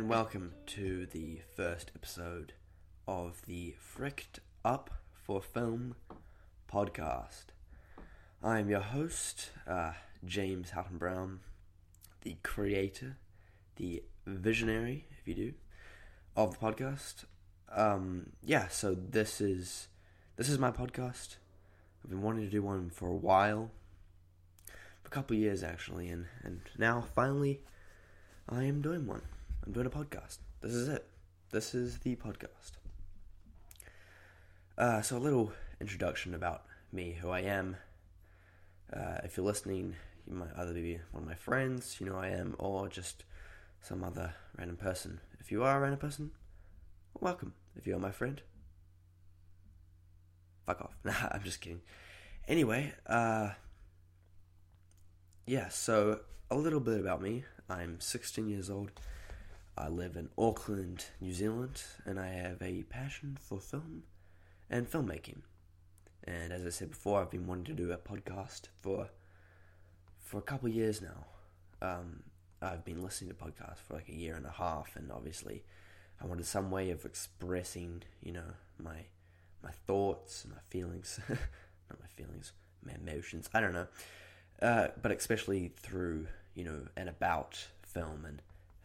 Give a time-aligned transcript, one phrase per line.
[0.00, 2.54] and welcome to the first episode
[3.06, 5.94] of the Fricked Up for Film
[6.72, 7.48] podcast.
[8.42, 9.92] I am your host, uh,
[10.24, 11.40] James Houghton Brown,
[12.22, 13.18] the creator,
[13.76, 15.52] the visionary, if you do,
[16.34, 17.26] of the podcast.
[17.70, 19.88] Um, yeah, so this is
[20.36, 21.36] this is my podcast.
[22.02, 23.70] I've been wanting to do one for a while,
[25.02, 27.60] for a couple years actually, and and now finally,
[28.48, 29.20] I am doing one.
[29.64, 30.38] I'm doing a podcast.
[30.62, 31.06] This is it.
[31.50, 32.72] This is the podcast.
[34.78, 37.76] Uh, so a little introduction about me, who I am.
[38.92, 39.96] Uh, if you're listening,
[40.26, 43.24] you might either be one of my friends, you know I am, or just
[43.82, 45.20] some other random person.
[45.38, 46.30] If you are a random person,
[47.20, 47.52] welcome.
[47.76, 48.40] If you're my friend,
[50.66, 50.96] fuck off.
[51.04, 51.82] Nah, I'm just kidding.
[52.48, 53.50] Anyway, uh,
[55.46, 57.44] yeah, so a little bit about me.
[57.68, 58.90] I'm 16 years old.
[59.80, 64.02] I live in Auckland, New Zealand, and I have a passion for film
[64.68, 65.38] and filmmaking.
[66.24, 69.08] And as I said before, I've been wanting to do a podcast for
[70.18, 71.24] for a couple of years now.
[71.80, 72.24] Um,
[72.60, 75.64] I've been listening to podcasts for like a year and a half, and obviously,
[76.20, 79.06] I wanted some way of expressing, you know, my
[79.62, 82.52] my thoughts, my feelings, not my feelings,
[82.84, 83.48] my emotions.
[83.54, 83.88] I don't know,
[84.60, 88.42] uh, but especially through you know and about film and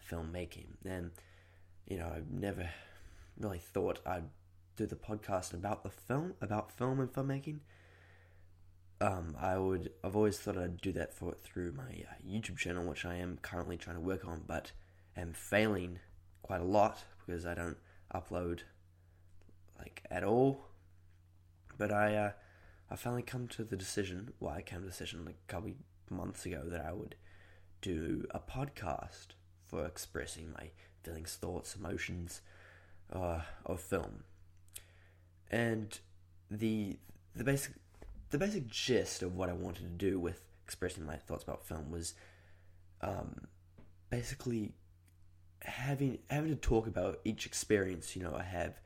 [0.10, 0.68] filmmaking.
[0.86, 1.12] And
[1.88, 2.70] you know, I've never
[3.40, 4.30] really thought I'd
[4.76, 7.60] do the podcast about the film, about film and filmmaking.
[9.02, 9.92] Um, I would.
[10.04, 13.38] I've always thought I'd do that for through my uh, YouTube channel, which I am
[13.42, 14.72] currently trying to work on, but
[15.18, 16.00] am failing
[16.42, 17.78] quite a lot because I don't
[18.14, 18.62] upload
[19.78, 20.68] like at all.
[21.78, 22.32] But I, uh,
[22.90, 24.32] I finally come to the decision.
[24.40, 25.72] Well, I came to the decision like a couple
[26.10, 27.16] months ago that I would
[27.82, 29.28] do a podcast
[29.68, 30.70] for expressing my
[31.04, 32.42] feelings, thoughts, emotions
[33.12, 34.24] uh, of film.
[35.50, 35.98] And
[36.50, 36.98] the
[37.36, 37.74] the basic
[38.30, 41.92] the basic gist of what I wanted to do with expressing my thoughts about film
[41.92, 42.14] was
[43.02, 43.48] um,
[44.10, 44.74] basically
[45.62, 48.80] having having to talk about each experience you know I have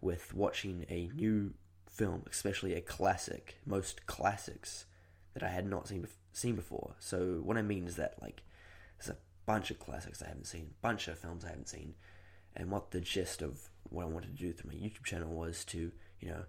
[0.00, 1.54] with watching a new
[1.94, 4.84] film, especially a classic, most classics
[5.32, 6.94] that I had not seen seen before.
[6.98, 8.42] So what I mean is that like
[8.98, 11.94] there's a bunch of classics I haven't seen, bunch of films I haven't seen,
[12.56, 15.64] and what the gist of what I wanted to do through my YouTube channel was
[15.66, 16.44] to you know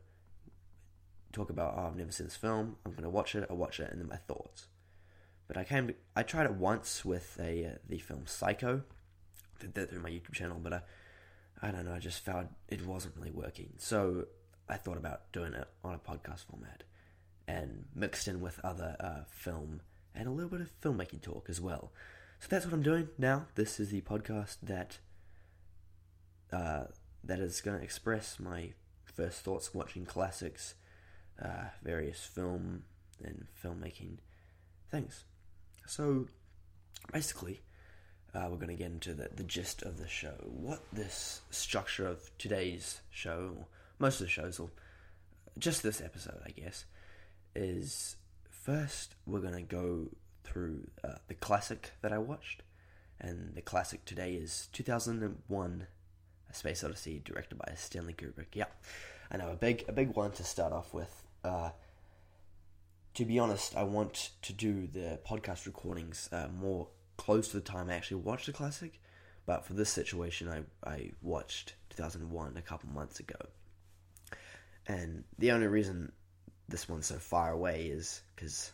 [1.34, 3.92] talk about oh I've never seen this film, I'm gonna watch it, I watch it,
[3.92, 4.68] and then my thoughts.
[5.48, 8.84] But I came, I tried it once with a uh, the film Psycho,
[9.60, 10.82] did that through my YouTube channel, but I,
[11.62, 13.74] I don't know, I just found it wasn't really working.
[13.78, 14.26] So
[14.68, 16.84] I thought about doing it on a podcast format,
[17.48, 19.82] and mixed in with other uh, film
[20.16, 21.92] and a little bit of filmmaking talk as well.
[22.40, 23.48] So that's what I'm doing now.
[23.56, 25.00] This is the podcast that
[26.52, 26.86] uh,
[27.24, 28.72] that is going to express my
[29.04, 30.76] first thoughts watching classics,
[31.42, 32.84] uh, various film
[33.24, 34.18] and filmmaking
[34.92, 35.24] things.
[35.88, 36.28] So
[37.12, 37.62] basically,
[38.34, 40.36] uh, we're going to get into the, the gist of the show.
[40.44, 43.68] What this structure of today's show,
[43.98, 44.70] most of the shows, or
[45.58, 46.86] just this episode, I guess,
[47.56, 48.18] is
[48.50, 50.10] first we're going to go
[50.46, 52.64] through uh, the classic that I watched,
[53.20, 55.88] and the classic today is 2001:
[56.50, 58.54] A Space Odyssey, directed by Stanley Kubrick.
[58.54, 58.66] Yeah,
[59.32, 61.24] I know a big a big one to start off with.
[61.44, 61.72] Uh,
[63.16, 67.62] to be honest, I want to do the podcast recordings uh, more close to the
[67.62, 69.00] time I actually watched the classic,
[69.46, 73.40] but for this situation, I I watched 2001 a couple months ago,
[74.88, 76.12] and the only reason
[76.68, 78.72] this one's so far away is because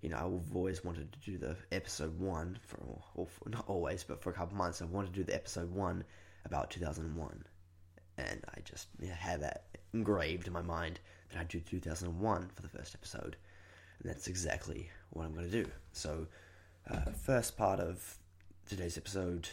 [0.00, 2.78] you know, I've always wanted to do the episode one for,
[3.14, 5.72] or for, not always, but for a couple months, I wanted to do the episode
[5.72, 6.04] one
[6.44, 7.44] about 2001,
[8.16, 11.00] and I just you know, have that engraved in my mind
[11.30, 13.36] that I'd do 2001 for the first episode,
[14.00, 15.70] and that's exactly what I'm going to do.
[15.92, 16.26] So,
[16.88, 18.18] uh, first part of
[18.66, 19.48] today's episode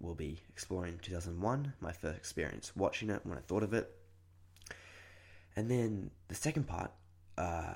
[0.00, 3.94] will be exploring 2001, my first experience watching it, when I thought of it,
[5.56, 6.90] and then the second part.
[7.36, 7.74] Uh,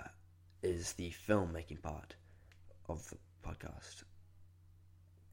[0.63, 2.15] is the filmmaking part
[2.89, 3.17] of the
[3.47, 4.05] podcast.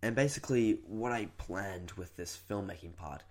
[0.01, 3.23] And basically, what I planned with this filmmaking part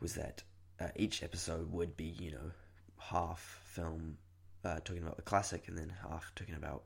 [0.00, 0.42] was that
[0.80, 2.50] uh, each episode would be, you know,
[2.98, 4.16] half film
[4.64, 6.82] uh, talking about the classic and then half talking about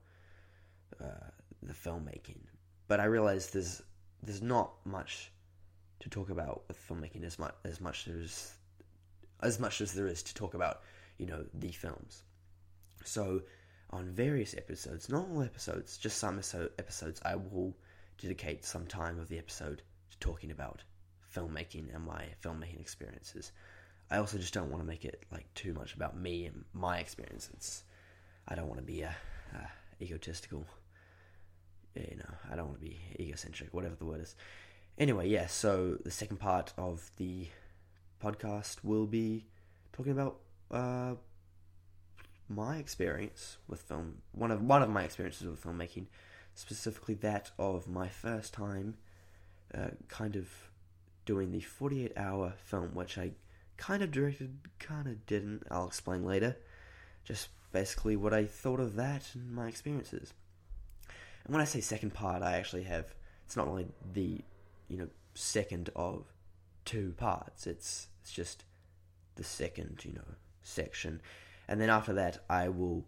[1.03, 1.31] uh,
[1.63, 2.41] the filmmaking.
[2.89, 3.83] But I realized there's
[4.23, 5.31] there's not much
[6.01, 8.53] to talk about with filmmaking as much as much as
[9.43, 10.83] as much as there is to talk about,
[11.19, 12.23] you know, the films.
[13.05, 13.43] So
[13.95, 16.41] on various episodes, not all episodes, just some
[16.79, 17.77] episodes, I will
[18.21, 20.83] dedicate some time of the episode to talking about
[21.33, 23.53] filmmaking and my filmmaking experiences.
[24.11, 26.99] I also just don't want to make it like too much about me and my
[26.99, 27.85] experiences.
[28.49, 29.15] I don't want to be a,
[29.55, 30.67] a egotistical.
[31.95, 34.35] You know, I don't want to be egocentric, whatever the word is.
[34.99, 35.47] Anyway, yeah.
[35.47, 37.47] So the second part of the
[38.21, 39.47] podcast will be
[39.93, 40.41] talking about
[40.73, 41.15] uh,
[42.49, 44.23] my experience with film.
[44.33, 46.07] One of one of my experiences with filmmaking,
[46.55, 48.97] specifically that of my first time,
[49.73, 50.49] uh, kind of
[51.25, 53.33] doing the forty-eight hour film, which I
[53.77, 55.65] kind of directed, kind of didn't.
[55.71, 56.57] I'll explain later.
[57.25, 60.33] Just basically what I thought of that and my experiences.
[61.45, 63.15] And when I say second part, I actually have.
[63.47, 64.41] It's not only the,
[64.89, 66.33] you know, second of
[66.85, 67.67] two parts.
[67.67, 68.65] It's it's just
[69.35, 71.21] the second, you know, section.
[71.69, 73.05] And then after that, I will.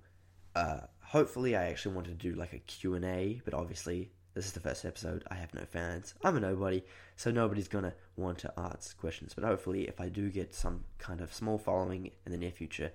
[0.55, 4.44] Uh, hopefully, I actually want to do like a Q and A, but obviously this
[4.44, 5.25] is the first episode.
[5.31, 6.12] I have no fans.
[6.23, 6.85] I'm a nobody,
[7.17, 9.32] so nobody's gonna want to ask questions.
[9.35, 12.93] But hopefully, if I do get some kind of small following in the near future,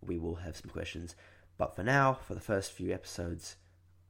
[0.00, 1.16] we will have some questions.
[1.58, 3.56] But for now, for the first few episodes,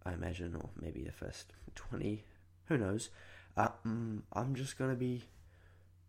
[0.04, 2.24] I imagine, or maybe the first 20,
[2.66, 3.08] who knows,
[3.56, 5.24] um, I'm just gonna be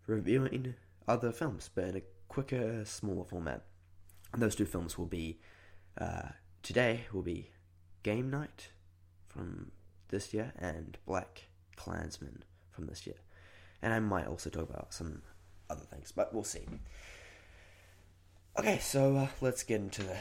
[0.06, 0.76] reviewing
[1.08, 3.64] other films, but in a quicker, smaller format.
[4.38, 5.40] Those two films will be
[5.98, 6.30] uh,
[6.64, 7.52] today will be
[8.04, 8.70] Game Night
[9.28, 9.72] from
[10.10, 13.18] this year and Black Klansman from this year.
[13.82, 15.22] And I might also talk about some
[15.70, 16.66] other things, but we'll see.
[18.58, 20.18] Okay, so uh, let's get into the,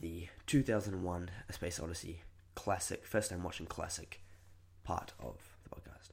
[0.00, 2.20] the 2001 A Space Odyssey
[2.54, 4.22] classic, first time watching classic
[4.84, 6.10] part of the podcast.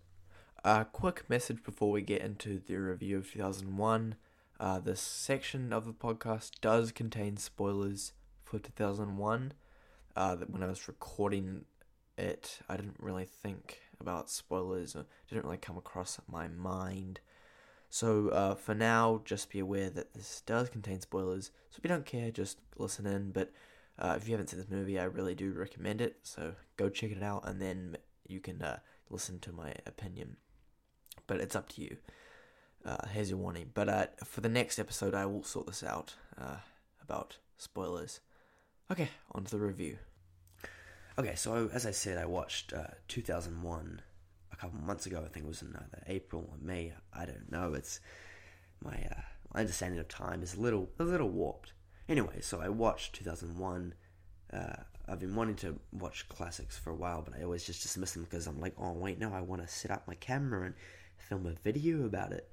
[0.63, 4.15] A quick message before we get into the review of 2001.
[4.59, 8.11] Uh, this section of the podcast does contain spoilers
[8.43, 9.53] for 2001.
[10.15, 11.63] Uh, that when I was recording
[12.17, 17.21] it, I didn't really think about spoilers, or didn't really come across my mind.
[17.89, 21.51] So uh, for now, just be aware that this does contain spoilers.
[21.69, 23.31] So if you don't care, just listen in.
[23.31, 23.51] But
[23.97, 26.17] uh, if you haven't seen this movie, I really do recommend it.
[26.23, 27.97] So go check it out, and then
[28.27, 28.79] you can uh,
[29.09, 30.35] listen to my opinion.
[31.27, 31.97] But it's up to you.
[32.85, 33.71] Uh, here's your warning.
[33.73, 36.57] But uh, for the next episode, I will sort this out uh,
[37.01, 38.21] about spoilers.
[38.91, 39.97] Okay, on to the review.
[41.17, 44.01] Okay, so as I said, I watched uh, 2001
[44.51, 45.21] a couple months ago.
[45.25, 46.93] I think it was in either April or May.
[47.13, 47.73] I don't know.
[47.73, 47.99] It's
[48.81, 49.21] my, uh,
[49.53, 51.73] my understanding of time is a little a little warped.
[52.07, 53.93] Anyway, so I watched 2001.
[54.51, 54.57] Uh,
[55.07, 58.23] I've been wanting to watch classics for a while, but I always just dismiss them
[58.23, 60.75] because I'm like, oh wait, no, I want to set up my camera and
[61.17, 62.49] film a video about it.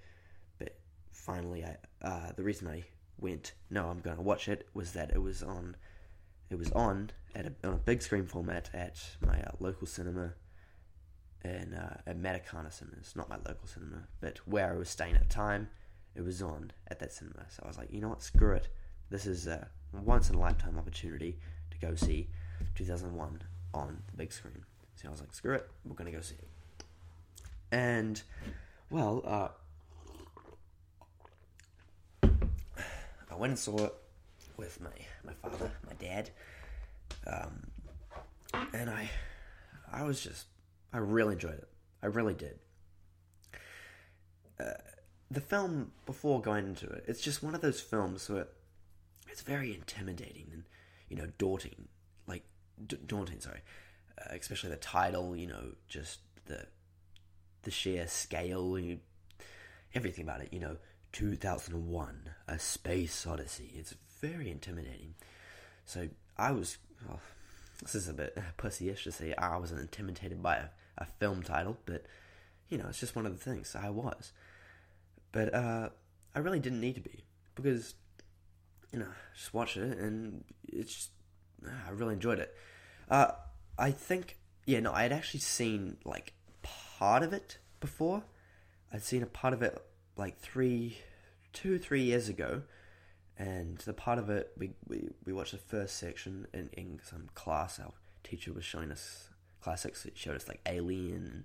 [1.16, 1.76] Finally, I
[2.06, 2.84] uh, the reason I
[3.18, 5.76] went, no, I'm going to watch it, was that it was on
[6.50, 10.34] it was on at a, on a big screen format at my uh, local cinema
[11.42, 15.28] in uh, at Matakana Cinemas, not my local cinema, but where I was staying at
[15.28, 15.68] the time.
[16.14, 18.68] It was on at that cinema, so I was like, you know what, screw it.
[19.10, 21.38] This is a once in a lifetime opportunity
[21.70, 22.28] to go see
[22.74, 23.42] 2001
[23.74, 24.64] on the big screen.
[24.94, 26.48] So I was like, screw it, we're gonna go see it.
[27.70, 28.22] And
[28.90, 29.48] well, uh,
[33.30, 33.94] I went and saw it
[34.56, 34.90] with my
[35.24, 36.30] my father, my dad,
[37.26, 37.66] um,
[38.72, 39.10] and I
[39.92, 40.46] I was just
[40.92, 41.68] I really enjoyed it.
[42.02, 42.58] I really did.
[44.58, 44.72] Uh,
[45.30, 48.46] the film before going into it, it's just one of those films where
[49.28, 50.64] it's very intimidating and
[51.08, 51.88] you know daunting,
[52.26, 52.44] like
[52.86, 53.40] d- daunting.
[53.40, 53.60] Sorry,
[54.18, 55.36] uh, especially the title.
[55.36, 56.66] You know, just the
[57.62, 59.00] the sheer scale, you,
[59.94, 60.52] everything about it.
[60.52, 60.76] You know,
[61.16, 63.70] 2001, A Space Odyssey.
[63.74, 65.14] It's very intimidating.
[65.86, 66.76] So I was,
[67.08, 67.20] well,
[67.80, 70.66] this is a bit pussyish to say I wasn't intimidated by a,
[70.98, 72.04] a film title, but
[72.68, 74.32] you know, it's just one of the things I was.
[75.32, 75.88] But uh,
[76.34, 77.94] I really didn't need to be because
[78.92, 81.10] you know, just watch it and it's just,
[81.64, 82.54] I really enjoyed it.
[83.08, 83.28] Uh,
[83.78, 88.24] I think, yeah, no, I had actually seen like part of it before.
[88.92, 89.82] I'd seen a part of it
[90.16, 90.98] like three,
[91.52, 92.62] two, three years ago,
[93.38, 97.28] and the part of it we we, we watched the first section in, in some
[97.34, 97.78] class.
[97.78, 97.92] Our
[98.24, 99.28] teacher was showing us
[99.60, 100.06] classics.
[100.06, 101.44] It showed us like Alien.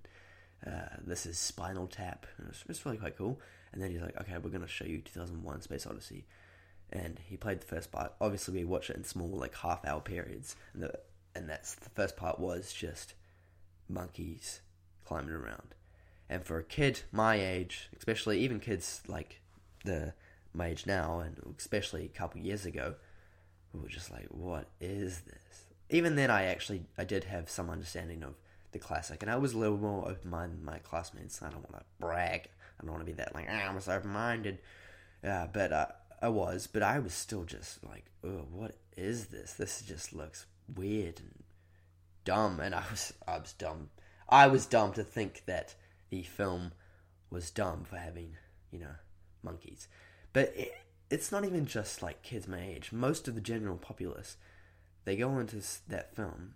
[0.65, 2.27] Uh, this is Spinal Tap.
[2.37, 3.39] And it was, it was really quite cool.
[3.73, 6.25] And then he's like, "Okay, we're gonna show you 2001: Space Odyssey."
[6.93, 8.13] And he played the first part.
[8.19, 10.99] Obviously, we watched it in small, like half-hour periods, and the
[11.35, 13.13] and that's the first part was just
[13.87, 14.61] monkeys
[15.05, 15.75] climbing around.
[16.31, 19.41] And for a kid my age, especially even kids like
[19.83, 20.13] the
[20.53, 22.95] my age now, and especially a couple years ago,
[23.73, 27.69] we were just like, "What is this?" Even then, I actually I did have some
[27.69, 28.35] understanding of
[28.71, 31.41] the classic, and I was a little more open minded than my classmates.
[31.41, 32.49] I don't want to brag
[32.81, 34.59] I don't want to be that like ah, I'm so open-minded,
[35.23, 35.87] uh, but uh,
[36.21, 39.53] I was, but I was still just like, oh, what is this?
[39.53, 41.43] This just looks weird and
[42.25, 43.89] dumb, and I was I was dumb.
[44.27, 45.75] I was dumb to think that
[46.11, 46.73] the film
[47.31, 48.37] was dumb for having
[48.71, 48.93] you know
[49.41, 49.87] monkeys,
[50.33, 50.73] but it,
[51.09, 52.91] it's not even just like kids my age.
[52.91, 54.37] Most of the general populace,
[55.05, 56.53] they go into that film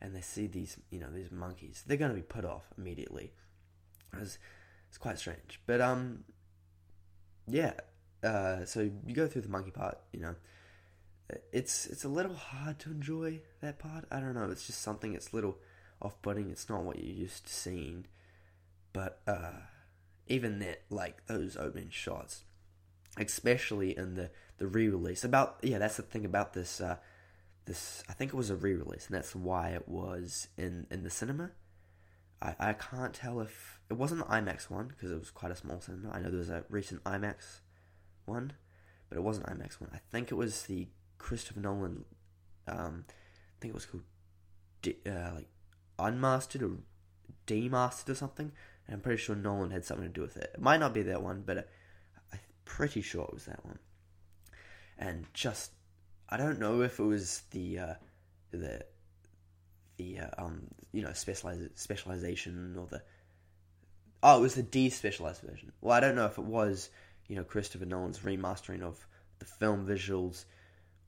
[0.00, 1.82] and they see these you know these monkeys.
[1.86, 3.32] They're going to be put off immediately.
[4.20, 4.38] It's,
[4.88, 6.24] it's quite strange, but um,
[7.48, 7.72] yeah.
[8.22, 10.34] Uh, so you go through the monkey part, you know
[11.52, 14.04] it's it's a little hard to enjoy that part.
[14.10, 14.50] I don't know.
[14.50, 15.14] It's just something.
[15.14, 15.58] It's little
[16.00, 16.50] off-putting.
[16.50, 18.06] It's not what you're used to seeing.
[18.96, 19.60] But uh,
[20.26, 22.44] even that, like those opening shots,
[23.18, 25.22] especially in the the re-release.
[25.22, 26.80] About yeah, that's the thing about this.
[26.80, 26.96] Uh,
[27.66, 31.10] this I think it was a re-release, and that's why it was in in the
[31.10, 31.50] cinema.
[32.40, 35.56] I I can't tell if it wasn't the IMAX one because it was quite a
[35.56, 36.12] small cinema.
[36.12, 37.60] I know there was a recent IMAX
[38.24, 38.54] one,
[39.10, 39.90] but it wasn't IMAX one.
[39.92, 40.88] I think it was the
[41.18, 42.06] Christopher Nolan,
[42.66, 44.04] um, I think it was called
[44.86, 45.48] uh, like
[45.98, 46.78] Unmastered or
[47.46, 48.52] Demastered or something.
[48.90, 50.50] I'm pretty sure Nolan had something to do with it.
[50.54, 51.68] It might not be that one, but
[52.32, 53.78] I'm pretty sure it was that one.
[54.98, 55.72] And just,
[56.28, 57.94] I don't know if it was the uh,
[58.50, 58.84] the
[59.96, 60.62] the uh, um
[60.92, 63.02] you know specialization or the
[64.22, 65.72] oh it was the despecialized version.
[65.80, 66.90] Well, I don't know if it was
[67.28, 69.06] you know Christopher Nolan's remastering of
[69.38, 70.44] the film visuals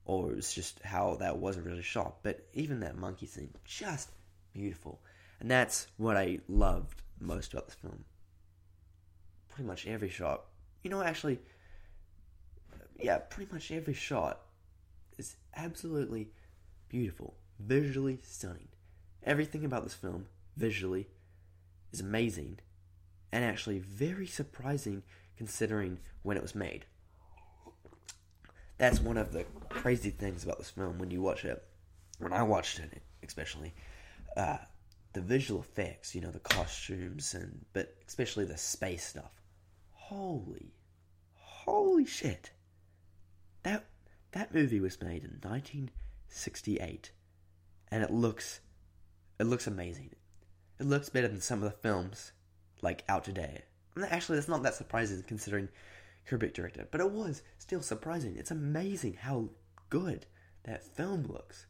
[0.05, 2.17] or it was just how that wasn't really shot.
[2.23, 4.09] But even that monkey scene, just
[4.53, 5.01] beautiful.
[5.39, 8.05] And that's what I loved most about this film.
[9.49, 10.45] Pretty much every shot.
[10.83, 11.39] You know, actually,
[12.99, 14.41] yeah, pretty much every shot
[15.17, 16.29] is absolutely
[16.87, 18.69] beautiful, visually stunning.
[19.23, 21.07] Everything about this film, visually,
[21.91, 22.59] is amazing
[23.31, 25.03] and actually very surprising
[25.37, 26.85] considering when it was made
[28.79, 31.61] that's one of the crazy things about this film when you watch it.
[32.17, 33.73] When I watched it, especially,
[34.35, 34.57] uh,
[35.13, 39.41] the visual effects, you know, the costumes, and but especially the space stuff.
[39.91, 40.73] Holy,
[41.35, 42.51] holy shit!
[43.63, 43.85] That
[44.31, 47.11] that movie was made in 1968,
[47.91, 48.59] and it looks,
[49.39, 50.11] it looks amazing.
[50.79, 52.31] It looks better than some of the films
[52.81, 53.63] like out today.
[54.09, 55.69] Actually, that's not that surprising considering
[56.29, 58.35] Kubrick directed, but it was still surprising.
[58.37, 59.49] It's amazing how
[59.89, 60.25] good
[60.63, 61.65] that film looks.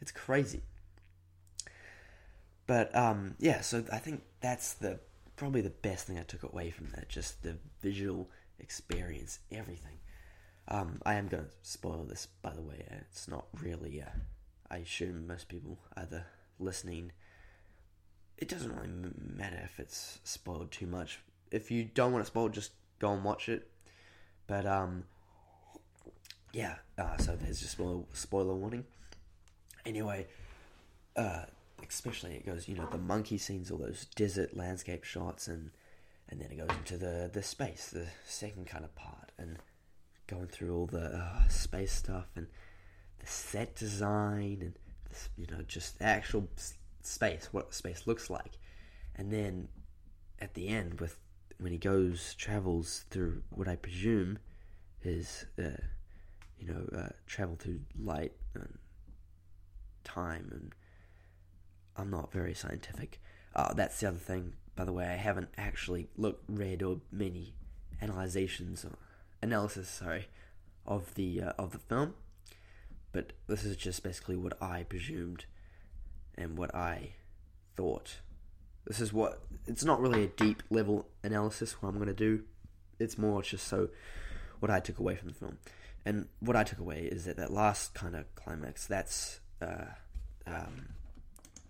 [0.00, 0.64] It's crazy.
[2.72, 4.98] But um, yeah, so I think that's the
[5.36, 7.10] probably the best thing I took away from that.
[7.10, 9.98] Just the visual experience, everything.
[10.68, 12.82] Um, I am going to spoil this, by the way.
[13.10, 14.00] It's not really.
[14.00, 14.16] Uh,
[14.70, 16.24] I assume most people either
[16.58, 17.12] listening.
[18.38, 18.88] It doesn't really
[19.36, 21.20] matter if it's spoiled too much.
[21.50, 23.68] If you don't want to spoil, just go and watch it.
[24.46, 25.04] But um,
[26.54, 26.76] yeah.
[26.96, 28.86] Uh, so there's just spoiler, spoiler warning.
[29.84, 30.26] Anyway,
[31.16, 31.42] uh,
[31.88, 35.70] especially it goes, you know, the monkey scenes, all those desert landscape shots, and
[36.28, 39.58] and then it goes into the the space, the second kind of part, and
[40.26, 42.46] going through all the uh, space stuff and
[43.18, 44.74] the set design and
[45.08, 46.48] this, you know just actual
[47.02, 48.58] space, what space looks like,
[49.16, 49.68] and then
[50.40, 51.18] at the end with
[51.58, 54.38] when he goes travels through what I presume
[55.02, 55.82] is uh,
[56.58, 58.78] you know uh, travel through light and
[60.04, 60.72] time and
[61.96, 63.20] I'm not very scientific.
[63.54, 65.06] Uh, that's the other thing, by the way.
[65.06, 67.54] I haven't actually looked, read, or many
[68.00, 68.86] analyzations
[69.42, 70.28] analysis, sorry,
[70.86, 72.14] of the uh, of the film.
[73.12, 75.44] But this is just basically what I presumed
[76.34, 77.10] and what I
[77.76, 78.20] thought
[78.86, 82.42] this is what it's not really a deep level analysis what I'm going to do.
[82.98, 83.88] It's more just so
[84.60, 85.58] what I took away from the film.
[86.04, 89.86] And what I took away is that that last kind of climax, that's uh,
[90.46, 90.88] um,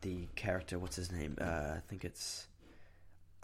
[0.02, 1.36] the character, what's his name?
[1.40, 2.46] Uh, I think it's.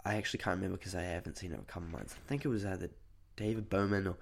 [0.05, 2.15] I actually can't remember because I haven't seen it in a couple months.
[2.15, 2.89] I think it was either
[3.35, 4.15] David Bowman or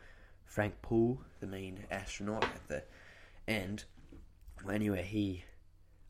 [0.46, 2.84] Frank Poole, the main astronaut at the
[3.48, 3.84] end.
[4.64, 5.44] Well, anyway, he.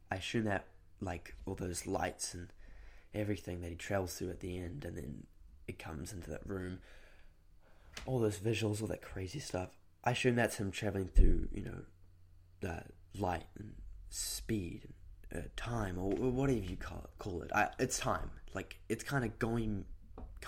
[0.10, 0.66] I assume that,
[1.02, 2.48] like, all those lights and
[3.14, 5.26] everything that he travels through at the end, and then
[5.68, 6.80] it comes into that room.
[8.06, 9.70] All those visuals, all that crazy stuff.
[10.04, 11.82] I assume that's him traveling through, you know,
[12.62, 12.84] the
[13.20, 13.74] light and
[14.10, 14.94] speed and
[15.36, 17.10] uh, time, or, or, whatever you call it.
[17.20, 17.52] Call it.
[17.54, 18.32] I, it's time.
[18.54, 19.86] Like it's kind of going,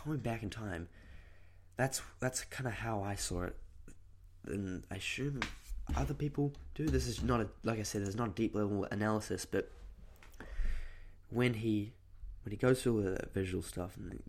[0.05, 0.87] going back in time.
[1.77, 3.55] That's that's kind of how I saw it,
[4.45, 5.39] and I assume
[5.95, 6.85] other people do.
[6.85, 8.03] This is not a like I said.
[8.03, 9.71] There's not a deep level analysis, but
[11.29, 11.93] when he
[12.43, 14.21] when he goes through all that visual stuff and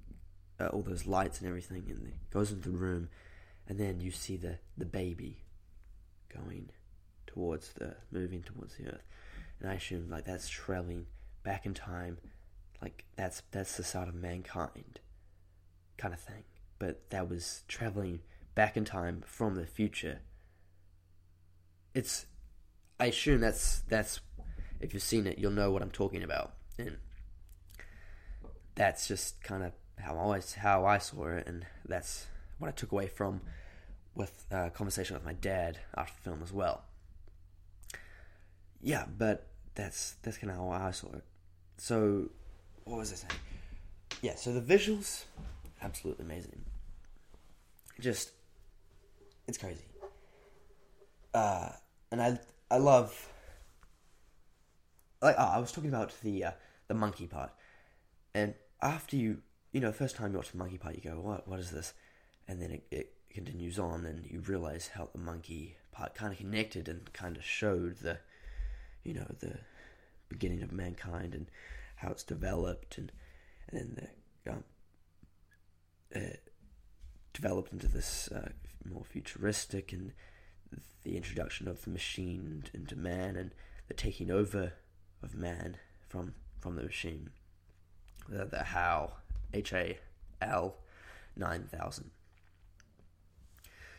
[0.61, 3.09] uh, all those lights and everything, and goes into the room,
[3.69, 5.43] and then you see the the baby
[6.33, 6.71] going
[7.27, 9.05] towards the moving towards the earth,
[9.61, 11.07] and I assume like that's traveling
[11.43, 12.19] back in time,
[12.83, 15.01] like that's that's the start of mankind,
[15.97, 16.45] kind of thing.
[16.79, 18.21] But that was traveling
[18.55, 20.21] back in time from the future.
[21.95, 22.27] It's,
[22.99, 24.21] I assume that's that's,
[24.81, 26.97] if you've seen it, you'll know what I'm talking about, and
[28.75, 32.27] that's just kind of how I always how I saw it, and that's
[32.59, 33.43] what I took away from
[34.15, 36.85] with a uh, conversation with my dad after the film as well.
[38.83, 41.25] Yeah, but that's that's kind of how I saw it.
[41.77, 42.29] So,
[42.85, 43.41] what was I saying?
[44.23, 45.25] Yeah, so the visuals,
[45.83, 46.63] absolutely amazing.
[48.01, 48.33] Just,
[49.47, 49.85] it's crazy.
[51.33, 51.71] Uh,
[52.11, 52.39] and I
[52.71, 53.29] I love.
[55.23, 56.51] Like, oh, I was talking about the uh,
[56.89, 57.53] the monkey part,
[58.35, 59.39] and after you,
[59.73, 61.47] you know, first time you watch the monkey part, you go, "What?
[61.47, 61.93] What is this?"
[62.49, 66.39] And then it, it continues on, and you realize how the monkey part kind of
[66.39, 68.19] connected and kind of showed the,
[69.05, 69.59] you know, the
[70.29, 71.47] beginning of mankind and
[71.97, 73.13] how it's developed, and
[73.69, 74.09] and then
[74.45, 74.65] the um,
[76.15, 76.37] uh,
[77.33, 78.51] developed into this uh,
[78.89, 80.13] more futuristic and
[81.03, 83.53] the introduction of the machine into man and
[83.89, 84.75] the taking over
[85.23, 85.77] of man
[86.09, 87.31] from from the machine.
[88.29, 89.19] The, the HAL
[89.53, 89.99] H A
[90.41, 90.77] L
[91.37, 92.11] nine thousand.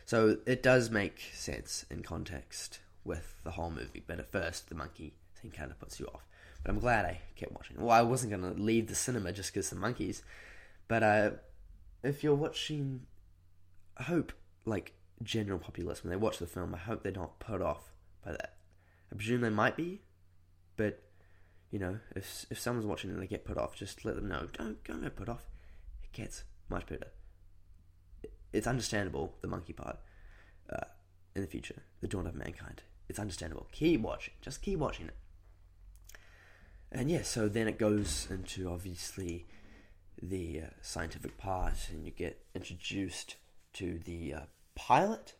[0.04, 4.74] So it does make sense in context with the whole movie, but at first the
[4.74, 6.26] monkey thing kind of puts you off.
[6.62, 7.80] But I'm glad I kept watching.
[7.80, 10.22] Well, I wasn't going to leave the cinema just because the monkeys,
[10.86, 11.30] but uh,
[12.02, 13.02] if you're watching,
[13.96, 14.32] I hope
[14.64, 14.92] like
[15.22, 17.92] general populace when they watch the film, I hope they're not put off
[18.24, 18.56] by that.
[19.10, 20.02] I presume they might be,
[20.76, 21.02] but
[21.70, 24.48] you know, if if someone's watching and they get put off, just let them know.
[24.52, 25.46] Don't don't get put off.
[26.02, 27.08] It gets much better.
[28.52, 29.98] It's understandable the monkey part
[30.70, 30.84] uh,
[31.34, 32.82] in the future, the dawn of mankind.
[33.08, 33.66] It's understandable.
[33.72, 34.34] Keep watching.
[34.40, 35.14] Just keep watching it.
[36.90, 39.46] And yeah, so then it goes into obviously
[40.20, 43.36] the uh, scientific part, and you get introduced
[43.74, 44.40] to the uh,
[44.74, 45.34] pilot.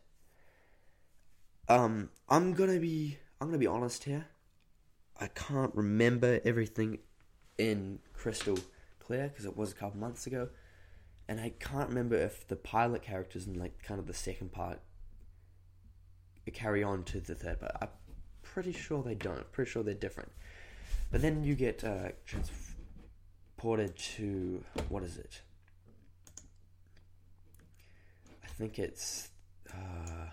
[1.69, 4.25] Um, I'm gonna be I'm gonna be honest here.
[5.19, 6.99] I can't remember everything
[7.57, 8.57] in crystal
[8.99, 10.49] clear because it was a couple months ago,
[11.27, 14.79] and I can't remember if the pilot characters in like kind of the second part
[16.51, 17.71] carry on to the third part.
[17.81, 17.89] I'm
[18.41, 19.49] pretty sure they don't.
[19.51, 20.31] Pretty sure they're different.
[21.11, 25.41] But then you get uh, transported to what is it?
[28.43, 29.29] I think it's.
[29.71, 30.29] Uh,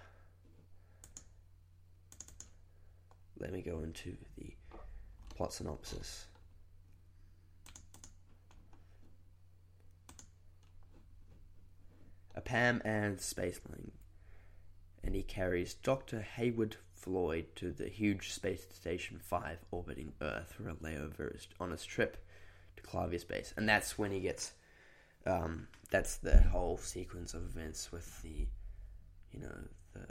[3.38, 4.52] let me go into the
[5.34, 6.26] plot synopsis.
[12.34, 13.90] A Pan Am Spaceling,
[15.02, 16.20] and he carries Dr.
[16.20, 21.84] Heywood Floyd to the huge Space Station 5 orbiting Earth for a layover on his
[21.84, 22.18] trip
[22.76, 23.54] to Clavius Base.
[23.56, 24.52] And that's when he gets.
[25.26, 28.46] Um, that's the whole sequence of events with the,
[29.32, 29.56] you know,
[29.92, 30.06] the,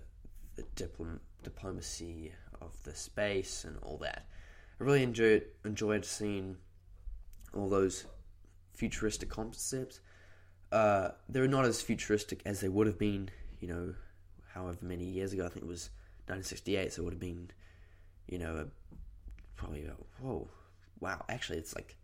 [0.56, 4.28] the diplom- diplomacy of the space and all that.
[4.80, 6.58] I really enjoyed enjoyed seeing
[7.54, 8.06] all those
[8.74, 10.00] futuristic concepts.
[10.72, 13.94] Uh, they're not as futuristic as they would have been, you know,
[14.54, 15.46] however many years ago.
[15.46, 15.90] I think it was
[16.28, 17.50] 1968, so it would have been,
[18.28, 18.66] you know, a,
[19.56, 20.48] probably a, whoa,
[21.00, 21.24] wow.
[21.30, 21.96] Actually, it's like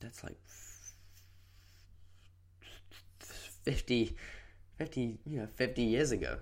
[0.00, 0.38] that's like
[3.18, 4.16] 50,
[4.76, 6.38] 50, you know, 50 years ago.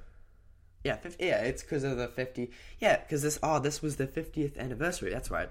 [0.85, 2.51] Yeah, 50, yeah, it's because of the 50.
[2.81, 5.11] Yeah, because this, oh, this was the 50th anniversary.
[5.11, 5.49] That's right.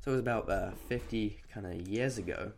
[0.00, 2.52] So it was about uh, 50 kind of years ago.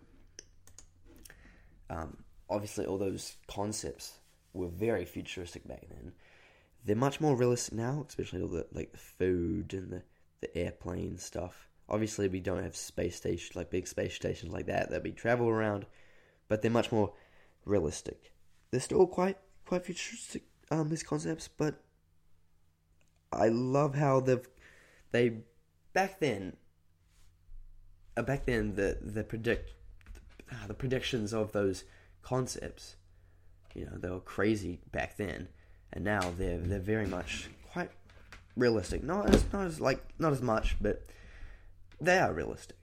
[1.89, 2.19] Um,
[2.51, 4.20] obviously, all those concepts
[4.53, 6.13] were very futuristic back then.
[6.85, 10.03] They're much more realistic now, especially all the like the food and the,
[10.41, 11.69] the airplane stuff.
[11.89, 15.49] Obviously, we don't have space stations like big space stations like that that we travel
[15.49, 15.87] around,
[16.49, 17.13] but they're much more
[17.65, 18.33] realistic.
[18.71, 21.83] They're still quite quite futuristic um, these concepts, but
[23.33, 24.47] I love how they've
[25.13, 25.39] they
[25.93, 26.57] back then.
[28.17, 29.73] Uh, back then, the the predict
[30.67, 31.85] the predictions of those
[32.23, 32.97] concepts,
[33.75, 35.49] you know, they were crazy back then,
[35.93, 37.91] and now they're they're very much quite
[38.57, 39.03] realistic.
[39.03, 41.07] Not as not as like not as much, but
[42.01, 42.77] they are realistic.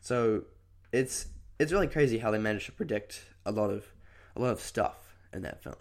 [0.00, 0.44] So
[0.92, 3.86] it's it's really crazy how they managed to predict a lot of
[4.34, 5.76] a lot of stuff in that film.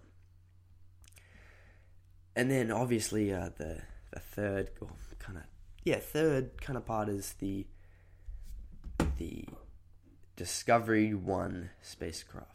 [2.36, 4.72] And then obviously uh, the the third
[5.20, 5.44] kind of
[5.84, 7.66] yeah third kind of part is the
[9.18, 9.46] the
[10.36, 12.55] Discovery One spacecraft.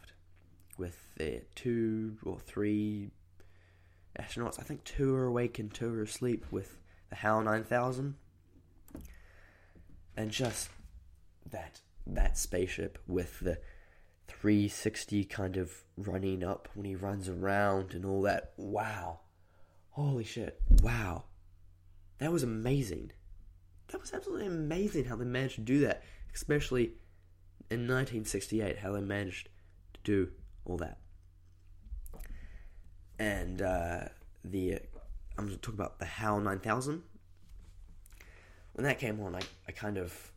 [0.81, 3.11] With their two or three
[4.19, 4.59] astronauts.
[4.59, 6.79] I think two are awake and two are asleep with
[7.11, 8.15] the HAL 9000.
[10.17, 10.69] And just
[11.49, 13.59] that that spaceship with the
[14.27, 18.53] 360 kind of running up when he runs around and all that.
[18.57, 19.19] Wow.
[19.91, 20.59] Holy shit.
[20.81, 21.25] Wow.
[22.17, 23.11] That was amazing.
[23.89, 26.01] That was absolutely amazing how they managed to do that,
[26.33, 26.93] especially
[27.69, 29.49] in 1968, how they managed
[29.93, 30.31] to do
[30.65, 30.97] all that.
[33.19, 34.05] And uh,
[34.43, 34.79] the
[35.37, 37.03] I'm going to talk about the HAL 9000.
[38.73, 40.31] When that came on, I, I kind of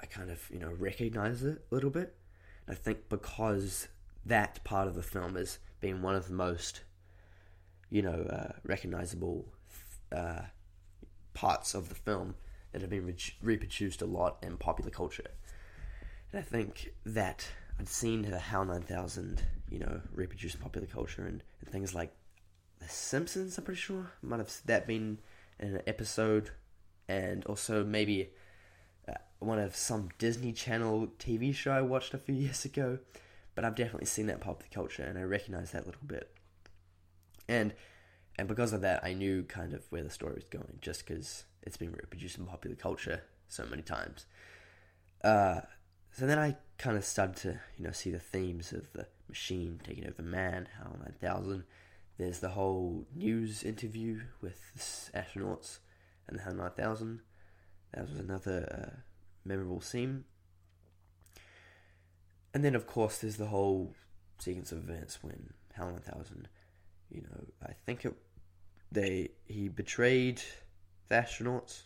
[0.00, 2.14] I kind of you know recognized it a little bit.
[2.68, 3.88] I think because
[4.24, 6.82] that part of the film has been one of the most
[7.90, 9.46] you know uh, recognizable
[10.12, 10.42] uh,
[11.34, 12.34] parts of the film
[12.72, 15.30] that have been re- reproduced a lot in popular culture.
[16.32, 17.48] And I think that
[17.78, 22.12] I'd seen the HAL 9000, you know, reproduced in popular culture and, and things like
[22.80, 24.12] The Simpsons, I'm pretty sure.
[24.22, 25.18] Might have that been
[25.58, 26.50] in an episode,
[27.08, 28.30] and also maybe
[29.08, 32.98] uh, one of some Disney Channel TV show I watched a few years ago.
[33.54, 36.30] But I've definitely seen that popular culture, and I recognize that little bit.
[37.48, 37.72] And
[38.38, 41.44] and because of that, I knew kind of where the story was going, just because
[41.62, 44.26] it's been reproduced in popular culture so many times.
[45.24, 45.60] Uh,
[46.16, 49.78] so then I kind of started to, you know, see the themes of the machine
[49.84, 51.64] taking over man, HAL 9000.
[52.16, 55.80] There's the whole news interview with the astronauts
[56.26, 57.20] and the HAL 9000.
[57.92, 59.00] That was another uh,
[59.44, 60.24] memorable scene.
[62.54, 63.94] And then, of course, there's the whole
[64.38, 66.48] sequence of events when HAL 9000,
[67.10, 68.14] you know, I think it,
[68.90, 70.40] they he betrayed
[71.10, 71.82] the astronauts,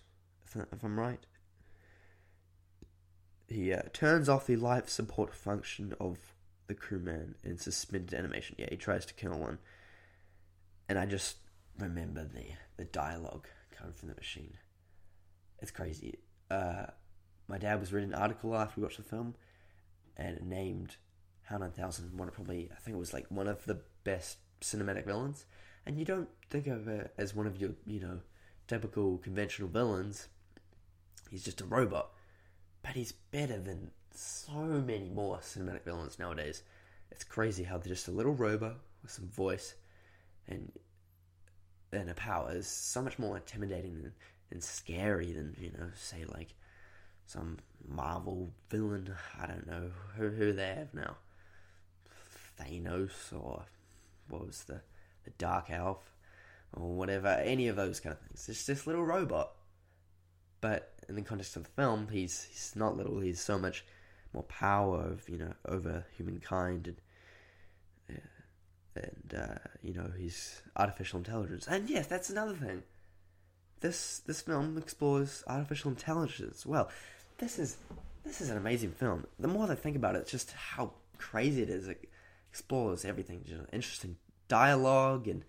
[0.47, 1.27] if, if I'm right.
[3.51, 6.19] He uh, turns off the life support function of
[6.69, 8.55] the crewman in suspended animation.
[8.57, 9.59] Yeah, he tries to kill one.
[10.89, 11.37] And I just
[11.77, 12.45] remember the,
[12.77, 14.57] the dialogue coming from the machine.
[15.59, 16.21] It's crazy.
[16.49, 16.87] Uh,
[17.49, 19.35] my dad was reading an article after we watched the film,
[20.17, 20.95] and it named
[21.43, 25.07] HAL 9000 one of probably, I think it was like one of the best cinematic
[25.07, 25.45] villains.
[25.85, 28.21] And you don't think of it as one of your, you know,
[28.69, 30.29] typical conventional villains.
[31.31, 32.11] He's just a robot.
[32.83, 36.63] But he's better than so many more cinematic villains nowadays.
[37.11, 39.75] It's crazy how they're just a little robot with some voice
[40.49, 40.71] and
[41.93, 44.13] and a power is so much more intimidating
[44.51, 46.55] and, scary than, you know, say like
[47.27, 49.15] some Marvel villain.
[49.41, 51.17] I don't know who who they have now.
[52.59, 53.65] Thanos or
[54.29, 54.81] what was the
[55.25, 55.99] the Dark Elf
[56.73, 57.29] or whatever.
[57.29, 58.49] Any of those kind of things.
[58.49, 59.53] It's just this little robot.
[60.61, 63.21] But in the context of the film, he's he's not little.
[63.21, 63.85] He's so much
[64.33, 67.01] more power of you know over humankind and
[68.97, 71.67] and uh, you know he's artificial intelligence.
[71.69, 72.83] And yes, that's another thing.
[73.81, 76.67] This this film explores artificial intelligence.
[76.67, 76.91] Well,
[77.39, 77.77] this is
[78.25, 79.27] this is an amazing film.
[79.39, 81.89] The more I think about it, just how crazy it is.
[81.89, 82.09] It
[82.51, 83.45] explores everything.
[83.51, 84.17] Know, interesting
[84.49, 85.45] dialogue and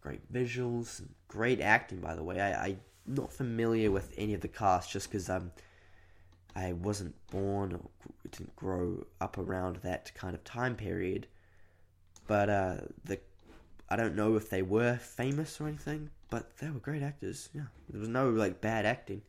[0.00, 2.00] great visuals and great acting.
[2.00, 5.52] By the way, I, I'm not familiar with any of the cast just because I'm
[6.54, 7.80] I wasn't born or
[8.30, 11.26] didn't grow up around that kind of time period.
[12.26, 13.18] But uh, the
[13.88, 17.48] I don't know if they were famous or anything, but they were great actors.
[17.54, 19.22] Yeah, there was no like bad acting,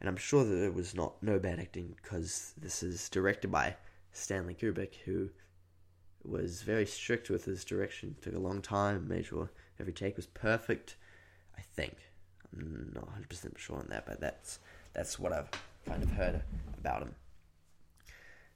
[0.00, 3.76] and I'm sure that there was not no bad acting because this is directed by
[4.12, 5.30] Stanley Kubrick, who
[6.24, 8.16] was very strict with his direction.
[8.22, 10.96] Took a long time, made sure every take was perfect.
[11.56, 11.96] I think
[12.52, 14.58] not 100 percent sure on that, but that's
[14.94, 15.50] that's what I've
[15.86, 16.42] kind of heard
[16.78, 17.14] about him.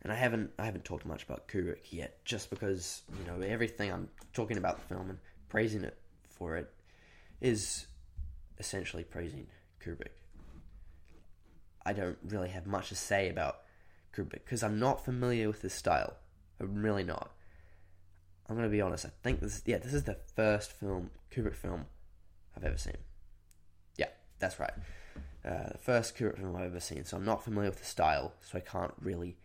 [0.02, 3.92] And I haven't I haven't talked much about Kubrick yet, just because you know everything
[3.92, 5.96] I'm talking about the film and praising it
[6.28, 6.70] for it
[7.40, 7.86] is
[8.58, 9.46] essentially praising
[9.84, 10.14] Kubrick.
[11.84, 13.62] I don't really have much to say about
[14.14, 16.14] Kubrick because I'm not familiar with his style.
[16.60, 17.32] I'm really not.
[18.48, 19.06] I'm gonna be honest.
[19.06, 21.86] I think this, yeah, this is the first film Kubrick film
[22.56, 22.96] I've ever seen.
[24.42, 24.72] That's right.
[25.44, 27.04] Uh, the first Kubrick film I've ever seen.
[27.04, 29.36] So I'm not familiar with the style, so I can't really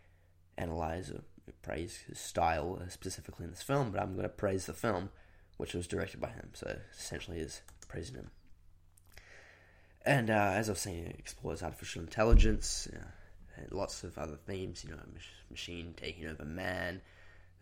[0.58, 1.22] analyze or
[1.62, 3.92] praise his style specifically in this film.
[3.92, 5.10] But I'm gonna praise the film,
[5.58, 6.50] which was directed by him.
[6.54, 8.32] So essentially, is praising him.
[10.04, 14.38] And uh, as I was saying, it explores artificial intelligence uh, and lots of other
[14.48, 14.84] themes.
[14.84, 15.00] You know,
[15.52, 17.02] machine taking over man,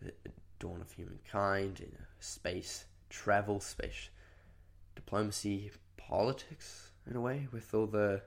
[0.00, 0.12] the
[0.58, 4.08] dawn of humankind, you know, space travel, space
[4.94, 7.48] diplomacy, politics in a way.
[7.52, 8.22] With all the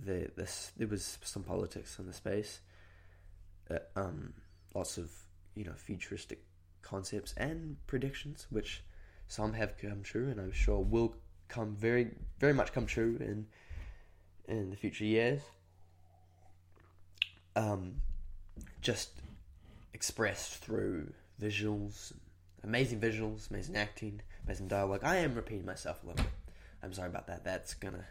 [0.00, 2.60] the this, there was some politics in the space.
[3.70, 4.34] Uh, um,
[4.74, 5.10] lots of
[5.54, 6.44] you know futuristic
[6.82, 8.82] concepts and predictions, which
[9.28, 11.16] some have come true, and I'm sure will
[11.48, 13.46] come very, very much come true in
[14.46, 15.40] in the future years.
[17.56, 18.00] Um,
[18.80, 19.10] just
[19.92, 22.12] expressed through visuals,
[22.62, 25.00] amazing visuals, amazing acting, amazing dialogue.
[25.02, 26.32] I am repeating myself a little bit.
[26.84, 27.44] I'm sorry about that.
[27.44, 28.04] That's gonna.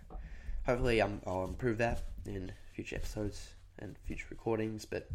[0.65, 4.85] Hopefully, I'll improve that in future episodes and future recordings.
[4.85, 5.07] But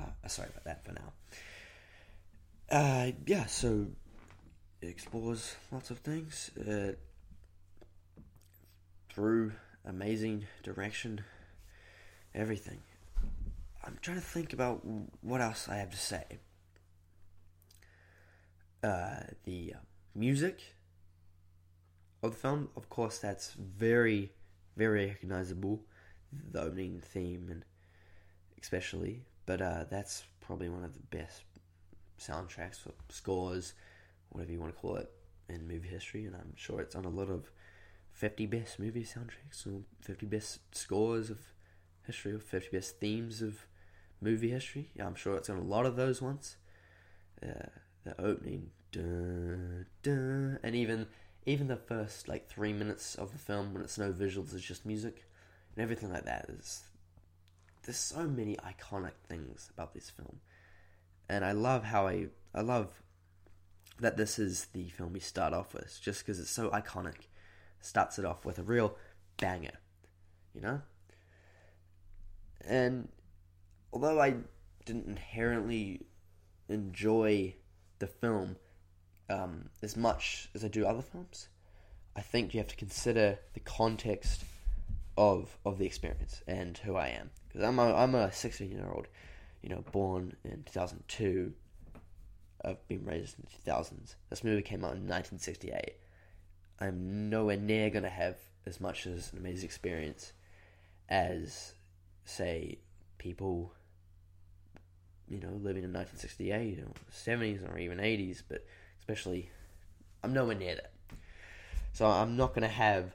[0.00, 1.12] uh, sorry about that for now.
[2.70, 3.44] Uh, yeah.
[3.44, 3.88] So
[4.80, 6.92] it explores lots of things uh,
[9.10, 9.52] through
[9.84, 11.22] amazing direction,
[12.34, 12.80] everything.
[13.84, 14.80] I'm trying to think about
[15.20, 16.24] what else I have to say.
[18.82, 19.78] Uh, the uh,
[20.14, 20.60] music
[22.26, 24.32] of the film, of course, that's very,
[24.76, 25.80] very recognizable.
[26.52, 27.64] The opening theme, and
[28.60, 31.42] especially, but uh, that's probably one of the best
[32.20, 33.74] soundtracks or scores,
[34.30, 35.10] whatever you want to call it,
[35.48, 36.26] in movie history.
[36.26, 37.50] And I'm sure it's on a lot of
[38.12, 41.38] 50 best movie soundtracks or 50 best scores of
[42.06, 43.66] history or 50 best themes of
[44.20, 44.90] movie history.
[44.94, 46.56] Yeah, I'm sure it's on a lot of those ones.
[47.42, 47.68] Uh,
[48.04, 51.06] the opening, and even
[51.46, 54.84] even the first like three minutes of the film when it's no visuals, it's just
[54.84, 55.24] music
[55.74, 56.46] and everything like that.
[56.48, 56.82] Is
[57.84, 60.40] there's so many iconic things about this film,
[61.28, 63.00] and I love how I I love
[64.00, 67.28] that this is the film we start off with, just because it's so iconic.
[67.80, 68.96] Starts it off with a real
[69.36, 69.78] banger,
[70.52, 70.80] you know.
[72.66, 73.08] And
[73.92, 74.34] although I
[74.84, 76.06] didn't inherently
[76.68, 77.54] enjoy
[78.00, 78.56] the film
[79.28, 81.48] um, as much as I do other films,
[82.14, 84.44] I think you have to consider the context
[85.18, 88.88] of of the experience and who I am because I'm a I'm a 16 year
[88.92, 89.06] old,
[89.62, 91.52] you know, born in 2002.
[92.64, 94.14] I've been raised in the 2000s.
[94.30, 95.94] This movie came out in 1968.
[96.80, 98.36] I'm nowhere near gonna have
[98.66, 100.32] as much as an amazing experience
[101.08, 101.74] as,
[102.24, 102.78] say,
[103.18, 103.72] people
[105.28, 108.64] you know, living in 1968 or 70s or even 80s, but
[109.06, 109.50] especially,
[110.24, 110.90] I'm nowhere near that.
[111.92, 113.14] So I'm not going to have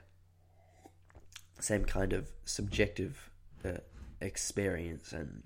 [1.58, 3.30] the same kind of subjective
[3.66, 3.72] uh,
[4.22, 5.44] experience and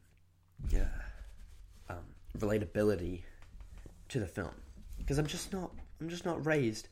[0.70, 0.86] yeah,
[1.90, 2.06] um,
[2.38, 3.24] relatability
[4.10, 4.52] to the film
[5.00, 6.90] because I'm just not I'm just not raised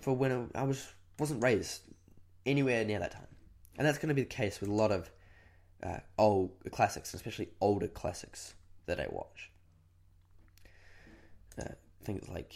[0.00, 1.82] for when I was wasn't raised
[2.46, 3.28] anywhere near that time,
[3.76, 5.10] and that's going to be the case with a lot of
[5.82, 8.54] uh, old classics, especially older classics
[8.86, 9.50] that I watch.
[11.60, 12.54] Uh, things like,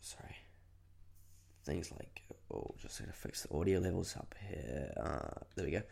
[0.00, 0.36] sorry,
[1.64, 2.22] things like,
[2.52, 4.92] oh, just gonna fix the audio levels up here.
[4.96, 5.82] Uh, there we go.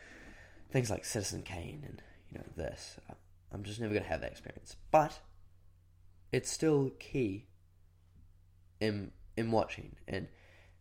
[0.71, 2.97] Things like Citizen Kane and you know this.
[3.53, 5.19] I'm just never gonna have that experience, but
[6.33, 7.47] it's still key
[8.81, 10.29] in in watching, and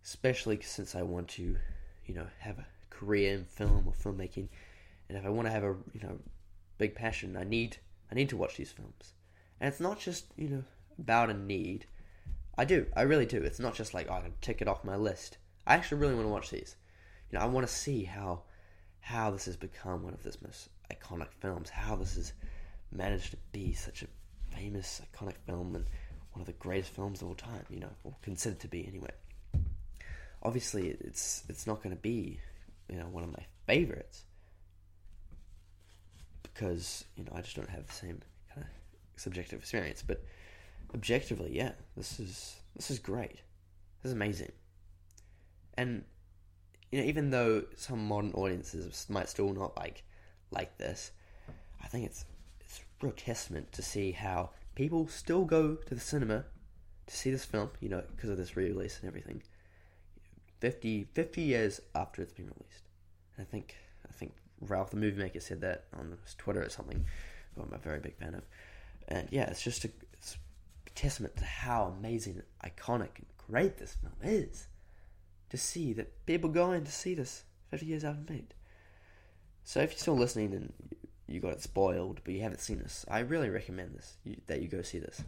[0.03, 1.57] especially since I want to,
[2.05, 4.49] you know, have a career in film or filmmaking
[5.09, 6.19] and if I want to have a you know
[6.77, 7.77] big passion, I need
[8.11, 9.13] I need to watch these films.
[9.59, 10.63] And it's not just you know
[10.99, 11.85] about a need.
[12.57, 13.41] I do, I really do.
[13.41, 15.37] It's not just like oh, I can tick it off my list.
[15.65, 16.75] I actually really want to watch these.
[17.31, 18.43] You know, I want to see how
[19.01, 21.69] how this has become one of this most iconic films.
[21.69, 22.33] How this has
[22.91, 25.85] managed to be such a famous iconic film and
[26.33, 27.65] one of the greatest films of all time.
[27.69, 29.11] You know, or considered to be anyway.
[30.43, 32.39] Obviously, it's it's not going to be
[32.89, 34.23] you know one of my favorites
[36.43, 38.19] because you know I just don't have the same
[38.53, 40.03] kind of subjective experience.
[40.05, 40.23] But
[40.93, 43.41] objectively, yeah, this is this is great.
[44.01, 44.51] This is amazing.
[45.77, 46.03] And
[46.91, 50.03] you know, even though some modern audiences might still not like
[50.51, 51.11] like this,
[51.83, 52.25] I think it's
[52.59, 56.45] it's a real testament to see how people still go to the cinema
[57.07, 57.69] to see this film.
[57.79, 59.43] You know, because of this re-release and everything.
[60.59, 62.89] 50, 50 years after it's been released,
[63.37, 66.69] and I think I think Ralph the Movie Maker said that on his Twitter or
[66.69, 67.05] something,
[67.55, 68.43] who I'm a very big fan of.
[69.07, 70.08] And yeah, it's just a, a
[70.99, 74.67] testament to how amazing, iconic, and great this film is.
[75.49, 78.53] To see that people going to see this 50 years after made.
[79.63, 80.73] So if you're still listening and
[81.27, 84.61] you got it spoiled, but you haven't seen this, I really recommend this you, that
[84.61, 85.23] you go see this.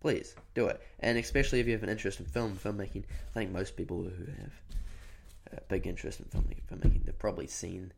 [0.00, 3.04] Please do it, and especially if you have an interest in film filmmaking.
[3.04, 4.52] I think most people who have
[5.56, 7.92] a big interest in filmmaking, filmmaking they've probably seen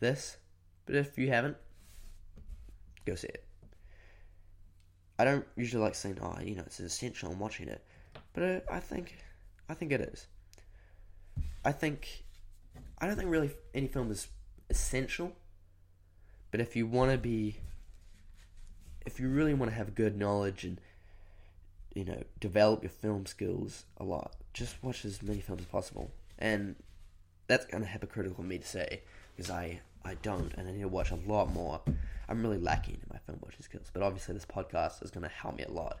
[0.00, 0.38] this,
[0.86, 1.58] but if you haven't,
[3.04, 3.44] go see it.
[5.20, 7.30] I don't usually like saying, "Oh, you know, it's essential.
[7.30, 7.84] I'm watching it,"
[8.32, 9.18] but uh, I think,
[9.68, 10.26] I think it is.
[11.62, 12.24] I think,
[12.98, 14.28] I don't think really any film is
[14.70, 15.32] essential,
[16.50, 17.58] but if you want to be
[19.06, 20.80] if you really want to have good knowledge and
[21.94, 26.10] you know develop your film skills a lot, just watch as many films as possible.
[26.38, 26.76] And
[27.46, 29.02] that's kind of hypocritical of me to say
[29.36, 31.80] because I I don't, and I need to watch a lot more.
[32.28, 35.28] I'm really lacking in my film watching skills, but obviously this podcast is going to
[35.28, 35.98] help me a lot.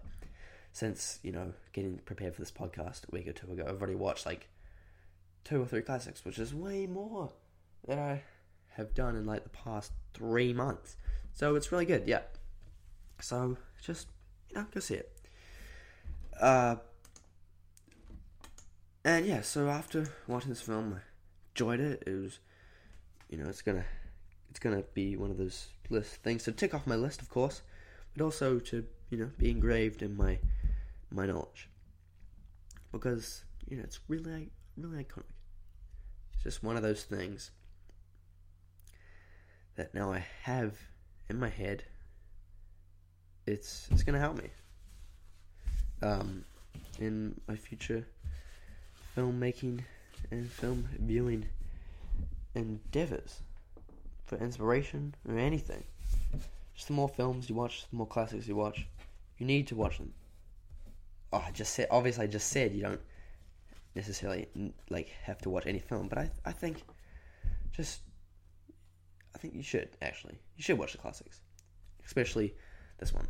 [0.72, 3.96] Since you know getting prepared for this podcast a week or two ago, I've already
[3.96, 4.48] watched like
[5.44, 7.32] two or three classics, which is way more
[7.86, 8.22] than I
[8.76, 10.96] have done in like the past three months.
[11.32, 12.22] So it's really good, yeah.
[13.20, 14.08] So just
[14.50, 15.12] you know, go see it.
[16.40, 16.76] Uh,
[19.04, 21.00] and yeah, so after watching this film, I
[21.54, 22.02] enjoyed it.
[22.06, 22.38] It was,
[23.30, 23.84] you know, it's gonna,
[24.50, 27.62] it's gonna be one of those list things to tick off my list, of course,
[28.14, 30.38] but also to you know be engraved in my
[31.10, 31.68] my knowledge
[32.92, 35.24] because you know it's really really iconic.
[36.34, 37.52] It's just one of those things
[39.76, 40.76] that now I have
[41.28, 41.84] in my head.
[43.46, 44.50] It's it's gonna help me
[46.02, 46.44] um,
[46.98, 48.06] in my future
[49.16, 49.80] filmmaking
[50.30, 51.46] and film viewing
[52.54, 53.42] endeavors
[54.24, 55.84] for inspiration or anything.
[56.74, 58.86] Just the more films you watch, the more classics you watch,
[59.38, 60.12] you need to watch them.
[61.32, 63.00] Oh, I just said obviously I just said you don't
[63.94, 64.48] necessarily
[64.88, 66.82] like have to watch any film, but I I think
[67.72, 68.00] just
[69.34, 71.40] I think you should actually you should watch the classics,
[72.04, 72.54] especially
[72.98, 73.28] this one.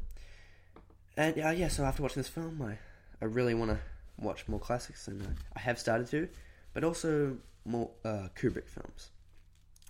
[1.16, 2.78] And uh, yeah, so after watching this film, I
[3.20, 3.78] I really want to
[4.18, 6.28] watch more classics, and uh, I have started to,
[6.72, 9.10] but also more uh, Kubrick films.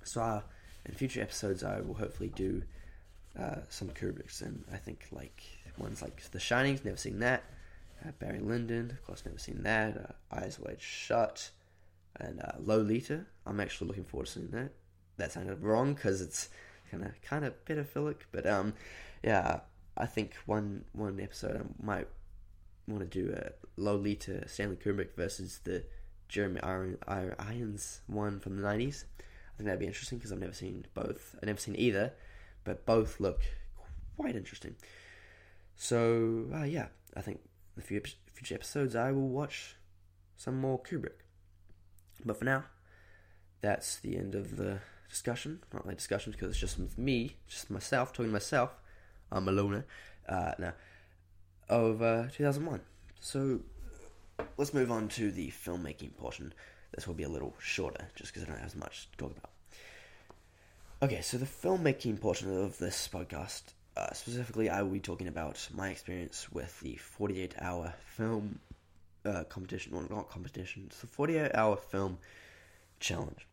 [0.04, 0.40] So uh,
[0.87, 2.62] in future episodes, I will hopefully do
[3.38, 5.42] uh, some Kubricks, and I think like
[5.78, 7.44] ones like The Shining's never seen that.
[8.04, 9.96] Uh, Barry Lyndon, of course, never seen that.
[9.96, 11.50] Uh, Eyes Wide Shut,
[12.18, 13.26] and Lolita.
[13.46, 14.72] I'm actually looking forward to seeing that.
[15.16, 16.48] That sounded wrong because it's
[16.90, 18.74] kind of kind of pedophilic, but um,
[19.22, 19.61] yeah,
[19.96, 22.09] I think one one episode I might
[22.88, 25.85] want to do a Lolita Stanley Kubrick versus the
[26.30, 29.04] Jeremy Irons one from the nineties.
[29.18, 31.34] I think that'd be interesting because I've never seen both.
[31.36, 32.12] I've never seen either,
[32.64, 33.42] but both look
[34.16, 34.76] quite interesting.
[35.76, 37.40] So uh, yeah, I think
[37.76, 39.76] the future future episodes I will watch
[40.36, 41.24] some more Kubrick.
[42.24, 42.64] But for now,
[43.60, 45.60] that's the end of the discussion.
[45.72, 48.70] Not really discussion because it's just with me, just myself talking to myself.
[49.32, 49.84] I'm a loner.
[50.28, 50.72] Uh, now
[51.70, 52.80] of uh, 2001.
[53.20, 53.60] So
[54.57, 56.53] let's move on to the filmmaking portion.
[56.94, 59.37] This will be a little shorter, just because I don't have as much to talk
[59.37, 59.50] about.
[61.03, 63.62] Okay, so the filmmaking portion of this podcast,
[63.96, 68.59] uh, specifically, I will be talking about my experience with the 48 hour film
[69.24, 72.18] uh, competition, well, not competition, it's the 48 hour film
[72.98, 73.46] challenge.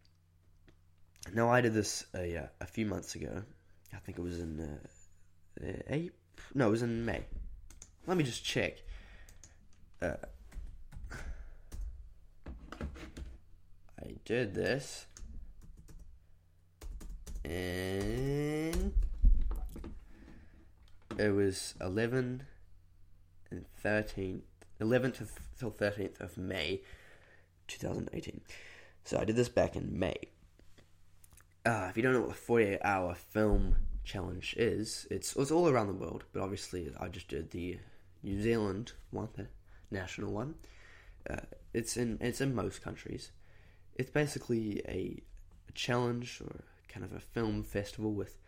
[1.34, 3.44] Now, I did this a, uh, a few months ago.
[3.94, 6.12] I think it was in uh, April.
[6.54, 7.22] No, it was in May.
[8.06, 8.78] Let me just check.
[14.08, 15.06] I did this.
[17.44, 18.94] And
[21.18, 22.44] it was 11
[23.52, 24.42] and 13th,
[24.80, 26.82] 11th till 13th of May
[27.68, 28.42] 2018.
[29.04, 30.16] So I did this back in May.
[31.66, 35.68] Uh, if you don't know what the 48 hour film challenge is, it's, it's all
[35.68, 37.78] around the world, but obviously I just did the
[38.24, 39.48] New Zealand one, the
[39.92, 40.56] national one.
[41.30, 41.42] Uh,
[41.74, 43.32] it's in it's in most countries.
[43.98, 45.22] It's basically a,
[45.74, 48.40] challenge or kind of a film festival with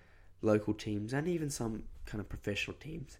[0.41, 3.19] local teams and even some kind of professional teams,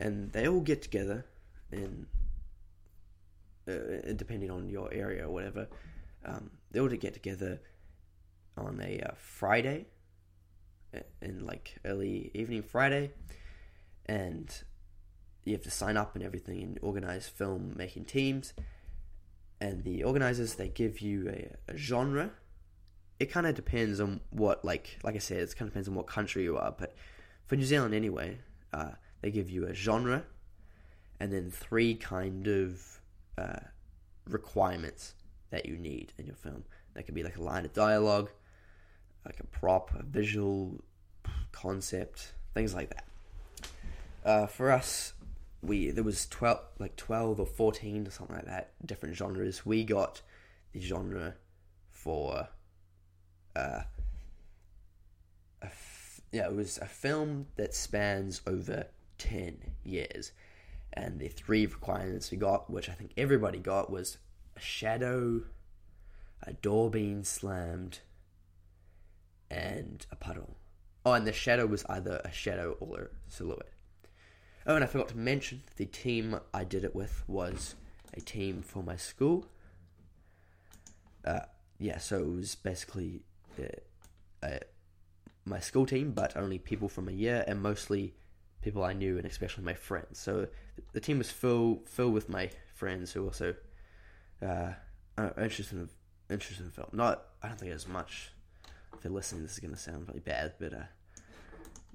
[0.00, 1.26] and they all get together
[1.70, 2.06] and
[3.68, 5.68] uh, depending on your area or whatever,
[6.24, 7.60] um, they all get together
[8.56, 9.86] on a uh, Friday,
[11.20, 13.12] in like early evening Friday,
[14.06, 14.62] and
[15.44, 18.54] you have to sign up and everything and organize film making teams.
[19.60, 22.30] And the organizers they give you a, a genre.
[23.18, 25.94] It kind of depends on what like like I said, it kind of depends on
[25.94, 26.74] what country you are.
[26.76, 26.94] But
[27.46, 28.38] for New Zealand anyway,
[28.72, 30.24] uh, they give you a genre,
[31.18, 33.00] and then three kind of
[33.36, 33.60] uh,
[34.28, 35.14] requirements
[35.50, 36.64] that you need in your film.
[36.94, 38.30] That could be like a line of dialogue,
[39.24, 40.80] like a prop, a visual
[41.52, 43.04] concept, things like that.
[44.24, 45.14] Uh, for us,
[45.62, 49.66] we there was twelve like twelve or fourteen or something like that different genres.
[49.66, 50.22] We got
[50.72, 51.34] the genre
[51.90, 52.48] for
[53.56, 53.82] uh,
[56.30, 58.86] yeah it was a film that spans over
[59.18, 60.32] ten years,
[60.92, 64.18] and the three requirements we got, which I think everybody got, was
[64.56, 65.42] a shadow,
[66.42, 67.98] a door being slammed,
[69.50, 70.56] and a puddle.
[71.04, 73.72] Oh, and the shadow was either a shadow or a silhouette.
[74.66, 77.74] Oh, and I forgot to mention the team I did it with was
[78.14, 79.46] a team for my school.
[81.24, 81.40] Uh,
[81.78, 83.22] yeah, so it was basically
[83.58, 84.58] uh, uh,
[85.44, 88.14] my school team, but only people from a year, and mostly
[88.60, 90.18] people I knew, and especially my friends.
[90.18, 90.48] So
[90.92, 93.54] the team was full, filled with my friends who also
[94.42, 94.72] uh,
[95.16, 95.88] are interested in
[96.30, 96.88] interested in film.
[96.92, 98.32] Not, I don't think as much.
[98.94, 100.86] If they're listening, this is to sound really bad, but uh,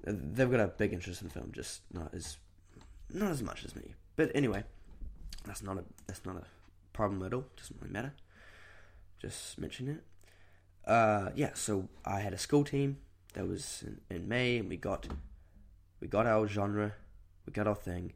[0.06, 2.36] they've got a big interest in film, just not as
[3.14, 3.94] not as much as me.
[4.16, 4.64] But anyway,
[5.44, 6.44] that's not a that's not a
[6.92, 7.44] problem at all.
[7.56, 8.14] Doesn't really matter.
[9.18, 10.02] Just mention it.
[10.86, 12.98] Uh, yeah, so I had a school team
[13.32, 15.08] that was in, in May, and we got
[16.00, 16.92] we got our genre,
[17.46, 18.12] we got our thing.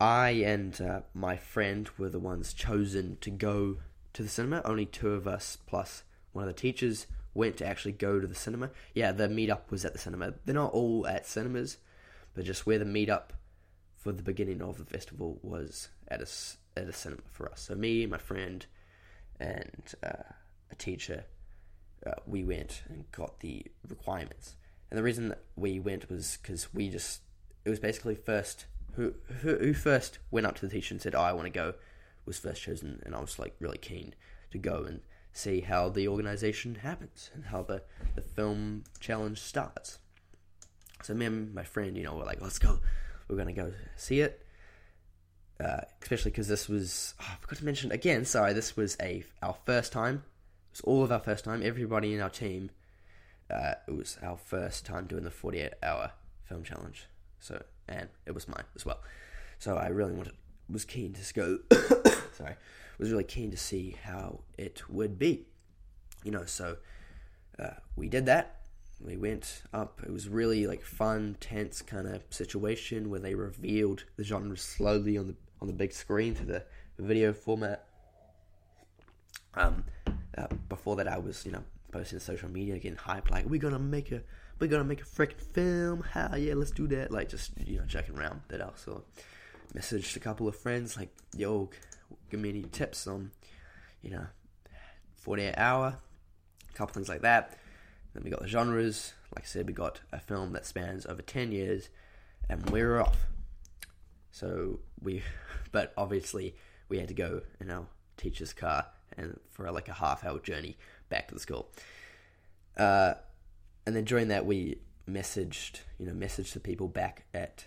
[0.00, 3.76] I and uh, my friend were the ones chosen to go
[4.14, 4.62] to the cinema.
[4.64, 6.02] Only two of us plus
[6.32, 8.70] one of the teachers went to actually go to the cinema.
[8.94, 10.34] Yeah, the meetup was at the cinema.
[10.44, 11.78] They're not all at cinemas,
[12.34, 13.30] but just where the meetup
[14.02, 16.26] for the beginning of the festival was at a,
[16.76, 17.62] at a cinema for us.
[17.62, 18.66] So me, my friend,
[19.38, 20.32] and uh,
[20.70, 21.24] a teacher,
[22.04, 24.56] uh, we went and got the requirements.
[24.90, 27.20] And the reason that we went was because we just
[27.64, 31.14] it was basically first who, who who first went up to the teacher and said,
[31.14, 31.74] "Oh, I want to go,"
[32.26, 34.14] was first chosen, and I was like really keen
[34.50, 35.00] to go and
[35.32, 37.82] see how the organization happens and how the
[38.16, 40.00] the film challenge starts.
[41.02, 42.80] So me and my friend, you know, were like, "Let's go."
[43.32, 44.44] We're gonna go see it.
[45.58, 48.26] Uh, especially because this was oh, I forgot to mention again.
[48.26, 50.16] Sorry, this was a our first time.
[50.16, 51.62] It was all of our first time.
[51.64, 52.68] Everybody in our team.
[53.50, 56.12] Uh, it was our first time doing the 48 hour
[56.44, 57.06] film challenge.
[57.40, 59.00] So and it was mine as well.
[59.58, 60.34] So I really wanted
[60.68, 61.58] was keen to go.
[62.36, 62.56] sorry,
[62.98, 65.46] was really keen to see how it would be.
[66.22, 66.76] You know, so
[67.58, 68.61] uh, we did that
[69.04, 70.00] we went up.
[70.04, 75.18] It was really like fun, tense kind of situation where they revealed the genre slowly
[75.18, 76.64] on the on the big screen through the
[76.98, 77.86] video format.
[79.54, 79.84] Um,
[80.36, 83.60] uh, before that, I was you know posting to social media, getting hyped like we're
[83.60, 84.22] gonna make a
[84.58, 86.02] we're gonna make a freaking film.
[86.02, 87.10] Hell yeah, let's do that.
[87.10, 88.40] Like just you know checking around.
[88.48, 89.04] That also
[89.74, 91.70] messaged a couple of friends like, yo,
[92.30, 93.30] give me any tips on
[94.02, 94.26] you know
[95.16, 95.96] 48 hour,
[96.68, 97.58] a couple things like that
[98.14, 99.14] then we got the genres.
[99.34, 101.88] Like I said, we got a film that spans over 10 years,
[102.48, 103.26] and we are off.
[104.30, 105.22] So we,
[105.72, 106.54] but obviously,
[106.88, 107.86] we had to go in our
[108.16, 108.86] teacher's car
[109.16, 110.76] and for like a half hour journey
[111.08, 111.68] back to the school.
[112.76, 113.14] Uh,
[113.86, 117.66] and then during that, we messaged, you know, messaged the people back at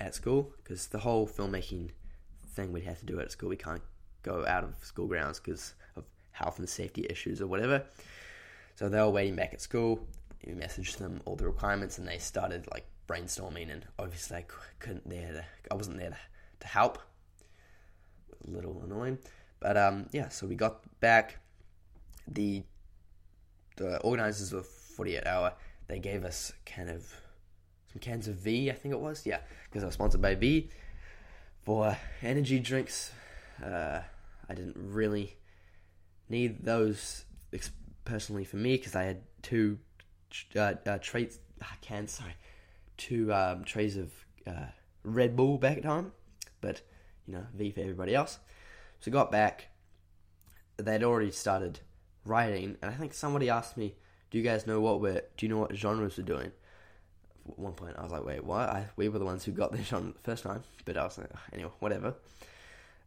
[0.00, 1.90] at school because the whole filmmaking
[2.54, 3.48] thing we'd have to do at school.
[3.48, 3.82] We can't
[4.22, 7.84] go out of school grounds because of health and safety issues or whatever.
[8.80, 10.00] So they were waiting back at school.
[10.42, 13.70] We messaged them all the requirements, and they started like brainstorming.
[13.70, 14.46] And obviously, I
[14.78, 15.32] couldn't there.
[15.34, 16.16] To, I wasn't there to,
[16.60, 16.98] to help.
[18.48, 19.18] A little annoying,
[19.60, 20.30] but um, yeah.
[20.30, 21.40] So we got back.
[22.26, 22.62] The
[23.76, 25.52] the organizers of 48 Hour
[25.86, 27.14] they gave us kind of
[27.92, 29.26] some cans of V, I think it was.
[29.26, 30.70] Yeah, because I was sponsored by V
[31.60, 33.12] for energy drinks.
[33.62, 34.00] Uh,
[34.48, 35.36] I didn't really
[36.30, 37.26] need those
[38.04, 39.78] personally for me because I had two
[40.56, 42.34] uh, uh, trays, uh, cans, sorry,
[42.96, 44.10] two um, trays of
[44.46, 44.66] uh,
[45.04, 46.12] Red Bull back at home,
[46.60, 46.82] but
[47.26, 48.38] you know, V for everybody else.
[49.00, 49.68] So got back,
[50.76, 51.80] they'd already started
[52.24, 53.94] writing, and I think somebody asked me,
[54.30, 55.22] "Do you guys know what we're?
[55.36, 56.52] Do you know what genres we're doing?"
[57.48, 59.72] At one point, I was like, "Wait, what?" I, we were the ones who got
[59.72, 62.14] this genre the first time, but I was like, anyway, whatever.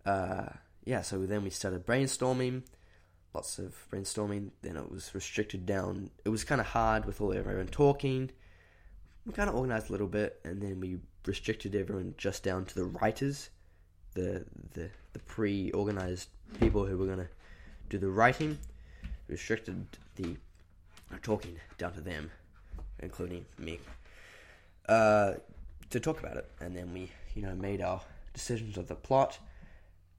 [0.05, 0.47] Uh,
[0.85, 2.63] yeah, so then we started brainstorming
[3.33, 4.51] lots of brainstorming.
[4.61, 6.09] Then it was restricted down.
[6.25, 8.31] It was kind of hard with all everyone talking.
[9.25, 12.75] We kind of organized a little bit, and then we restricted everyone just down to
[12.75, 13.49] the writers,
[14.13, 16.29] the the, the pre-organized
[16.59, 17.29] people who were gonna
[17.89, 18.57] do the writing.
[19.27, 20.35] Restricted the
[21.21, 22.29] talking down to them,
[22.99, 23.79] including me,
[24.89, 25.33] uh,
[25.89, 28.01] to talk about it, and then we you know made our
[28.33, 29.39] decisions of the plot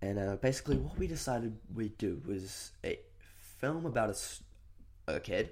[0.05, 2.99] and uh, basically, what we decided we'd do was a
[3.59, 5.51] film about a, a kid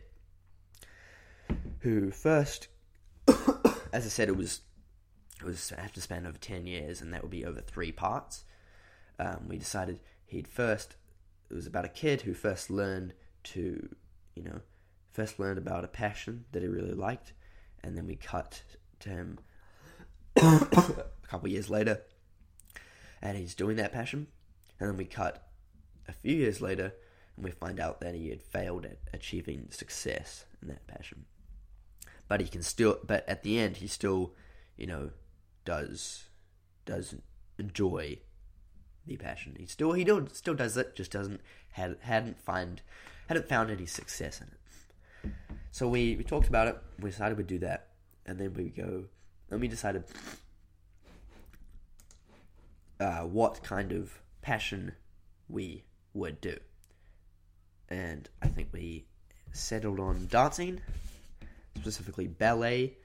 [1.79, 2.69] who first,
[3.29, 4.61] as I said, it was
[5.41, 8.45] it was have to span over ten years, and that would be over three parts.
[9.19, 10.97] Um, we decided he'd first.
[11.51, 13.89] It was about a kid who first learned to,
[14.35, 14.61] you know,
[15.13, 17.33] first learned about a passion that he really liked,
[17.83, 18.63] and then we cut
[19.01, 19.39] to him
[20.37, 22.03] a couple years later,
[23.23, 24.27] and he's doing that passion,
[24.83, 25.47] and then we cut
[26.09, 26.93] a few years later
[27.37, 31.24] and we find out that he had failed at achieving success in that passion.
[32.26, 32.99] but he can still.
[33.07, 34.35] But at the end, he still,
[34.76, 35.11] you know,
[35.64, 36.24] does
[36.85, 37.14] does
[37.59, 38.18] enjoy
[39.07, 39.55] the passion.
[39.57, 41.41] He still he do, still does it, just doesn't
[41.72, 42.83] had hadn't find
[43.28, 45.33] hadn't found any success in it.
[45.70, 46.76] So we, we talked about it.
[46.99, 47.91] We decided we'd do that,
[48.26, 49.05] and then we go.
[49.49, 50.05] And we decided
[52.99, 54.93] uh, what kind of passion
[55.49, 55.84] we
[56.14, 56.59] would do.
[57.88, 59.07] And I think we
[59.53, 60.80] settled on dancing,
[61.76, 62.97] specifically ballet.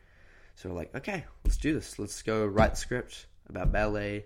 [0.56, 2.00] So we're like, okay, let's do this.
[2.00, 4.26] Let's go write the script about ballet.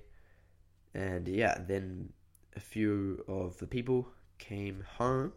[0.93, 2.09] And yeah, then
[2.55, 4.07] a few of the people
[4.37, 5.33] came home,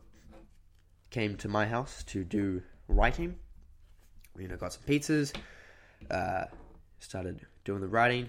[1.10, 3.36] came to my house to do writing.
[4.36, 5.34] We, you know, got some pizzas,
[6.10, 6.44] uh,
[6.98, 8.28] started doing the writing,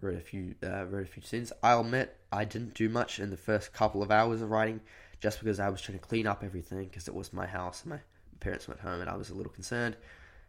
[0.00, 1.52] wrote a few uh, wrote a few scenes.
[1.62, 4.80] I'll admit I didn't do much in the first couple of hours of writing,
[5.20, 7.90] just because I was trying to clean up everything because it was my house and
[7.92, 8.00] my
[8.40, 9.96] parents went home and I was a little concerned,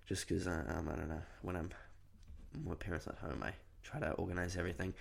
[0.06, 1.70] just because uh, um, I don't know when I'm
[2.66, 3.52] my parents at home I
[3.84, 4.94] try to organize everything.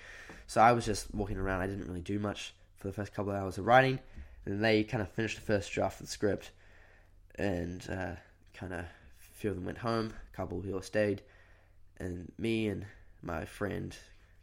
[0.46, 1.60] So I was just walking around.
[1.60, 3.98] I didn't really do much for the first couple of hours of writing,
[4.44, 6.50] and they kind of finished the first draft of the script,
[7.36, 8.12] and uh,
[8.54, 8.84] kind of
[9.18, 10.12] few of them went home.
[10.32, 11.22] A couple of people stayed,
[11.98, 12.86] and me and
[13.22, 13.96] my friend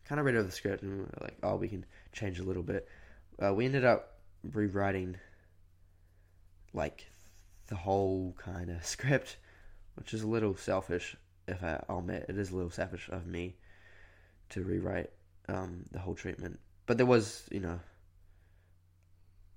[0.08, 2.44] kind of read over the script and we were like, oh, we can change a
[2.44, 2.88] little bit.
[3.44, 4.18] Uh, we ended up
[4.52, 5.18] rewriting
[6.74, 7.06] like
[7.68, 9.38] the whole kind of script,
[9.96, 11.16] which is a little selfish.
[11.48, 13.56] If I, will admit, it is a little selfish of me
[14.50, 15.10] to rewrite
[15.50, 16.60] um, the whole treatment.
[16.86, 17.80] But there was, you know,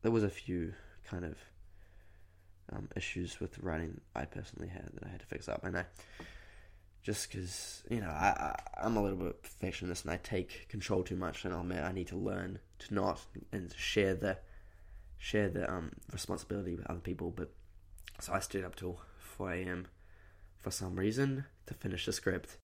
[0.03, 0.73] there was a few
[1.09, 1.37] kind of
[2.73, 5.85] um, issues with writing I personally had that I had to fix up, and I
[7.07, 11.05] just because you know I, I am a little bit perfectionist and I take control
[11.05, 13.21] too much, and I'll admit I need to learn to not
[13.53, 14.39] and share the
[15.17, 17.31] share the um responsibility with other people.
[17.31, 17.53] But
[18.19, 19.87] so I stayed up till 4 a.m.
[20.59, 22.57] for some reason to finish the script,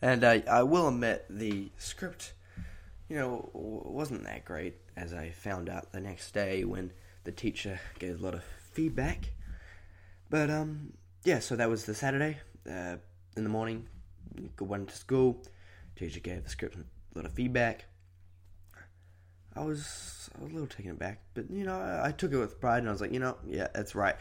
[0.00, 2.32] and I I will admit the script,
[3.10, 6.90] you know, wasn't that great as I found out the next day when
[7.24, 9.32] the teacher gave a lot of feedback.
[10.30, 12.38] But um yeah, so that was the Saturday.
[12.68, 12.96] Uh,
[13.36, 13.86] in the morning,
[14.60, 15.42] went to school.
[15.96, 17.84] Teacher gave the script a lot of feedback.
[19.54, 22.78] I was, a little taken aback, but you know, I, I, took it with pride,
[22.78, 24.16] and I was like, you know, yeah, that's right.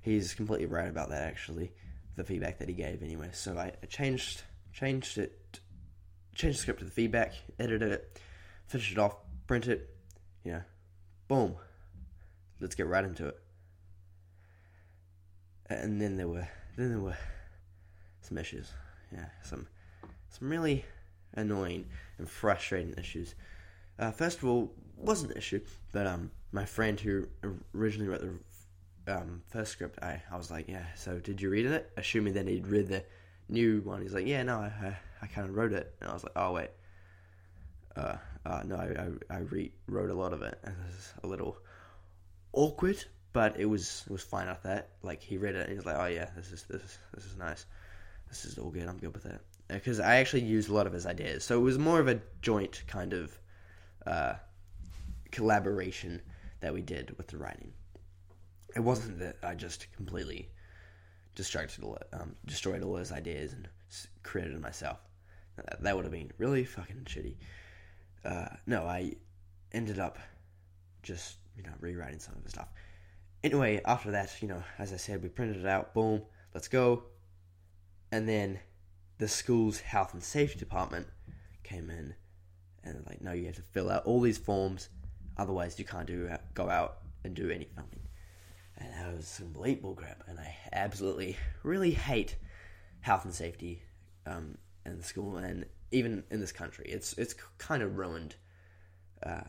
[0.00, 1.22] He's completely right about that.
[1.22, 1.72] Actually,
[2.14, 3.30] the feedback that he gave, anyway.
[3.32, 4.42] So I, I changed,
[4.72, 5.60] changed it,
[6.36, 8.20] changed the script to the feedback, edited it,
[8.68, 9.16] finished it off,
[9.48, 9.90] print it.
[10.44, 10.62] You know,
[11.26, 11.56] boom.
[12.60, 13.38] Let's get right into it.
[15.66, 17.16] And then there were, then there were
[18.28, 18.70] some issues.
[19.12, 19.66] Yeah, some
[20.28, 20.84] some really
[21.34, 21.86] annoying
[22.18, 23.34] and frustrating issues.
[23.98, 25.60] Uh, first of all, wasn't an issue,
[25.92, 27.26] but um, my friend who
[27.74, 28.20] originally wrote
[29.06, 30.84] the um, first script, I, I was like, yeah.
[30.94, 31.90] So did you read it?
[31.96, 33.04] Assuming that he'd read the
[33.48, 34.02] new one.
[34.02, 36.34] He's like, yeah, no, I I, I kind of wrote it, and I was like,
[36.36, 36.70] oh wait,
[37.96, 41.12] uh, uh no, I I, I re- wrote a lot of it, and it was
[41.24, 41.56] a little
[42.52, 43.02] awkward,
[43.32, 44.90] but it was it was fine after that.
[45.02, 47.24] Like he read it, and he was like, oh yeah, this is this is this
[47.24, 47.64] is nice
[48.28, 48.88] this is all good.
[48.88, 51.62] I'm good with it because I actually used a lot of his ideas, so it
[51.62, 53.38] was more of a joint kind of
[54.06, 54.34] uh,
[55.30, 56.20] collaboration
[56.60, 57.72] that we did with the writing.
[58.74, 60.50] It wasn't that I just completely
[62.12, 63.68] um, destroyed all his ideas and
[64.22, 64.98] created myself.
[65.80, 67.36] That would have been really fucking shitty.
[68.24, 69.14] Uh, no, I
[69.72, 70.18] ended up
[71.02, 72.68] just you know rewriting some of his stuff.
[73.44, 75.94] Anyway, after that, you know, as I said, we printed it out.
[75.94, 76.22] Boom,
[76.54, 77.04] let's go.
[78.10, 78.60] And then
[79.18, 81.06] the school's health and safety department
[81.62, 82.14] came in
[82.84, 84.88] and like, no, you have to fill out all these forms,
[85.36, 88.00] otherwise you can't do go out and do any filming.
[88.78, 92.36] And that was some complete bullcrap, and I absolutely really hate
[93.00, 93.82] health and safety
[94.24, 94.56] um,
[94.86, 96.86] in the school and even in this country.
[96.88, 98.36] It's it's kind of ruined,
[99.24, 99.40] uh,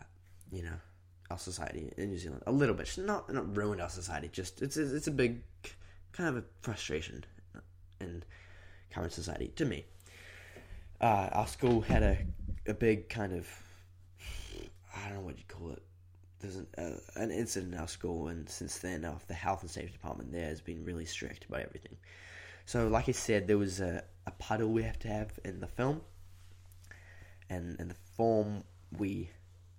[0.52, 0.80] you know,
[1.30, 2.88] our society in New Zealand a little bit.
[2.88, 4.30] It's not not ruined our society.
[4.32, 5.44] Just it's it's a big
[6.12, 7.24] kind of a frustration,
[8.00, 8.26] and
[8.94, 9.86] current society to me.
[11.02, 12.18] Uh, our school had a,
[12.68, 13.48] a big kind of,
[14.96, 15.82] I don't know what you call it.
[16.40, 19.70] There's an, uh, an incident in our school, and since then, uh, the health and
[19.70, 21.98] safety department there has been really strict about everything.
[22.66, 25.68] So, like I said, there was a, a puddle we have to have in the
[25.68, 26.02] film,
[27.50, 28.64] and in the form
[28.98, 29.32] we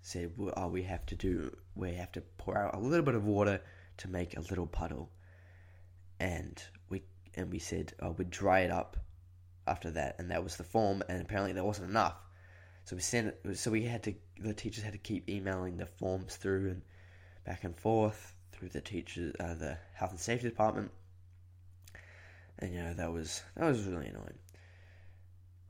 [0.02, 3.14] said well, oh, we have to do, we have to pour out a little bit
[3.14, 3.60] of water
[3.98, 5.10] to make a little puddle,
[6.18, 7.02] and we
[7.40, 8.96] and we said oh, we'd dry it up
[9.66, 11.02] after that, and that was the form.
[11.08, 12.16] And apparently there wasn't enough,
[12.84, 13.58] so we sent it.
[13.58, 14.14] So we had to.
[14.38, 16.82] The teachers had to keep emailing the forms through and
[17.44, 20.90] back and forth through the teachers, uh, the health and safety department.
[22.58, 24.38] and you know that was that was really annoying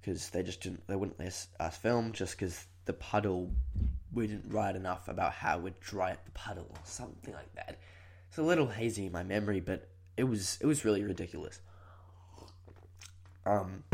[0.00, 3.50] because they just didn't they wouldn't let us, film just because the puddle
[4.12, 7.78] we didn't write enough about how we'd dry up the puddle or something like that.
[8.28, 9.88] It's a little hazy in my memory, but
[10.20, 11.60] it was it was really ridiculous.
[13.46, 13.84] Um,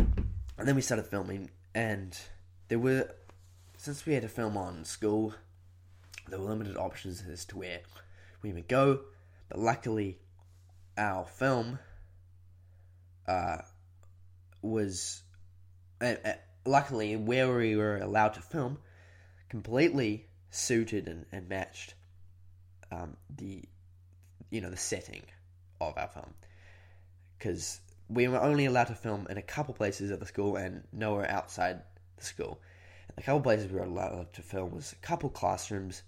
[0.59, 2.19] and then we started filming, and
[2.67, 3.09] there were
[3.77, 5.35] since we had to film on school,
[6.29, 7.81] there were limited options as to where
[8.43, 9.03] we would go.
[9.49, 10.19] But luckily,
[10.99, 11.79] our film
[13.29, 13.59] uh,
[14.63, 15.23] was
[16.01, 16.33] uh, uh,
[16.65, 18.79] luckily where we were allowed to film
[19.49, 21.95] completely suited and, and matched
[22.91, 23.63] um, the
[24.51, 25.23] you know the setting
[25.81, 26.35] of our film
[27.39, 30.83] because we were only allowed to film in a couple places at the school and
[30.93, 31.83] nowhere outside
[32.17, 32.61] the school.
[33.09, 36.03] And the couple places we were allowed to film was a couple classrooms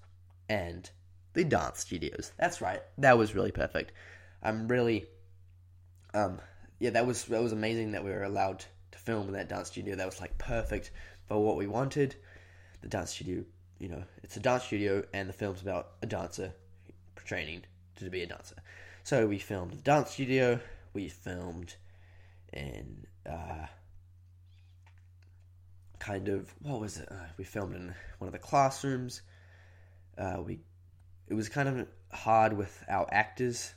[0.48, 0.88] and
[1.34, 2.32] the dance studios.
[2.38, 2.82] That's right.
[2.98, 3.92] That was really perfect.
[4.42, 5.06] I'm really
[6.14, 6.40] um
[6.78, 9.68] yeah, that was that was amazing that we were allowed to film in that dance
[9.68, 9.96] studio.
[9.96, 10.92] That was like perfect
[11.26, 12.14] for what we wanted.
[12.82, 13.44] The dance studio,
[13.78, 16.52] you know, it's a dance studio and the film's about a dancer
[17.16, 17.62] training
[17.96, 18.56] to be a dancer.
[19.08, 20.60] So we filmed the dance studio,
[20.92, 21.74] we filmed
[22.52, 23.64] in uh,
[25.98, 27.08] kind of what was it?
[27.10, 29.22] Uh, we filmed in one of the classrooms.
[30.18, 30.58] Uh, we
[31.26, 33.72] it was kind of hard with our actors.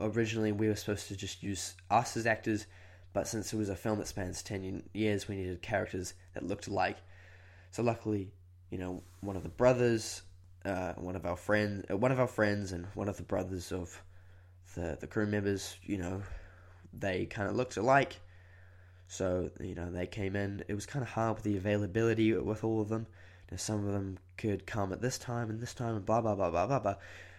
[0.00, 2.66] Originally, we were supposed to just use us as actors,
[3.12, 6.66] but since it was a film that spans ten years, we needed characters that looked
[6.66, 6.96] alike.
[7.70, 8.32] So luckily,
[8.68, 10.22] you know, one of the brothers,
[10.64, 13.70] uh, one of our friends, uh, one of our friends, and one of the brothers
[13.70, 14.02] of
[14.74, 16.22] the the crew members, you know,
[16.92, 18.20] they kind of looked alike.
[19.08, 20.62] So, you know, they came in.
[20.68, 23.08] It was kind of hard with the availability with all of them.
[23.48, 26.20] You know, some of them could come at this time and this time and blah,
[26.20, 26.94] blah, blah, blah, blah, blah.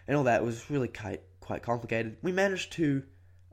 [0.05, 2.17] And all that was really quite, quite complicated.
[2.21, 3.03] We managed to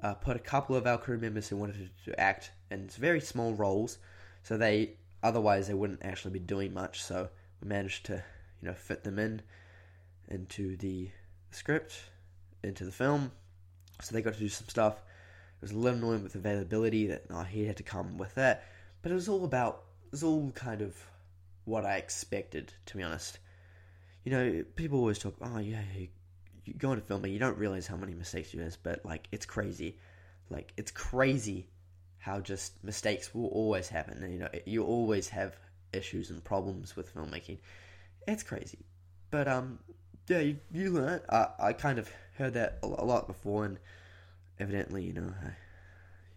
[0.02, 3.54] uh, put a couple of our crew members who wanted to act in very small
[3.54, 3.98] roles.
[4.42, 7.00] So they, otherwise, they wouldn't actually be doing much.
[7.04, 7.28] So
[7.62, 8.24] we managed to,
[8.60, 9.42] you know, fit them in
[10.28, 11.08] into the
[11.52, 11.94] script,
[12.64, 13.30] into the film.
[14.00, 15.02] So they got to do some stuff
[15.58, 18.64] it was a little annoying with availability that oh, he had to come with that,
[19.02, 20.96] but it was all about it was all kind of
[21.64, 23.40] what I expected to be honest.
[24.24, 26.08] You know, people always talk, oh yeah, you,
[26.64, 29.46] you go into filming, you don't realize how many mistakes you have, but like it's
[29.46, 29.98] crazy,
[30.48, 31.66] like it's crazy
[32.18, 34.30] how just mistakes will always happen.
[34.30, 35.56] You know, you always have
[35.92, 37.58] issues and problems with filmmaking.
[38.28, 38.78] It's crazy,
[39.32, 39.80] but um,
[40.28, 41.20] yeah, you, you learn.
[41.28, 43.78] I I kind of heard that a lot before and
[44.60, 45.50] evidently, you know, I,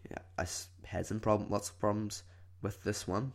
[0.09, 0.45] yeah, I
[0.85, 2.23] had some problem, lots of problems
[2.61, 3.33] with this one,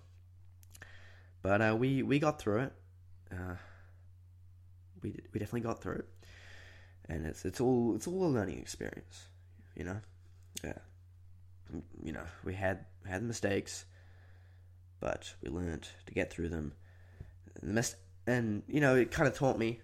[1.43, 2.73] but uh, we we got through it.
[3.33, 3.57] Uh,
[5.03, 6.09] we we definitely got through it,
[7.09, 9.29] and it's it's all it's all a learning experience,
[9.75, 10.01] you know.
[10.65, 10.79] Yeah,
[12.03, 13.85] you know, we had had mistakes,
[15.01, 16.73] but we learned to get through them.
[17.61, 17.97] The mis-
[18.27, 19.81] and you know, it kind of taught me,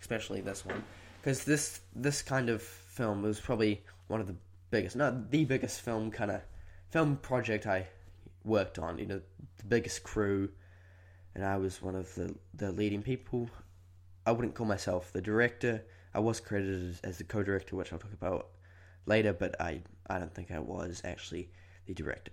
[0.00, 0.82] especially this one,
[1.20, 4.36] because this this kind of film was probably one of the
[4.70, 6.40] biggest, not the biggest film kind of
[6.90, 7.86] film project I
[8.44, 8.98] worked on.
[8.98, 9.20] You know,
[9.58, 10.50] the biggest crew,
[11.34, 13.50] and I was one of the the leading people.
[14.24, 15.84] I wouldn't call myself the director.
[16.14, 18.48] I was credited as the co-director, which I'll talk about
[19.06, 21.50] later, but I I don't think I was actually
[21.86, 22.32] the director.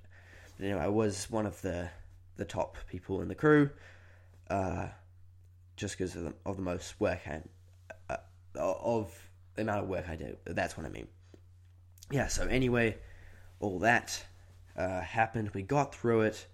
[0.58, 1.90] But anyway, I was one of the
[2.38, 3.70] the top people in the crew,
[4.50, 4.88] uh,
[5.76, 7.42] just because of the, of the most work I
[8.10, 8.18] uh,
[8.56, 9.12] of
[9.56, 10.38] the amount of work I do.
[10.46, 11.08] That's what I mean
[12.14, 12.98] yeah, so anyway,
[13.60, 14.24] all that
[14.78, 15.50] uh, happened.
[15.56, 16.46] We got through it.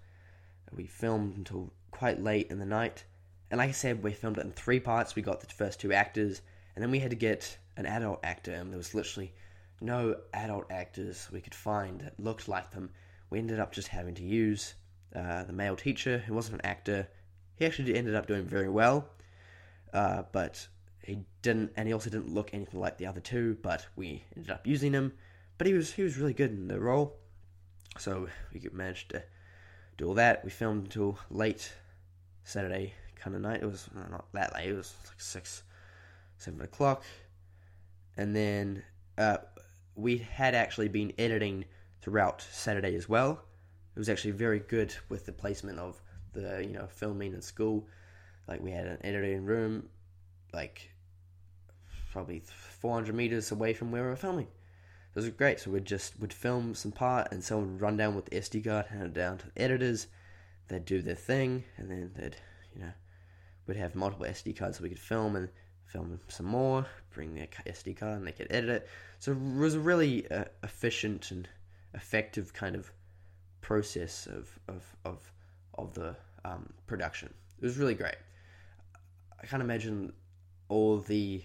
[0.74, 3.04] We filmed until quite late in the night.
[3.50, 5.14] And like I said, we filmed it in three parts.
[5.14, 6.40] We got the first two actors,
[6.74, 9.32] and then we had to get an adult actor, and there was literally
[9.82, 12.90] no adult actors we could find that looked like them.
[13.28, 14.74] We ended up just having to use
[15.14, 17.08] uh, the male teacher, who wasn't an actor.
[17.60, 19.08] He actually ended up doing very well,
[19.94, 20.66] uh, but
[21.04, 23.56] he didn't, and he also didn't look anything like the other two.
[23.62, 25.12] But we ended up using him
[25.60, 27.18] but he was he was really good in the role.
[27.98, 29.22] So we managed to
[29.98, 30.42] do all that.
[30.42, 31.70] We filmed until late
[32.44, 33.60] Saturday kind of night.
[33.62, 34.70] It was not that late.
[34.70, 35.62] It was like six,
[36.38, 37.04] seven o'clock,
[38.16, 38.82] and then
[39.18, 39.36] uh,
[39.96, 41.66] we had actually been editing
[42.00, 43.42] throughout Saturday as well.
[43.94, 46.00] It was actually very good with the placement of
[46.32, 47.86] the you know filming in school.
[48.48, 49.88] Like we had an editing room,
[50.52, 50.90] like
[52.10, 52.42] probably
[52.80, 54.46] 400 meters away from where we were filming.
[54.46, 55.60] It was great.
[55.60, 58.64] So we'd just would film some part, and someone would run down with the SD
[58.64, 60.06] card, hand it down to the editors.
[60.68, 62.36] They'd do their thing, and then they'd,
[62.74, 62.92] you know,
[63.66, 65.48] we'd have multiple SD cards so we could film and
[65.84, 68.88] film some more, bring their SD card, and they could edit it.
[69.18, 71.48] So it was a really uh, efficient and
[71.94, 72.92] effective kind of
[73.60, 75.32] process of of of
[75.84, 77.32] of the um, production.
[77.60, 78.16] It was really great.
[79.42, 80.12] I can't imagine
[80.68, 81.42] all the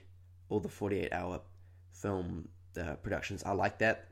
[0.50, 1.42] all the forty eight hour
[1.92, 4.10] film uh, productions are like that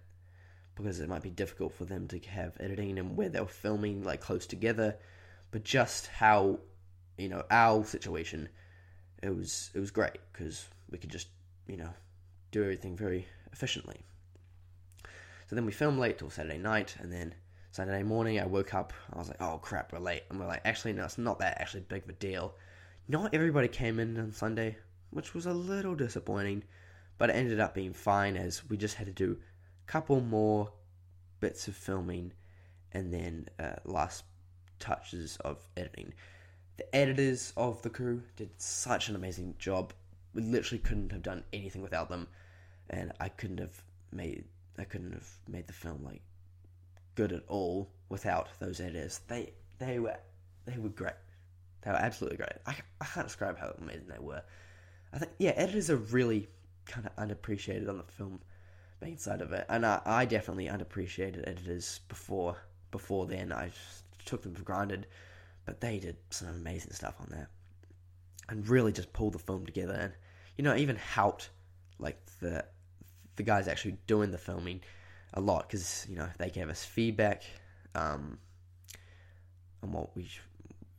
[0.76, 4.04] because it might be difficult for them to have editing and where they were filming
[4.04, 4.96] like close together.
[5.52, 6.60] But just how
[7.18, 8.50] you know our situation,
[9.22, 11.28] it was it was great because we could just
[11.68, 11.90] you know
[12.52, 14.02] do everything very efficiently.
[15.48, 17.36] So then we filmed late till Saturday night, and then
[17.74, 18.94] Saturday morning I woke up.
[19.12, 21.60] I was like, "Oh crap, we're late." And we're like, "Actually, no, it's not that
[21.60, 22.54] actually big of a deal."
[23.08, 24.78] Not everybody came in on Sunday,
[25.10, 26.66] which was a little disappointing,
[27.18, 30.72] but it ended up being fine as we just had to do a couple more
[31.40, 32.34] bits of filming
[32.92, 34.24] and then uh, last
[34.78, 36.14] touches of editing.
[36.78, 39.94] The editors of the crew did such an amazing job.
[40.36, 42.28] We literally couldn't have done anything without them,
[42.92, 44.46] and I couldn't have made
[44.78, 46.22] I couldn't have made the film like
[47.16, 49.22] good at all without those editors.
[49.28, 50.18] They they were
[50.66, 51.14] they were great.
[51.82, 52.54] They were absolutely great.
[52.66, 54.42] I, I can't describe how amazing they were.
[55.12, 56.48] I think yeah, editors are really
[56.86, 58.40] kind of unappreciated on the film
[59.02, 62.58] main side of it, and I, I definitely unappreciated editors before
[62.92, 63.52] before then.
[63.52, 63.72] I
[64.26, 65.08] took them for granted,
[65.66, 67.48] but they did some amazing stuff on that,
[68.50, 70.14] and really just pulled the film together, and
[70.58, 71.50] you know even helped
[72.00, 72.66] like the
[73.36, 74.82] the guys actually doing the filming
[75.34, 77.44] a lot because you know they gave us feedback
[77.96, 78.38] um,
[79.82, 80.30] on what we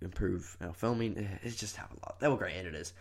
[0.01, 1.39] improve our filming.
[1.43, 2.21] It's just helped a lot.
[2.21, 2.93] They were great editors,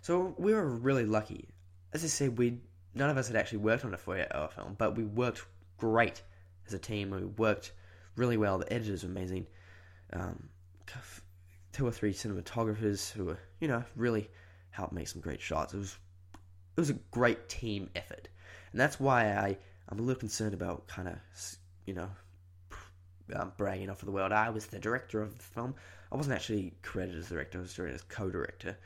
[0.00, 1.48] so we were really lucky.
[1.92, 2.58] As I said, we
[2.94, 5.44] none of us had actually worked on a four-hour film, but we worked
[5.78, 6.22] great
[6.66, 7.10] as a team.
[7.10, 7.72] We worked
[8.16, 8.58] really well.
[8.58, 9.46] The editors were amazing.
[10.12, 10.48] Um,
[11.72, 14.28] two or three cinematographers who were, you know, really
[14.70, 15.74] helped make some great shots.
[15.74, 15.96] It was
[16.76, 18.28] it was a great team effort,
[18.72, 19.58] and that's why I
[19.88, 21.16] I'm a little concerned about kind of
[21.86, 22.10] you know
[23.34, 24.32] um, bragging off of the world.
[24.32, 25.74] I was the director of the film.
[26.10, 27.58] I wasn't actually credited as director.
[27.58, 28.76] I was credited as co-director,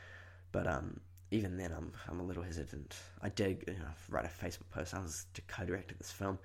[0.52, 2.94] but um, even then, I'm I'm a little hesitant.
[3.20, 4.94] I did you know, write a Facebook post.
[4.94, 6.38] I was to co-directed this film.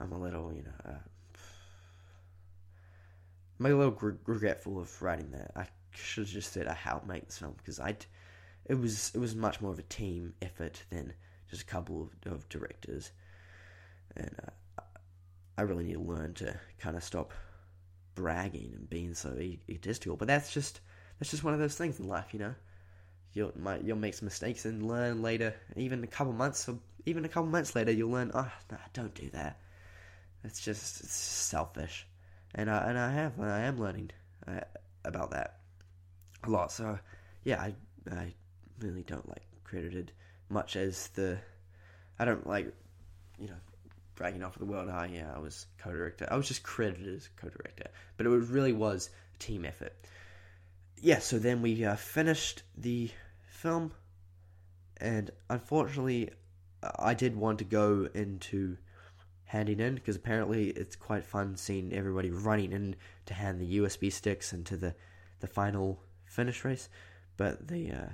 [0.00, 0.72] I'm a little you know.
[0.84, 0.98] Uh,
[3.60, 5.52] I'm a little regretful of writing that.
[5.54, 7.96] I should have just said I helped make this film because I,
[8.66, 11.14] it was it was much more of a team effort than
[11.48, 13.12] just a couple of, of directors,
[14.16, 14.82] and uh,
[15.58, 17.32] I really need to learn to kind of stop
[18.14, 20.16] bragging and being so egotistical.
[20.16, 20.80] But that's just
[21.18, 22.54] that's just one of those things in life, you know.
[23.32, 25.54] You'll might, you'll make some mistakes and learn later.
[25.76, 28.30] Even a couple months, or even a couple months later, you'll learn.
[28.34, 29.58] Oh, no, don't do that.
[30.44, 32.06] It's just it's selfish
[32.54, 34.10] and I and I have and I am learning
[34.46, 34.60] uh,
[35.04, 35.58] about that
[36.44, 36.70] a lot.
[36.70, 36.98] So
[37.44, 37.74] yeah, I
[38.10, 38.34] I
[38.80, 40.12] really don't like credited
[40.48, 41.38] much as the
[42.18, 42.72] I don't like
[43.38, 43.56] you know
[44.14, 44.88] bragging off of the world.
[44.90, 46.26] Oh yeah, I was co-director.
[46.30, 49.94] I was just credited as co-director, but it really was a team effort.
[51.00, 53.10] Yeah, so then we uh, finished the
[53.42, 53.92] film,
[54.98, 56.30] and unfortunately,
[56.98, 58.76] I did want to go into
[59.44, 62.96] handing in because apparently it's quite fun seeing everybody running in
[63.26, 64.94] to hand the USB sticks into the
[65.40, 66.88] the final finish race,
[67.36, 68.12] but the uh,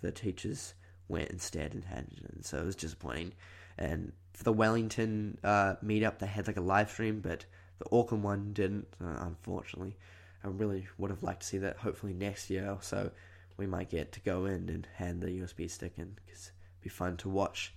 [0.00, 0.74] the teachers
[1.08, 3.32] went instead and handed it in, so it was disappointing.
[3.76, 7.44] And for the Wellington uh, meetup, they had like a live stream, but
[7.78, 9.96] the Auckland one didn't, uh, unfortunately.
[10.44, 11.78] I really would have liked to see that.
[11.78, 13.10] Hopefully next year or so,
[13.56, 16.88] we might get to go in and hand the USB stick in because it'd be
[16.88, 17.74] fun to watch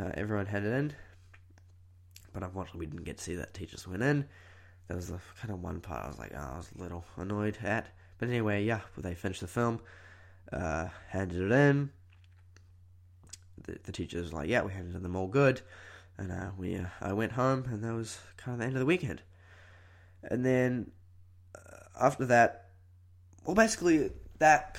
[0.00, 0.94] uh, everyone hand it in
[2.32, 4.24] but unfortunately we didn't get to see that teachers went in.
[4.86, 7.04] That was the kind of one part I was like, oh, I was a little
[7.16, 7.88] annoyed at.
[8.18, 9.80] But anyway, yeah, they finished the film,
[10.52, 11.90] uh, handed it in.
[13.84, 15.60] The, teachers was like, yeah, we handed them all good,
[16.16, 18.80] and uh, we uh, I went home, and that was kind of the end of
[18.80, 19.22] the weekend.
[20.22, 20.90] And then
[21.54, 21.60] uh,
[22.00, 22.70] after that,
[23.44, 24.76] well, basically that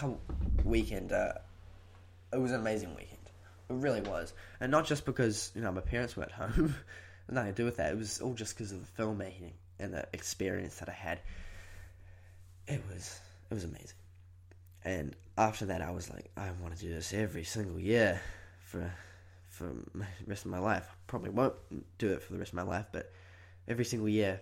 [0.63, 1.33] weekend, uh,
[2.33, 3.17] it was an amazing weekend.
[3.69, 6.75] It really was, and not just because you know my parents were at home.
[7.31, 7.91] nothing to do with that.
[7.91, 11.19] It was all just because of the filmmaking and the experience that I had.
[12.67, 13.19] It was
[13.49, 13.97] it was amazing.
[14.85, 18.21] And after that, I was like, I want to do this every single year
[18.69, 18.91] for
[19.47, 19.65] for
[19.95, 20.87] the rest of my life.
[21.07, 21.55] Probably won't
[21.97, 23.11] do it for the rest of my life, but
[23.67, 24.41] every single year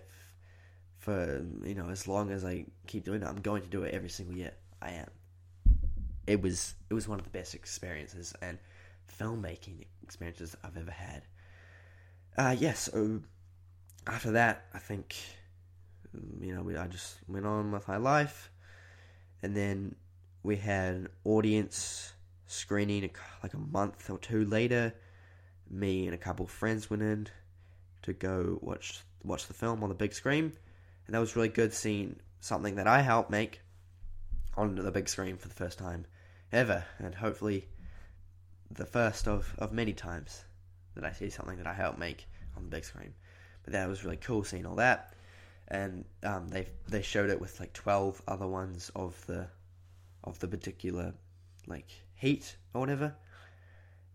[0.98, 3.94] for you know as long as I keep doing it, I'm going to do it
[3.94, 4.52] every single year.
[4.82, 5.10] I am.
[6.26, 8.58] It was it was one of the best experiences and
[9.18, 11.22] filmmaking experiences I've ever had.
[12.36, 12.56] Uh.
[12.58, 13.20] Yeah, so
[14.06, 15.16] after that, I think
[16.40, 18.50] you know we, I just went on with my life,
[19.42, 19.94] and then
[20.42, 22.12] we had an audience
[22.48, 23.08] screening
[23.42, 24.92] like a month or two later.
[25.70, 27.28] Me and a couple of friends went in,
[28.02, 30.52] to go watch watch the film on the big screen,
[31.06, 33.60] and that was really good seeing something that I helped make
[34.56, 36.06] on the big screen for the first time
[36.50, 37.68] ever, and hopefully
[38.70, 40.44] the first of, of many times
[40.94, 42.26] that I see something that I helped make
[42.56, 43.14] on the big screen.
[43.62, 45.14] But that was really cool seeing all that,
[45.68, 49.48] and um, they they showed it with like twelve other ones of the
[50.24, 51.12] of the particular
[51.66, 53.14] like heat or whatever.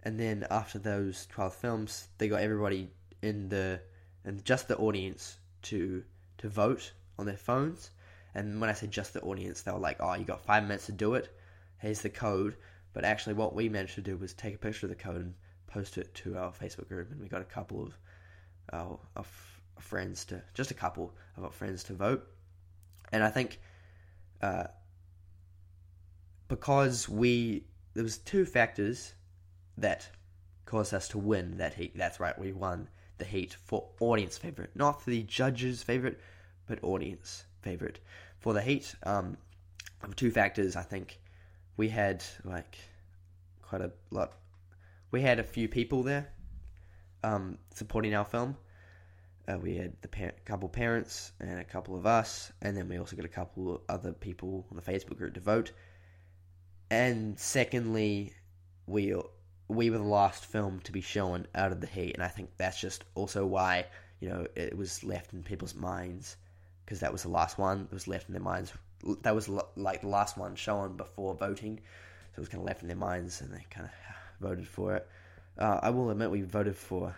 [0.04, 2.90] And then after those twelve films, they got everybody
[3.22, 3.82] in the
[4.26, 6.04] and just the audience to
[6.38, 7.92] to vote on their phones.
[8.36, 10.88] And when I say just the audience, they were like, "Oh, you got five minutes
[10.88, 11.36] to do it.
[11.78, 12.56] Here's the code."
[12.94, 15.34] But actually, what we managed to do was take a picture of the code and
[15.68, 17.98] post it to our Facebook group, and we got a couple of
[18.72, 19.26] our, our
[19.80, 22.28] friends to just a couple of our friends to vote.
[23.12, 23.60] And I think
[24.42, 24.66] uh,
[26.48, 29.14] because we there was two factors
[29.78, 30.10] that
[30.66, 31.94] caused us to win that heat.
[31.96, 32.88] That's right, we won
[33.18, 36.20] the heat for audience favorite, not for the judges favorite,
[36.68, 38.00] but audience favorite.
[38.40, 39.38] For the heat, um,
[40.16, 40.76] two factors.
[40.76, 41.20] I think
[41.78, 42.78] we had like
[43.62, 44.34] quite a lot.
[45.12, 46.30] We had a few people there
[47.24, 48.58] um, supporting our film.
[49.48, 52.98] Uh, we had the par- couple parents and a couple of us, and then we
[52.98, 55.72] also got a couple other people on the Facebook group to vote.
[56.94, 58.34] And secondly,
[58.86, 59.16] we
[59.68, 62.52] we were the last film to be shown out of the heat, and I think
[62.58, 63.88] that's just also why
[64.20, 66.38] you know it was left in people's minds
[66.86, 68.72] because that was the last one that was left in their minds.
[69.24, 72.84] That was like the last one shown before voting, so it was kind of left
[72.84, 73.94] in their minds, and they kind of
[74.40, 75.08] voted for it.
[75.58, 77.16] Uh, I will admit we voted for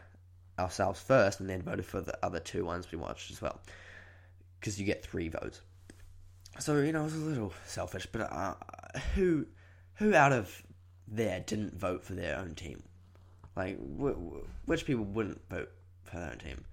[0.57, 3.59] ourselves first, and then voted for the other two ones we watched as well,
[4.57, 5.59] because you get three votes.
[6.59, 8.53] So you know, it was a little selfish, but uh,
[9.15, 9.45] who
[9.95, 10.63] who out of
[11.07, 12.83] there didn't vote for their own team?
[13.55, 13.77] Like,
[14.65, 15.71] which people wouldn't vote
[16.03, 16.65] for their own team?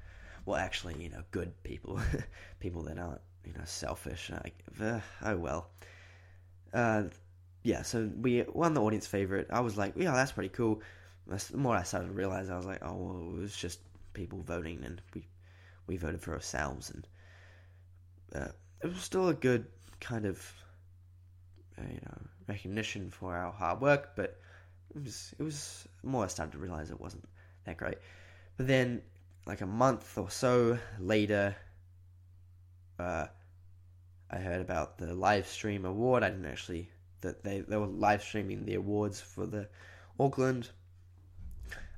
[0.44, 2.00] Well, actually, you know, good people,
[2.60, 4.30] people that aren't, you know, selfish.
[4.30, 5.70] Like, uh, oh well.
[6.74, 7.04] Uh,
[7.62, 9.46] yeah, so we won the audience favorite.
[9.50, 10.82] I was like, yeah, that's pretty cool.
[11.28, 13.78] The more I started to realize, I was like, oh, well, it was just
[14.14, 15.26] people voting, and we
[15.86, 17.06] we voted for ourselves, and
[18.34, 18.52] uh,
[18.82, 19.66] it was still a good
[20.00, 20.52] kind of,
[21.78, 22.18] uh, you know,
[22.48, 24.40] recognition for our hard work, but
[24.94, 27.24] it was it was more I started to realize it wasn't
[27.64, 27.98] that great.
[28.56, 29.02] But then,
[29.46, 31.56] like a month or so later,
[32.98, 33.26] uh,
[34.30, 36.22] I heard about the live stream award.
[36.22, 36.90] I didn't actually
[37.20, 39.68] that they they were live streaming the awards for the
[40.18, 40.70] Auckland.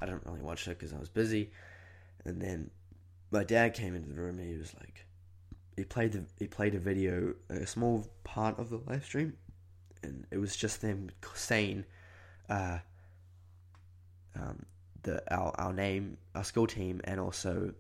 [0.01, 1.51] I didn't really watch it because I was busy,
[2.25, 2.71] and then
[3.31, 5.05] my dad came into the room and he was like,
[5.77, 9.35] he played the he played a video, a small part of the live stream,
[10.05, 11.85] and it was just them saying,
[12.49, 12.79] uh,
[14.37, 14.67] um,
[15.03, 17.75] the our our name, our school team, and also,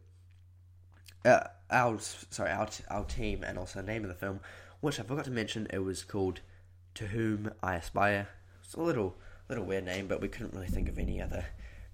[1.24, 4.40] uh, our sorry our our team, and also the name of the film,
[4.80, 5.66] which I forgot to mention.
[5.70, 6.40] It was called
[6.94, 8.28] "To Whom I Aspire."
[8.64, 9.16] It's a little
[9.48, 11.44] little weird name, but we couldn't really think of any other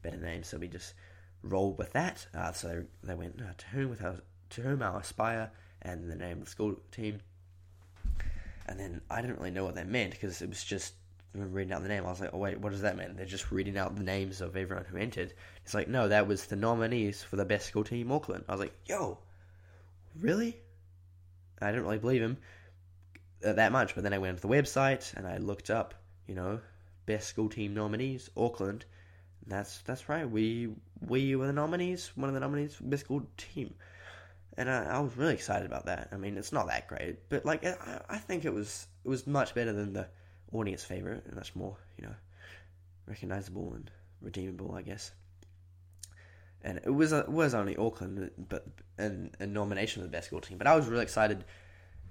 [0.02, 0.94] better name, so we just
[1.42, 2.26] rolled with that.
[2.34, 4.16] Uh, so they went uh, to whom with our,
[4.50, 5.50] to whom I aspire,
[5.82, 7.20] and the name of the school team
[8.70, 10.94] and then I didn't really know what that meant because it was just
[11.34, 12.06] reading out the name.
[12.06, 13.16] I was like, oh wait, what does that mean?
[13.16, 15.34] They're just reading out the names of everyone who entered.
[15.64, 18.44] It's like, no, that was the nominees for the best school team Auckland.
[18.48, 19.18] I was like, yo,
[20.20, 20.56] really?
[21.60, 22.38] I didn't really believe him
[23.44, 25.94] uh, that much, but then I went to the website and I looked up,
[26.28, 26.60] you know,
[27.06, 28.84] best school team nominees Auckland.
[29.48, 30.30] That's that's right.
[30.30, 30.68] We
[31.00, 33.74] we were the nominees, one of the nominees for best school team
[34.60, 36.08] and I, I, was really excited about that.
[36.12, 39.26] I mean, it's not that great, but like I, I think it was it was
[39.26, 40.06] much better than the
[40.52, 42.14] audience favorite, and much more you know
[43.06, 43.90] recognizable and
[44.20, 45.12] redeemable, I guess.
[46.62, 48.66] And it was it was only Auckland, but
[48.98, 50.58] a nomination for the best school team.
[50.58, 51.46] But I was really excited,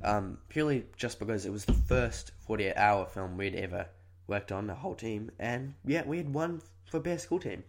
[0.03, 3.85] um, purely just because it was the first forty eight hour film we'd ever
[4.25, 7.63] worked on, the whole team, and yeah, we had won for best school team.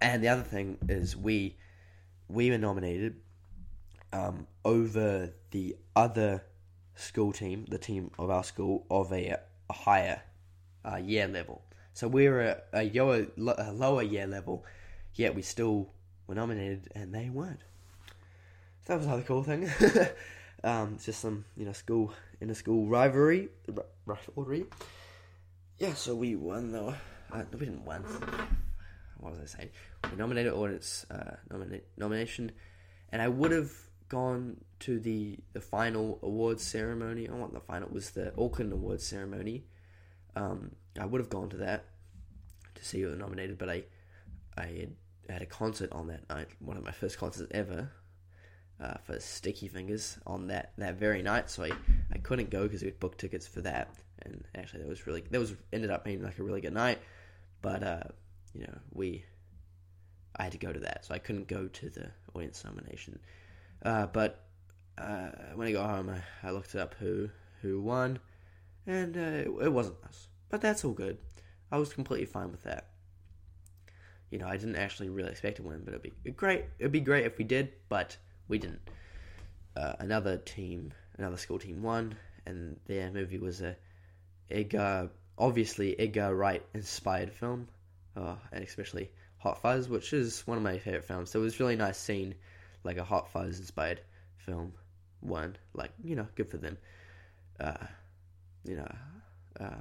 [0.00, 1.56] And the other thing is we
[2.28, 3.16] we were nominated
[4.12, 6.44] um, over the other
[6.94, 9.36] school team, the team of our school, of a,
[9.68, 10.22] a higher
[10.84, 11.62] uh, year level.
[11.92, 13.26] So we were a, a, lower,
[13.58, 14.64] a lower year level,
[15.14, 15.90] yet we still
[16.26, 17.60] were nominated, and they weren't.
[18.86, 19.70] So that was another cool thing.
[20.64, 23.48] um, it's just some, you know, school in a school rivalry,
[24.04, 24.66] rivalry.
[25.78, 26.94] Yeah, so we won though.
[27.32, 28.04] Uh, we didn't win
[29.18, 29.70] what was I saying?
[30.10, 32.52] We nominated audience uh, nomina- nomination,
[33.10, 33.72] and I would have
[34.08, 37.28] gone to the the final awards ceremony.
[37.28, 39.64] I want the final was the Auckland Awards ceremony.
[40.34, 41.84] Um, I would have gone to that
[42.74, 43.84] to see who were nominated, but I
[44.56, 44.92] I had
[45.28, 47.90] had a concert on that night, one of my first concerts ever,
[48.80, 51.50] uh, for Sticky Fingers on that, that very night.
[51.50, 51.72] So I,
[52.12, 55.22] I couldn't go because we had booked tickets for that, and actually that was really
[55.30, 56.98] that was ended up being like a really good night.
[57.62, 58.02] But uh,
[58.56, 59.24] you know we,
[60.36, 63.18] I had to go to that, so I couldn't go to the audience nomination.
[63.82, 64.44] Uh, but
[64.98, 67.28] uh, when I got home, I, I looked up who
[67.62, 68.18] who won,
[68.86, 70.28] and uh, it, it wasn't us.
[70.48, 71.18] But that's all good.
[71.70, 72.88] I was completely fine with that.
[74.30, 76.64] You know, I didn't actually really expect to win, but it'd be great.
[76.78, 78.16] It'd be great if we did, but
[78.48, 78.80] we didn't.
[79.76, 83.76] Uh, another team, another school team won, and their movie was a
[84.50, 87.68] Edgar, obviously Edgar Wright inspired film,
[88.16, 91.30] uh, and especially Hot Fuzz, which is one of my favorite films.
[91.30, 92.34] So it was really nice seeing
[92.84, 94.00] like a Hot Fuzz inspired
[94.38, 94.72] film
[95.20, 96.78] One Like you know, good for them.
[97.60, 97.86] Uh,
[98.64, 98.94] you know,
[99.60, 99.80] uh,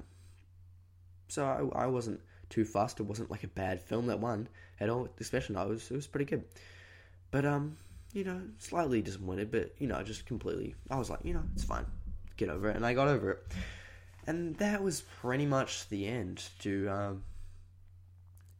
[1.28, 3.00] so I, I wasn't too fast.
[3.00, 4.48] It wasn't like a bad film that won
[4.80, 5.08] at all.
[5.20, 6.44] Especially, no, it was it was pretty good.
[7.32, 7.78] But um,
[8.14, 10.76] you know, slightly disappointed, but you know, just completely.
[10.90, 11.86] I was like, you know, it's fine,
[12.38, 13.44] get over it, and I got over it.
[14.28, 17.24] And that was pretty much the end to um,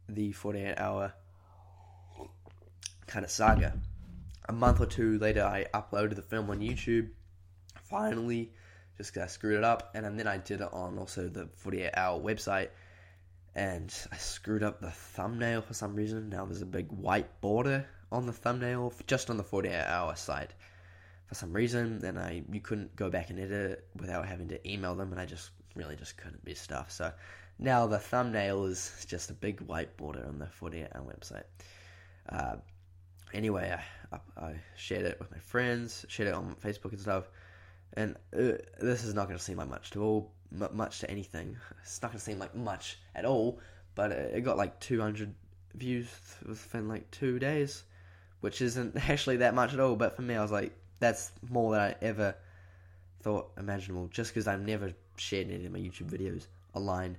[0.08, 1.12] the 48 hour
[3.06, 3.74] kind of saga.
[4.48, 7.10] A month or two later, I uploaded the film on YouTube.
[7.82, 8.52] Finally,
[8.96, 11.90] just because I screwed it up, and then I did it on also the 48
[11.96, 12.68] hour website,
[13.54, 16.28] and I screwed up the thumbnail for some reason.
[16.28, 20.52] Now there's a big white border on the thumbnail just on the 48 hour site
[21.26, 24.70] for some reason and I you couldn't go back and edit it without having to
[24.70, 27.12] email them and I just really just couldn't be stuff so
[27.58, 31.44] now the thumbnail is just a big white border on the 48 hour website
[32.30, 32.56] uh,
[33.32, 33.76] anyway
[34.12, 37.28] I, I, shared it with my friends shared it on Facebook and stuff
[37.94, 40.32] and uh, this is not going to seem like much to all
[40.72, 43.58] much to anything it's not going to seem like much at all
[43.94, 45.34] but it got like 200
[45.74, 46.08] views
[46.46, 47.84] within like two days
[48.40, 49.96] which isn't actually that much at all.
[49.96, 52.34] But for me, I was like, that's more than I ever
[53.22, 54.08] thought imaginable.
[54.08, 57.16] Just because I've never shared any of my YouTube videos online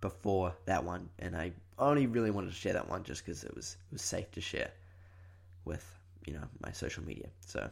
[0.00, 3.54] before that one, and I only really wanted to share that one just because it
[3.54, 4.70] was it was safe to share
[5.64, 5.84] with
[6.26, 7.28] you know my social media.
[7.40, 7.68] So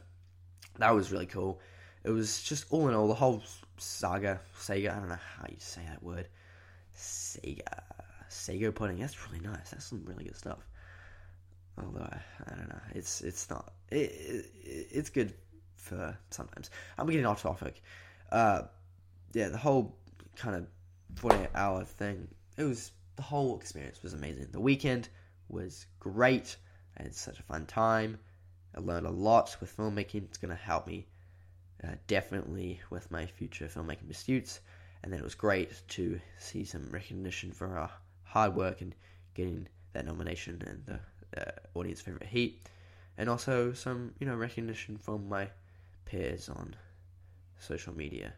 [0.78, 1.60] that was really cool.
[2.04, 3.42] It was just all in all the whole
[3.78, 4.94] saga, Sega.
[4.94, 6.28] I don't know how you say that word.
[6.96, 7.62] Sega,
[8.30, 8.98] Sega pudding.
[8.98, 9.70] That's really nice.
[9.70, 10.66] That's some really good stuff.
[11.78, 14.46] Although I, I don't know, it's it's not it, it,
[14.92, 15.34] it's good
[15.76, 16.70] for sometimes.
[16.98, 17.82] I'm getting off topic.
[18.30, 18.62] Uh,
[19.32, 19.96] yeah, the whole
[20.36, 20.66] kind of
[21.16, 22.28] 48 hour thing.
[22.56, 24.48] It was the whole experience was amazing.
[24.50, 25.08] The weekend
[25.48, 26.56] was great.
[26.98, 28.18] I had such a fun time.
[28.76, 30.24] I learned a lot with filmmaking.
[30.24, 31.06] It's going to help me
[31.82, 34.60] uh, definitely with my future filmmaking pursuits.
[35.02, 37.90] And then it was great to see some recognition for our
[38.24, 38.94] hard work and
[39.34, 41.00] getting that nomination and the
[41.40, 42.68] uh, audience favorite heat,
[43.18, 45.48] and also some you know recognition from my
[46.04, 46.74] peers on
[47.58, 48.32] social media.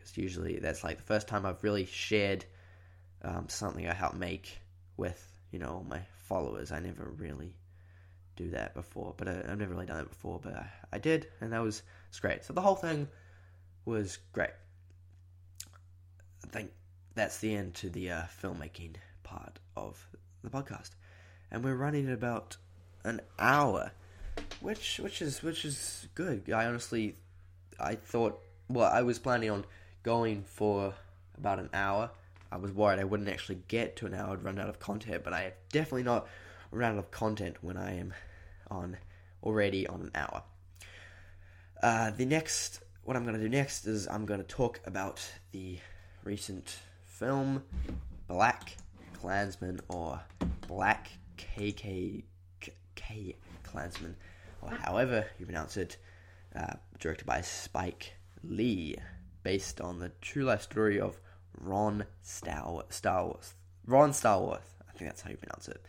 [0.00, 2.44] Because usually that's like the first time I've really shared
[3.22, 4.60] um, something I helped make
[4.96, 6.72] with you know my followers.
[6.72, 7.54] I never really
[8.36, 10.40] do that before, but I, have never really done it before.
[10.42, 12.44] But I, I did, and that was, was great.
[12.44, 13.08] So the whole thing
[13.84, 14.50] was great.
[16.44, 16.70] I think
[17.14, 20.08] that's the end to the uh, filmmaking part of
[20.42, 20.90] the podcast
[21.50, 22.56] and we're running at about
[23.04, 23.92] an hour,
[24.60, 26.50] which which is which is good.
[26.50, 27.16] I honestly,
[27.78, 29.64] I thought well, I was planning on
[30.02, 30.94] going for
[31.36, 32.10] about an hour.
[32.52, 35.22] I was worried I wouldn't actually get to an hour, I'd run out of content,
[35.22, 36.26] but I have definitely not
[36.70, 38.12] run out of content when I am
[38.70, 38.96] on
[39.42, 40.42] already on an hour.
[41.82, 45.26] Uh, the next, what I'm going to do next is I'm going to talk about
[45.52, 45.78] the
[46.24, 46.76] recent
[47.06, 47.62] film
[48.28, 48.76] Black
[49.14, 50.20] Klansman or
[50.66, 52.22] Black KK
[52.94, 54.16] K Klansman,
[54.62, 55.96] or however you pronounce it,
[56.54, 58.12] uh, directed by Spike
[58.44, 58.96] Lee,
[59.42, 61.20] based on the true life story of
[61.58, 63.54] Ron Star Starworth.
[63.86, 65.84] Ron Starworth, I think that's how you pronounce it.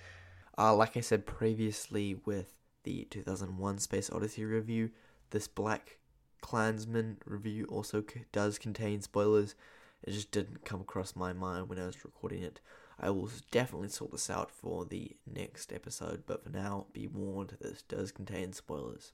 [0.57, 4.91] Uh, like I said previously with the 2001 Space Odyssey review,
[5.29, 5.97] this Black
[6.41, 9.55] Klansman review also c- does contain spoilers.
[10.03, 12.59] It just didn't come across my mind when I was recording it.
[12.99, 17.57] I will definitely sort this out for the next episode, but for now, be warned,
[17.59, 19.13] this does contain spoilers.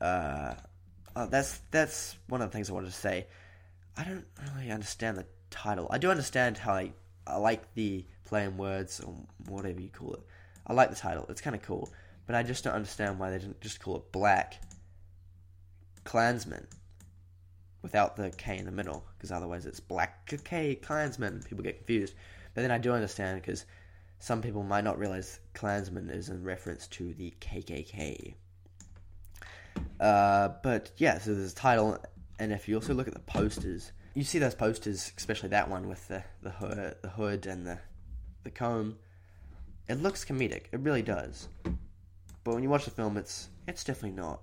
[0.00, 0.54] Uh,
[1.16, 3.26] uh, that's that's one of the things I wanted to say.
[3.96, 5.86] I don't really understand the title.
[5.90, 6.92] I do understand how I,
[7.26, 9.14] I like the play in words or
[9.48, 10.20] whatever you call it.
[10.66, 11.26] I like the title.
[11.28, 11.90] It's kind of cool,
[12.26, 14.60] but I just don't understand why they didn't just call it Black
[16.04, 16.66] Klansman
[17.82, 21.42] without the K in the middle, because otherwise it's Black K Klansman.
[21.48, 22.14] People get confused.
[22.54, 23.66] But then I do understand because
[24.18, 28.34] some people might not realize Klansman is in reference to the KKK.
[30.00, 31.98] Uh, but yeah, so there's a title,
[32.38, 35.88] and if you also look at the posters, you see those posters, especially that one
[35.88, 37.78] with the the hood, the hood and the
[38.44, 38.96] the comb.
[39.88, 40.64] It looks comedic.
[40.72, 41.48] It really does.
[42.42, 44.40] But when you watch the film, it's it's definitely not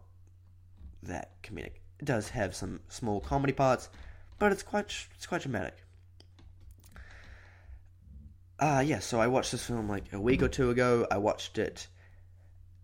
[1.04, 1.80] that comedic.
[2.00, 3.90] It does have some small comedy parts,
[4.40, 5.78] but it's quite it's quite dramatic.
[8.60, 9.00] Ah, uh, yeah.
[9.00, 11.08] So I watched this film like a week or two ago.
[11.10, 11.88] I watched it.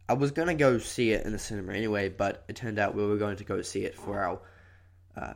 [0.10, 3.06] I was gonna go see it in the cinema anyway, but it turned out we
[3.06, 4.40] were going to go see it for our
[5.16, 5.34] uh,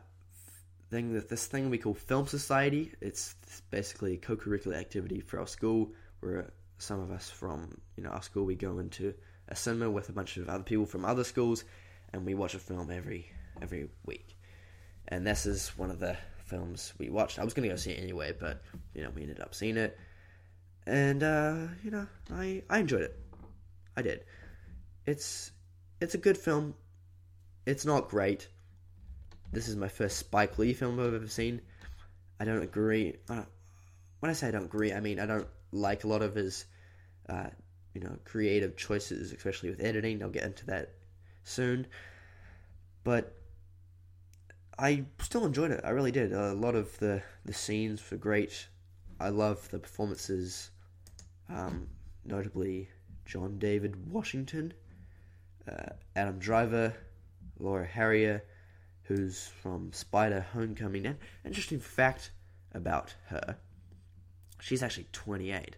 [0.90, 1.14] thing.
[1.14, 2.94] That this thing we call Film Society.
[3.02, 3.36] It's
[3.70, 5.92] basically a co-curricular activity for our school,
[6.22, 9.14] where some of us from you know our school we go into
[9.50, 11.66] a cinema with a bunch of other people from other schools,
[12.14, 14.38] and we watch a film every every week.
[15.10, 16.16] And this is one of the
[16.46, 17.40] films we watched.
[17.40, 18.62] I was gonna go see it anyway, but
[18.94, 19.98] you know we ended up seeing it
[20.86, 23.20] and uh, you know, I I enjoyed it.
[23.96, 24.24] I did.
[25.06, 25.52] It's
[26.00, 26.76] it's a good film.
[27.66, 28.48] It's not great.
[29.52, 31.62] This is my first Spike Lee film I've ever seen.
[32.40, 33.18] I don't agree.
[33.30, 33.44] Uh,
[34.20, 36.66] when I say I don't agree, I mean I don't like a lot of his,
[37.30, 37.50] uh,
[37.94, 40.22] you know, creative choices, especially with editing.
[40.22, 40.94] I'll get into that
[41.44, 41.88] soon.
[43.04, 43.36] But
[44.78, 45.82] I still enjoyed it.
[45.84, 46.34] I really did.
[46.34, 48.68] A lot of the the scenes were great.
[49.20, 50.72] I love the performances,
[51.50, 51.88] um,
[52.26, 52.90] notably
[53.26, 54.74] John David Washington,
[55.70, 56.94] uh, Adam Driver,
[57.60, 58.44] Laura Harrier,
[59.04, 61.06] who's from Spider Homecoming.
[61.06, 62.32] And interesting fact
[62.74, 63.58] about her,
[64.60, 65.76] she's actually 28,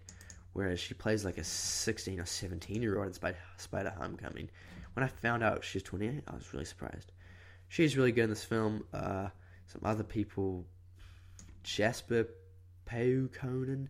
[0.54, 4.50] whereas she plays like a 16 or 17 year old in Spider, Spider Homecoming.
[4.94, 7.12] When I found out she's 28, I was really surprised.
[7.68, 8.84] She's really good in this film.
[8.94, 9.30] Uh,
[9.66, 10.66] some other people,
[11.64, 12.28] Jasper
[12.86, 13.88] Pääkkönen.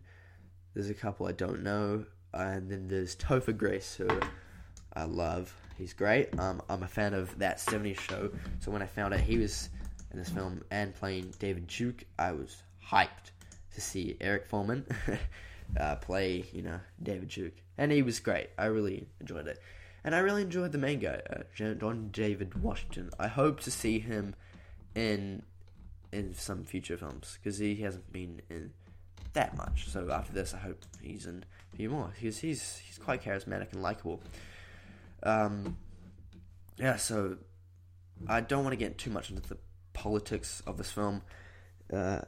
[0.72, 4.08] There's a couple I don't know, and then there's Topher Grace, who
[4.96, 5.54] I love.
[5.76, 6.38] He's great.
[6.38, 8.30] Um, I'm a fan of that '70s show,
[8.60, 9.68] so when I found out he was
[10.12, 13.32] in this film and playing David Duke, I was hyped
[13.74, 14.86] to see Eric Forman
[15.80, 18.50] uh, play, you know, David Duke, and he was great.
[18.56, 19.60] I really enjoyed it,
[20.04, 23.10] and I really enjoyed the main guy, uh, John David Washington.
[23.18, 24.34] I hope to see him
[24.94, 25.42] in
[26.12, 28.70] in some future films because he hasn't been in
[29.32, 29.88] that much.
[29.88, 33.72] So after this, I hope he's in a few more because he's he's quite charismatic
[33.72, 34.20] and likable.
[35.24, 35.76] Um,
[36.76, 37.38] yeah, so
[38.28, 39.58] I don't want to get too much into the
[39.92, 41.22] politics of this film.
[41.92, 42.20] Uh,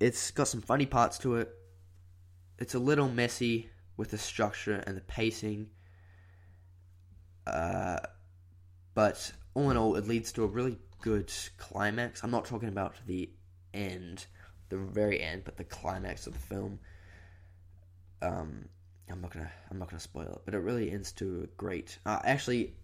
[0.00, 1.54] it's got some funny parts to it.
[2.58, 5.68] It's a little messy with the structure and the pacing.
[7.46, 7.98] Uh,
[8.94, 12.22] but all in all, it leads to a really good climax.
[12.22, 13.30] I'm not talking about the
[13.72, 14.26] end
[14.68, 16.78] the very end, but the climax of the film.
[18.20, 18.68] Um,
[19.10, 21.98] I'm not gonna I'm not gonna spoil it, but it really ends to a great.
[22.04, 22.74] Uh, actually,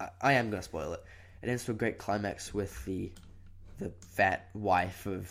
[0.00, 1.04] I, I am gonna spoil it.
[1.42, 3.12] It ends to a great climax with the
[3.78, 5.30] the fat wife of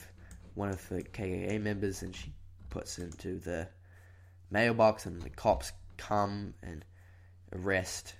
[0.55, 2.31] one of the KKK members, and she
[2.69, 3.67] puts into the
[4.51, 6.85] mailbox, and the cops come and
[7.53, 8.15] arrest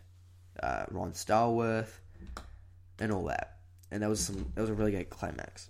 [0.62, 2.00] uh, Ron Stallworth
[3.00, 3.58] and all that.
[3.92, 5.70] And that was some that was a really great climax,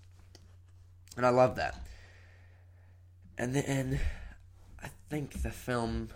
[1.18, 1.76] and I love that
[3.38, 4.00] and then
[4.82, 6.10] I think the film,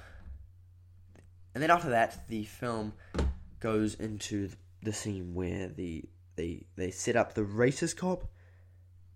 [1.57, 2.93] and then after that, the film
[3.59, 4.51] goes into
[4.83, 6.05] the scene where the
[6.35, 8.25] they they set up the racist cop,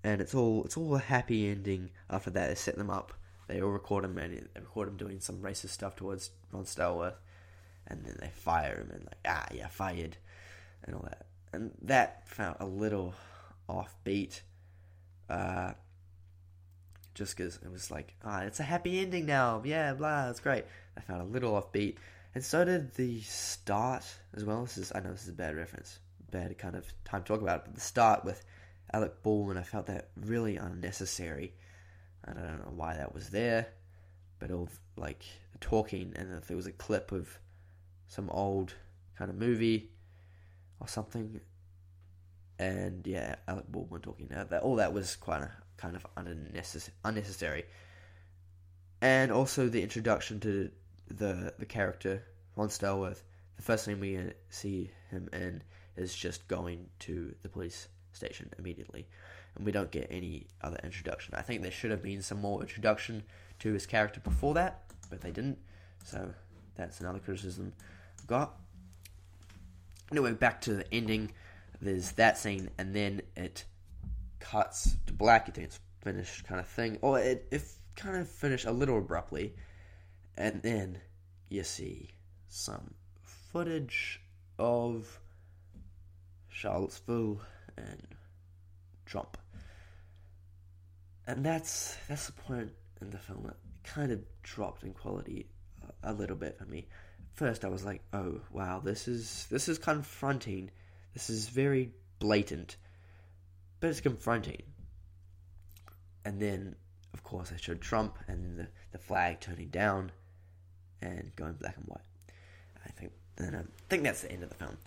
[0.03, 1.91] and it's all it's all a happy ending.
[2.09, 3.13] After that, they set them up.
[3.47, 7.13] They all record him and they record him doing some racist stuff towards Ron Stallworth,
[7.85, 10.17] and then they fire him and like ah yeah fired,
[10.83, 11.27] and all that.
[11.53, 13.13] And that felt a little
[13.69, 14.41] offbeat.
[15.29, 15.73] Uh,
[17.13, 19.61] just because it was like, ah, it's a happy ending now.
[19.63, 20.65] Yeah, blah, it's great.
[20.97, 21.97] I found a little offbeat,
[22.33, 24.63] and so did the start as well.
[24.63, 25.99] This is, I know this is a bad reference,
[26.31, 28.43] bad kind of time to talk about it, but the start with
[28.93, 31.53] Alec Baldwin, I felt that really unnecessary.
[32.25, 33.67] I don't know why that was there,
[34.39, 35.23] but all like
[35.59, 37.39] talking, and if there was a clip of
[38.07, 38.73] some old
[39.17, 39.91] kind of movie
[40.79, 41.39] or something,
[42.59, 44.31] and yeah, Alec Baldwin talking.
[44.31, 47.65] Uh, that all that was quite a kind of unnecessary.
[49.01, 50.69] And also the introduction to
[51.11, 52.23] the the character
[52.55, 53.23] Ron Stallworth.
[53.57, 54.19] The first thing we
[54.49, 55.61] see him in
[55.95, 59.07] is just going to the police station immediately,
[59.55, 61.33] and we don't get any other introduction.
[61.35, 63.23] I think there should have been some more introduction
[63.59, 65.59] to his character before that, but they didn't.
[66.03, 66.33] So
[66.75, 67.73] that's another criticism
[68.19, 68.57] I've got.
[70.11, 71.31] Anyway, back to the ending.
[71.81, 73.65] There's that scene, and then it
[74.39, 76.97] cuts to black, you think it's finished kind of thing.
[77.01, 77.63] Or it, it
[77.95, 79.53] kind of finished a little abruptly.
[80.41, 80.97] And then
[81.49, 82.09] you see
[82.47, 84.19] some footage
[84.57, 85.19] of
[86.49, 87.41] Charlottesville
[87.77, 88.07] and
[89.05, 89.37] Trump.
[91.27, 95.45] And that's that's the point in the film that kind of dropped in quality
[96.01, 96.87] a, little bit for me.
[97.33, 100.71] First, I was like, "Oh, wow, this is this is confronting.
[101.13, 102.77] This is very blatant,
[103.79, 104.63] but it's confronting."
[106.25, 106.77] And then,
[107.13, 110.11] of course, I showed Trump and the the flag turning down
[111.01, 112.01] and going black and white.
[112.85, 114.77] I think then I think that's the end of the film.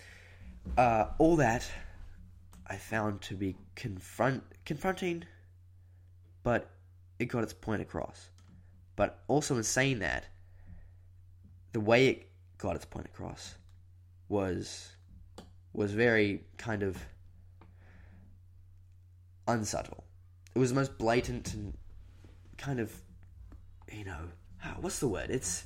[0.76, 1.70] Uh, all that
[2.66, 5.24] I found to be confront confronting,
[6.42, 6.70] but
[7.18, 8.28] it got its point across.
[8.96, 10.26] But also in saying that,
[11.72, 12.28] the way it
[12.58, 13.54] got its point across
[14.28, 14.90] was
[15.72, 16.96] was very kind of
[19.46, 20.04] unsubtle.
[20.54, 21.74] It was the most blatant and
[22.56, 22.92] kind of
[23.92, 24.28] you know
[24.80, 25.30] what's the word?
[25.30, 25.64] It's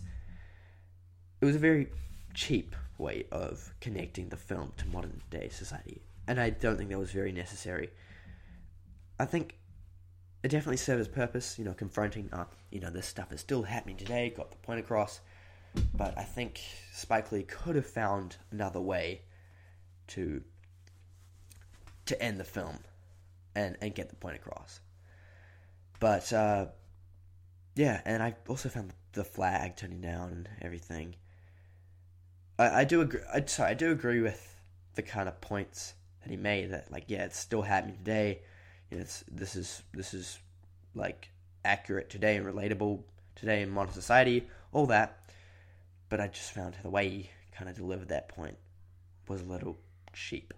[1.40, 1.89] it was a very
[2.35, 6.98] cheap way of connecting the film to modern day society, and I don't think that
[6.98, 7.90] was very necessary.
[9.19, 9.56] I think
[10.43, 13.65] it definitely served its purpose, you know, confronting, uh, you know, this stuff is still
[13.65, 15.20] happening today, got the point across,
[15.94, 16.60] but I think
[16.93, 19.23] Spike Lee could have found another way
[20.09, 20.43] to
[22.06, 22.78] to end the film
[23.55, 24.81] and and get the point across.
[26.01, 26.66] But uh,
[27.74, 31.16] yeah, and I also found the flag turning down and everything.
[32.59, 33.20] I, I do agree.
[33.32, 34.56] I, sorry, I do agree with
[34.94, 36.70] the kind of points that he made.
[36.70, 38.40] That like, yeah, it's still happening today.
[38.90, 40.39] You know, it's this is this is
[40.94, 41.30] like
[41.64, 43.01] accurate today and relatable
[43.36, 44.48] today in modern society.
[44.72, 45.30] All that,
[46.09, 48.56] but I just found the way he kind of delivered that point
[49.28, 49.76] was a little
[50.12, 50.52] cheap.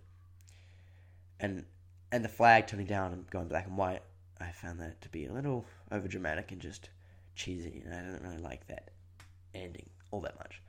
[1.38, 1.64] And
[2.12, 4.02] and the flag turning down and going black and white,
[4.40, 6.90] I found that to be a little over dramatic and just
[7.34, 8.90] cheesy, and I didn't really like that
[9.54, 10.60] ending all that much.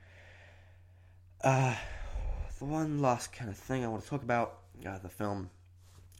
[1.42, 1.74] Uh,
[2.60, 5.50] the one last kind of thing I want to talk about uh, the film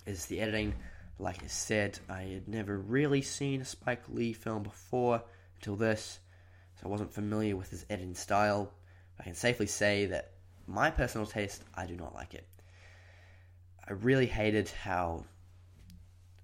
[0.05, 0.75] is the editing.
[1.21, 5.23] Like I said, I had never really seen a Spike Lee film before
[5.55, 6.19] until this,
[6.75, 8.73] so I wasn't familiar with his editing style.
[9.21, 10.33] I can safely say that
[10.67, 12.49] my personal taste, I do not like it.
[13.89, 15.25] I really hated how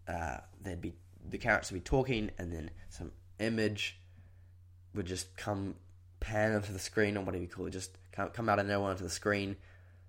[0.06, 0.94] uh, there'd be
[1.28, 3.10] the characters would be talking, and then some
[3.40, 3.98] image
[4.94, 5.74] would just come
[6.20, 9.04] pan onto the screen, or whatever you call it, just come out of nowhere onto
[9.04, 9.56] the screen.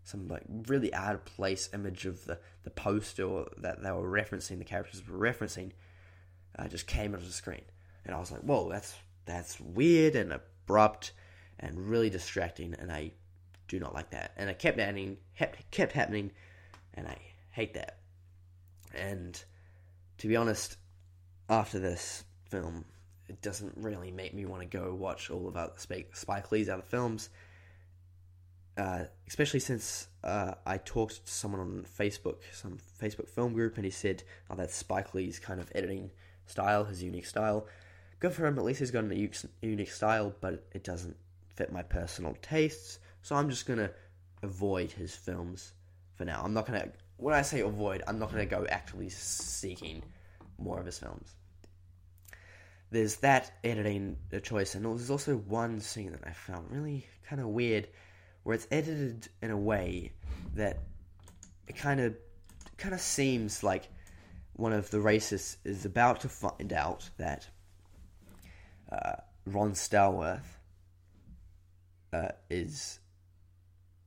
[0.04, 4.58] Some like really out of place image of the the poster that they were referencing,
[4.58, 5.72] the characters were referencing,
[6.58, 7.64] uh, just came onto the screen,
[8.06, 8.96] and I was like, "Whoa, that's
[9.26, 11.12] that's weird and abrupt
[11.60, 13.12] and really distracting," and I
[13.68, 14.34] do not like that.
[14.36, 15.18] And it kept happening,
[15.72, 16.32] kept happening,
[16.94, 17.18] and I
[17.52, 18.00] hate that.
[18.94, 19.42] And
[20.18, 20.78] to be honest,
[21.50, 22.86] after this film,
[23.28, 26.82] it doesn't really make me want to go watch all of our Spike Lee's other
[26.82, 27.30] films.
[28.80, 33.84] Uh, especially since uh, I talked to someone on Facebook, some Facebook film group, and
[33.84, 36.12] he said, "Oh, Spike Lee's kind of editing
[36.46, 37.68] style, his unique style.
[38.22, 38.58] Good for him.
[38.58, 39.30] At least he's got a
[39.62, 41.18] unique style, but it doesn't
[41.56, 43.00] fit my personal tastes.
[43.22, 43.92] So I'm just gonna
[44.44, 45.74] avoid his films
[46.16, 46.42] for now.
[46.42, 46.88] I'm not gonna.
[47.18, 50.04] When I say avoid, I'm not gonna go actively seeking
[50.58, 51.36] more of his films.
[52.92, 57.50] There's that editing choice, and there's also one scene that I found really kind of
[57.50, 57.90] weird
[58.50, 60.12] where it's edited in a way
[60.56, 60.80] that
[61.68, 62.16] it kind of
[62.80, 63.88] kind of seems like
[64.54, 67.48] one of the racists is about to find out that
[68.92, 70.58] uh, Ron Stallworth
[72.12, 72.98] uh, is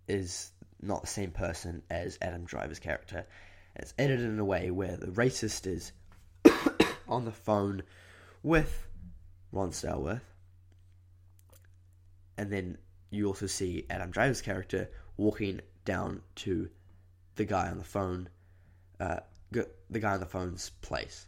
[0.08, 0.50] is
[0.80, 3.24] not the same person as Adam Driver's character.
[3.76, 5.92] It's edited in a way where the racist is
[7.08, 7.84] on the phone
[8.42, 8.88] with
[9.52, 10.20] Ron Stallworth,
[12.36, 12.78] and then
[13.12, 16.68] you also see Adam Driver's character walking down to
[17.36, 18.28] the guy on the phone,
[19.00, 19.20] uh,
[19.50, 21.26] the guy on the phone's place.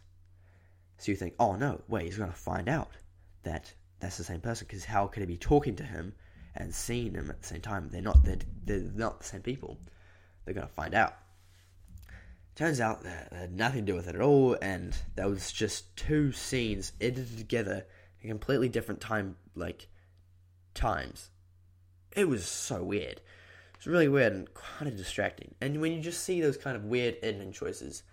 [0.97, 2.89] So you think, oh no, wait, he's going to find out
[3.43, 6.13] that that's the same person because how could he be talking to him
[6.55, 7.89] and seeing him at the same time?
[7.91, 8.23] They're not.
[8.23, 9.77] They're, they're not the same people.
[10.43, 11.15] They're going to find out.
[12.55, 15.95] Turns out that had nothing to do with it at all, and that was just
[15.97, 17.85] two scenes edited together
[18.21, 19.87] in completely different time, like
[20.73, 21.29] times
[22.15, 23.21] it was so weird.
[23.75, 25.53] It's really weird and kind of distracting.
[25.61, 28.03] And when you just see those kind of weird editing choices,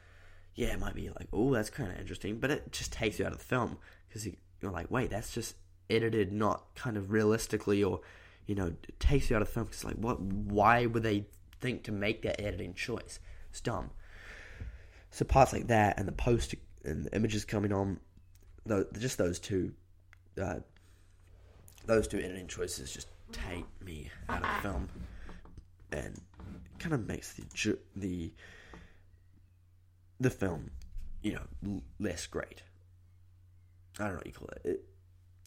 [0.55, 3.25] yeah, it might be like, oh, that's kind of interesting, but it just takes you
[3.25, 4.27] out of the film because
[4.61, 5.57] you're like, wait, that's just
[5.89, 8.01] edited not kind of realistically, or
[8.47, 10.21] you know, it takes you out of the film because like, what?
[10.21, 11.27] Why would they
[11.61, 13.21] think to make that editing choice?
[13.51, 13.91] It's dumb.
[15.11, 16.55] So parts like that and the post
[16.85, 18.01] and the images coming on,
[18.67, 19.73] though, just those two,
[20.41, 20.57] uh,
[21.87, 24.89] those two editing choices just take me out of the film
[25.93, 26.21] and
[26.79, 28.33] kind of makes the the
[30.21, 30.71] the film,
[31.23, 32.63] you know, l- less great.
[33.99, 34.61] I don't know what you call it.
[34.65, 34.85] It,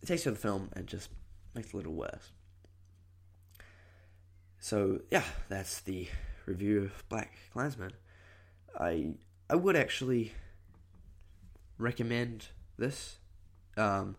[0.02, 1.10] it takes you out of the film and just
[1.53, 2.32] makes it a little worse.
[4.60, 6.07] So yeah, that's the
[6.45, 7.91] review of Black Klansman.
[8.80, 9.14] I
[9.49, 10.34] I would actually
[11.78, 12.48] recommend
[12.78, 13.18] this.
[13.78, 14.16] Um,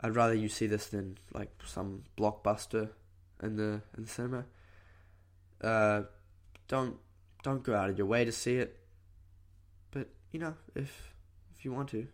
[0.00, 2.90] I'd rather you see this than like some blockbuster
[3.42, 4.44] in the in the cinema.
[5.60, 6.02] Uh,
[6.68, 6.96] don't
[7.42, 8.78] don't go out of your way to see it,
[9.90, 11.14] but you know if
[11.56, 12.06] if you want to,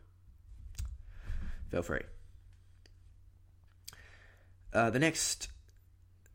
[1.71, 2.03] feel free.
[4.73, 5.49] Uh, the next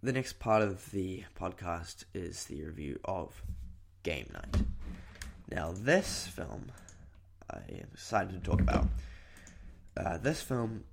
[0.04, 3.42] the next part of the podcast is the review of
[4.04, 4.64] Game Night.
[5.50, 6.72] Now, this film
[7.50, 8.88] I am excited to talk about.
[9.96, 10.84] Uh, this film,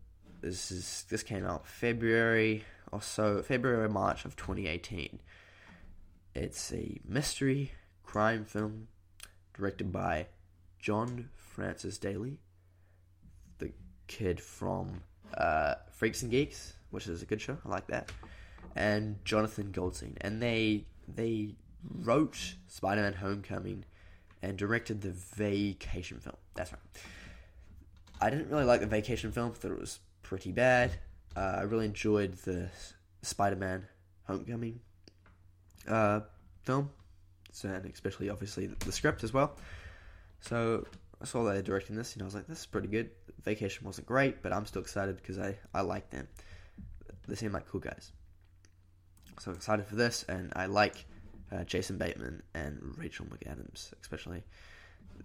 [0.45, 5.19] this is this came out February or so, February March of 2018.
[6.35, 7.73] It's a mystery
[8.03, 8.89] crime film
[9.55, 10.27] directed by
[10.79, 12.41] John Francis Daly,
[13.59, 13.73] the
[14.07, 15.03] kid from
[15.39, 17.57] uh, Freaks and Geeks, which is a good show.
[17.65, 18.13] I like that.
[18.77, 21.55] And Jonathan Goldstein, and they they
[22.03, 23.87] wrote Spider-Man: Homecoming
[24.43, 26.37] and directed the Vacation film.
[26.55, 26.83] That's right.
[28.21, 29.53] I didn't really like the Vacation film.
[29.53, 30.91] Thought it was pretty bad.
[31.37, 32.69] Uh, I really enjoyed the
[33.23, 33.87] Spider-Man:
[34.27, 34.81] Homecoming
[35.87, 36.21] uh,
[36.63, 36.91] film,
[37.53, 39.57] so, and especially obviously the script as well.
[40.41, 40.87] So
[41.23, 43.11] I saw they were directing this, and I was like, "This is pretty good."
[43.45, 46.27] Vacation wasn't great, but I'm still excited because I I like them.
[47.29, 48.11] They seem like cool guys.
[49.41, 51.05] So excited for this, and I like
[51.53, 54.43] uh, Jason Bateman and Rachel McAdams, especially.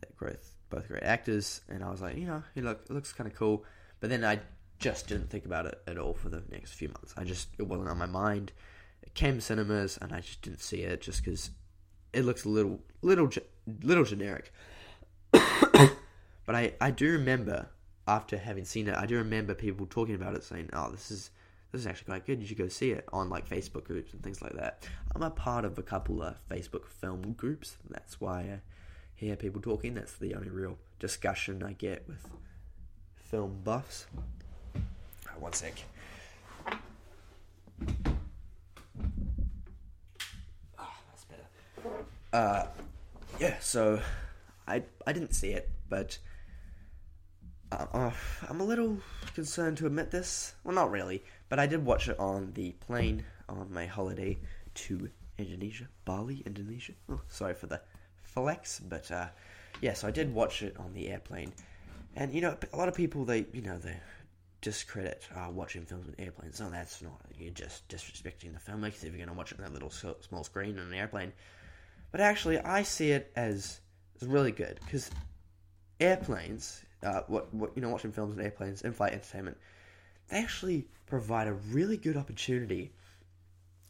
[0.02, 0.38] They're
[0.70, 3.36] both great actors, and I was like, you know, he look it looks kind of
[3.36, 3.66] cool.
[4.00, 4.40] But then I
[4.80, 7.14] just didn't think about it at all for the next few months.
[7.18, 8.54] I just it wasn't on my mind.
[9.04, 11.52] It came to cinemas, and I just didn't see it just because
[12.14, 13.30] it looks a little little
[13.84, 14.54] little generic.
[15.32, 17.68] but I I do remember
[18.08, 21.32] after having seen it, I do remember people talking about it, saying, "Oh, this is."
[21.72, 22.42] This is actually quite good.
[22.42, 24.88] You should go see it on like Facebook groups and things like that.
[25.14, 27.78] I'm a part of a couple of Facebook film groups.
[27.88, 28.62] That's why I
[29.14, 29.94] hear people talking.
[29.94, 32.28] That's the only real discussion I get with
[33.18, 34.08] film buffs.
[35.40, 35.74] One sec.
[40.78, 41.48] Ah, that's better.
[42.34, 42.66] Uh,
[43.40, 43.58] yeah.
[43.60, 44.02] So,
[44.68, 46.18] I I didn't see it, but
[47.72, 48.12] uh, uh,
[48.50, 48.98] I'm a little
[49.34, 50.54] concerned to admit this.
[50.64, 54.38] Well, not really, but I did watch it on the plane on my holiday
[54.76, 56.94] to Indonesia, Bali, Indonesia.
[57.10, 57.82] Oh, sorry for the
[58.22, 59.28] flex, but uh,
[59.82, 61.54] yeah, so I did watch it on the airplane,
[62.16, 63.98] and you know, a lot of people they you know they
[64.62, 66.60] discredit uh, watching films on airplanes.
[66.60, 67.20] No, that's not.
[67.38, 70.44] You're just disrespecting the filmmakers if you're going to watch it on that little small
[70.44, 71.32] screen on an airplane.
[72.12, 73.80] But actually, I see it as,
[74.22, 75.10] as really good because
[76.00, 79.58] airplanes, uh, what what you know, watching films on airplanes, in-flight entertainment,
[80.30, 82.92] they actually provide a really good opportunity,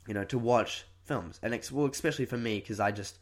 [0.07, 3.17] you know, to watch films, and ex- well, especially for me because I just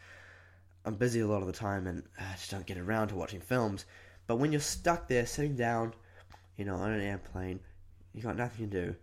[0.86, 3.42] I'm busy a lot of the time and I just don't get around to watching
[3.42, 3.86] films.
[4.26, 5.94] But when you're stuck there, sitting down,
[6.58, 7.60] you know, on an airplane,
[8.14, 8.96] you got nothing to do.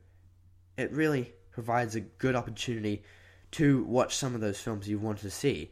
[0.76, 3.04] It really provides a good opportunity
[3.52, 5.70] to watch some of those films you want to see.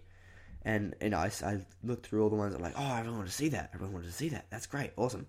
[0.65, 3.17] And you know, I, I looked through all the ones that like, oh, I really
[3.17, 3.71] want to see that.
[3.75, 4.47] I really wanted to see that.
[4.51, 5.27] That's great, awesome.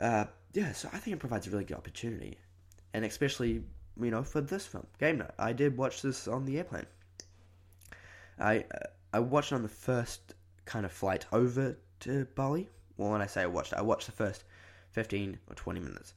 [0.00, 2.38] Uh, yeah, so I think it provides a really good opportunity,
[2.92, 3.62] and especially
[4.00, 5.30] you know for this film, Game Night.
[5.38, 6.86] I did watch this on the airplane.
[8.38, 10.34] I uh, I watched on the first
[10.64, 12.68] kind of flight over to Bali.
[12.96, 14.42] Well, when I say I watched, I watched the first
[14.92, 16.14] fifteen or twenty minutes,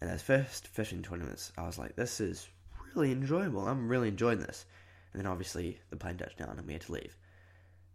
[0.00, 2.48] and those first 15, 20 minutes, I was like, this is
[2.94, 3.68] really enjoyable.
[3.68, 4.64] I'm really enjoying this.
[5.12, 7.16] And then obviously the plane touched down and we had to leave.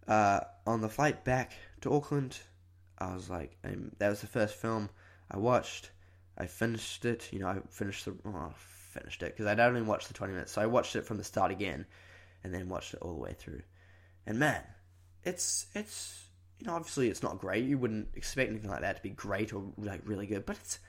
[0.08, 2.38] Uh, on the flight back to Auckland,
[3.00, 4.90] I was like, um, that was the first film
[5.32, 5.90] I watched.
[6.38, 7.30] I finished it.
[7.32, 8.54] You know, I finished the oh,
[8.92, 11.24] finished it because I'd only watched the twenty minutes, so I watched it from the
[11.24, 11.86] start again,
[12.44, 13.62] and then watched it all the way through.
[14.28, 14.62] And man,
[15.24, 16.25] it's it's
[16.60, 17.65] you know obviously it's not great.
[17.65, 20.80] You wouldn't expect anything like that to be great or like really good, but it's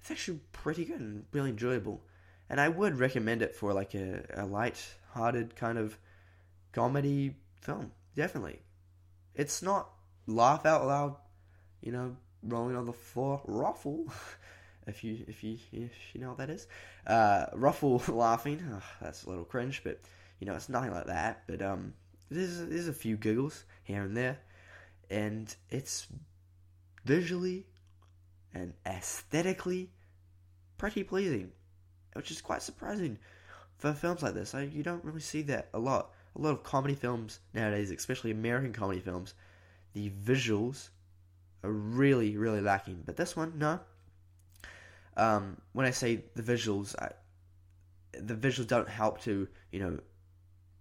[0.00, 2.02] it's actually pretty good and really enjoyable.
[2.50, 5.96] And I would recommend it for like a, a light-hearted kind of
[6.72, 7.92] comedy film.
[8.14, 8.60] Definitely,
[9.34, 9.90] it's not
[10.26, 11.16] laugh out loud,
[11.80, 14.06] you know, rolling on the floor, ruffle.
[14.86, 16.66] if you if you if you know what that is,
[17.06, 18.62] uh, ruffle laughing.
[18.72, 20.00] Oh, that's a little cringe, but
[20.40, 21.44] you know it's nothing like that.
[21.46, 21.94] But um,
[22.30, 24.38] there's there's a few giggles here and there,
[25.12, 26.06] and it's
[27.04, 27.66] visually
[28.54, 29.90] and aesthetically
[30.78, 31.52] pretty pleasing,
[32.14, 33.18] which is quite surprising
[33.76, 34.54] for films like this.
[34.54, 36.12] I, you don't really see that a lot.
[36.34, 39.34] A lot of comedy films nowadays, especially American comedy films,
[39.92, 40.88] the visuals
[41.62, 43.02] are really, really lacking.
[43.04, 43.80] But this one, no.
[45.18, 47.10] Um, when I say the visuals, I,
[48.18, 49.98] the visuals don't help to you know,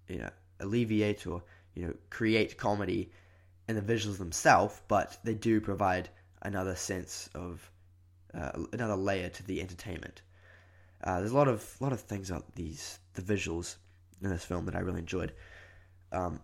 [0.08, 0.30] you know,
[0.62, 1.44] alleviate or
[1.76, 3.12] you know create comedy
[3.72, 6.10] in the visuals themselves, but they do provide
[6.42, 7.70] another sense of
[8.34, 10.22] uh, another layer to the entertainment.
[11.04, 13.76] Uh, there's a lot of lot of things about these the visuals
[14.22, 15.34] in this film that I really enjoyed.
[16.12, 16.40] Um,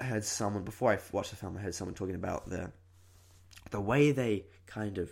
[0.00, 1.56] I heard someone before I watched the film.
[1.56, 2.70] I heard someone talking about the
[3.70, 5.10] the way they kind of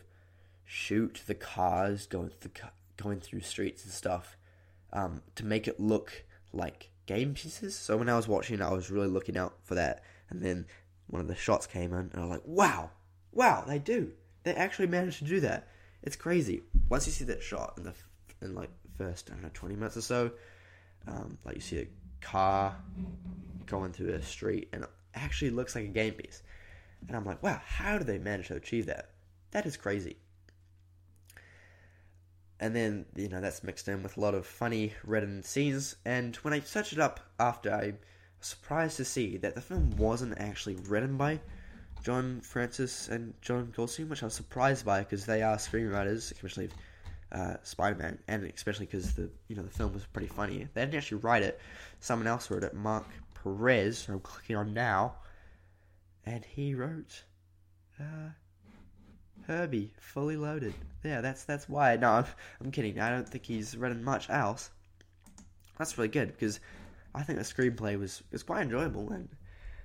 [0.65, 2.53] shoot the cars going through,
[2.97, 4.37] going through streets and stuff
[4.93, 7.77] um, to make it look like game pieces.
[7.77, 10.05] So when I was watching, I was really looking out for that.
[10.29, 10.67] And then
[11.11, 12.91] one of the shots came in, and I was like, "Wow,
[13.33, 14.13] wow, they do!
[14.45, 15.69] They actually managed to do that.
[16.03, 17.95] It's crazy." Once you see that shot in the
[18.41, 20.31] in like first I don't know twenty minutes or so,
[21.07, 21.89] um, like you see a
[22.21, 22.77] car
[23.67, 26.43] going through a street, and it actually looks like a game piece.
[27.09, 29.11] And I'm like, wow, how did they manage to achieve that?
[29.53, 30.17] That is crazy.
[32.61, 35.97] And then, you know, that's mixed in with a lot of funny written scenes.
[36.05, 37.95] And when I searched it up after, I
[38.41, 41.41] surprised to see that the film wasn't actually written by
[42.03, 46.71] John Francis and John Goldstein, which I was surprised by because they are screenwriters, especially
[47.33, 50.67] uh, Spider-Man, and especially because the you know the film was pretty funny.
[50.73, 51.61] They didn't actually write it;
[52.01, 52.75] someone else wrote it.
[52.75, 55.15] Mark Perez, who I'm clicking on now,
[56.25, 57.25] and he wrote
[58.01, 58.31] uh,
[59.47, 60.75] Herbie, fully loaded.
[61.05, 61.97] Yeah, that's that's why.
[61.97, 62.25] No, I'm,
[62.61, 62.99] I'm kidding.
[62.99, 64.71] I don't think he's written much else.
[65.79, 66.61] That's really good because
[67.15, 69.29] I think the screenplay was was quite enjoyable, and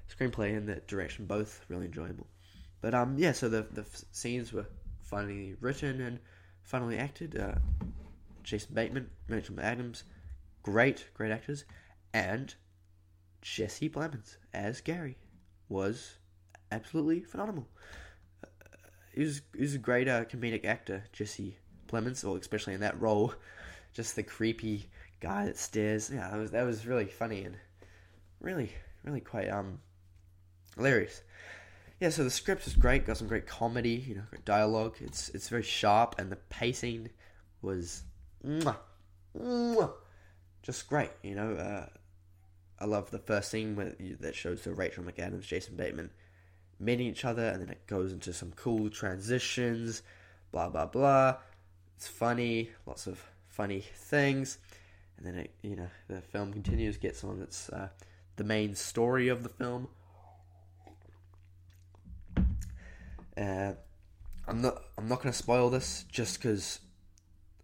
[0.09, 2.27] screenplay and the direction both really enjoyable.
[2.81, 4.67] But um, yeah, so the the scenes were
[5.01, 6.19] funny written and
[6.63, 7.37] funnily acted.
[7.37, 7.55] Uh,
[8.43, 10.03] Jason Bateman, Rachel McAdams,
[10.61, 11.65] great, great actors,
[12.13, 12.53] and
[13.41, 15.17] Jesse Plemons as Gary
[15.67, 16.17] was
[16.71, 17.67] absolutely phenomenal.
[18.43, 18.47] Uh,
[19.13, 21.57] he was he was a great uh, comedic actor, Jesse
[21.87, 23.33] Plemons, or especially in that role,
[23.93, 24.89] just the creepy
[25.25, 26.11] guy that stares.
[26.13, 27.55] Yeah, that was that was really funny and
[28.39, 28.71] really
[29.03, 29.79] really quite um
[30.75, 31.21] hilarious.
[31.99, 34.97] Yeah, so the script is great, got some great comedy, you know, great dialogue.
[34.99, 37.09] It's it's very sharp, and the pacing
[37.61, 38.03] was
[38.45, 38.77] mwah,
[39.35, 39.91] mwah,
[40.61, 41.11] just great.
[41.23, 41.87] You know, uh,
[42.79, 46.11] I love the first scene where, that shows the Rachel McAdams, Jason Bateman
[46.79, 50.03] meeting each other, and then it goes into some cool transitions,
[50.51, 51.37] blah blah blah.
[51.95, 54.57] It's funny, lots of funny things,
[55.17, 57.89] and then it, you know the film continues, gets on its uh,
[58.35, 59.87] the main story of the film.
[63.37, 63.73] Uh,
[64.47, 66.79] I'm not I'm not gonna spoil this just because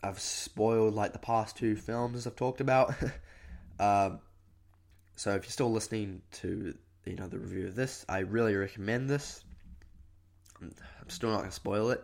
[0.03, 2.93] I've spoiled like the past two films I've talked about.
[3.79, 4.19] um,
[5.15, 6.75] so if you're still listening to
[7.05, 9.43] you know the review of this, I really recommend this.
[10.61, 10.73] I'm,
[11.07, 12.03] still not gonna spoil it.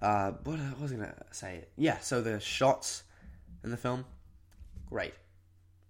[0.00, 1.98] Uh, what I was gonna say, yeah.
[1.98, 3.04] So the shots
[3.64, 4.04] in the film,
[4.90, 5.14] great.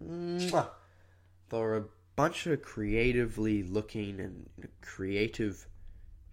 [0.03, 0.69] Mwah.
[1.49, 1.85] There are a
[2.17, 4.49] bunch of creatively looking and
[4.83, 5.67] creative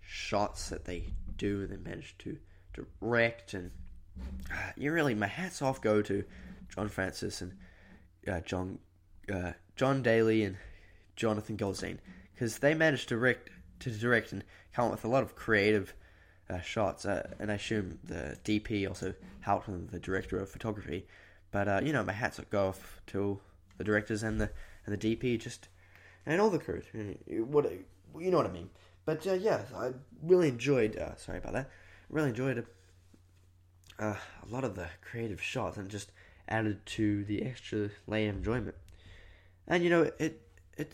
[0.01, 1.05] shots that they
[1.37, 2.37] do and they manage to
[2.73, 3.71] direct and
[4.51, 6.23] uh, you really my hats off go to
[6.73, 7.53] John Francis and
[8.27, 8.79] uh, John
[9.33, 10.57] uh, John Daly and
[11.15, 11.99] Jonathan Goldstein
[12.33, 13.49] because they managed to direct
[13.79, 15.93] to direct and come up with a lot of creative
[16.49, 21.05] uh, shots uh, and I assume the DP also helped them the director of photography
[21.51, 23.39] but uh, you know my hats go off to
[23.77, 24.49] the directors and the
[24.85, 25.67] and the DP just
[26.25, 26.81] and all the crew
[27.27, 27.71] what
[28.19, 28.69] you know what I mean
[29.07, 30.97] but uh, yeah, I really enjoyed.
[30.97, 31.69] Uh, sorry about that.
[32.09, 32.65] Really enjoyed
[33.97, 36.11] uh, a lot of the creative shots and just
[36.49, 38.75] added to the extra layer of enjoyment.
[39.65, 40.41] And you know, it
[40.77, 40.93] it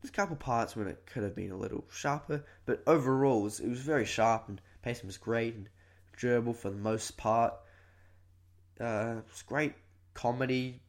[0.00, 3.44] there's a couple parts when it could have been a little sharper, but overall it
[3.44, 5.68] was, it was very sharp and pacing was great and
[6.12, 7.52] enjoyable for the most part.
[8.80, 9.74] Uh, it's great
[10.14, 10.80] comedy,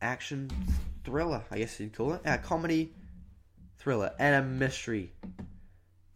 [0.00, 0.50] action,
[1.04, 1.42] thriller.
[1.50, 2.22] I guess you'd call it.
[2.24, 2.92] Yeah, comedy,
[3.78, 5.12] thriller, and a mystery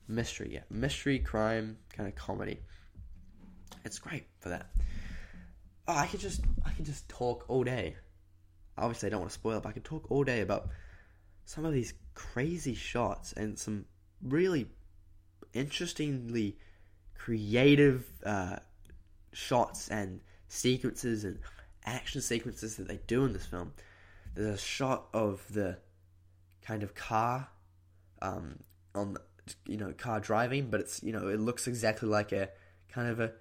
[0.08, 2.58] mystery, yeah, mystery crime kind of comedy.
[3.84, 4.70] It's great for that.
[5.86, 7.96] Oh, I could just I could just talk all day.
[8.76, 10.68] Obviously, I don't want to spoil, it, but I could talk all day about
[11.44, 13.84] some of these crazy shots and some
[14.22, 14.68] really
[15.52, 16.58] interestingly
[17.16, 18.56] creative uh,
[19.32, 21.38] shots and sequences and
[21.88, 23.72] action sequences that they do in this film.
[24.34, 25.78] There's a shot of the
[26.62, 27.48] kind of car
[28.22, 28.60] um,
[28.94, 29.16] on
[29.66, 32.50] you know car driving, but it's you know it looks exactly like a
[32.88, 33.32] kind of a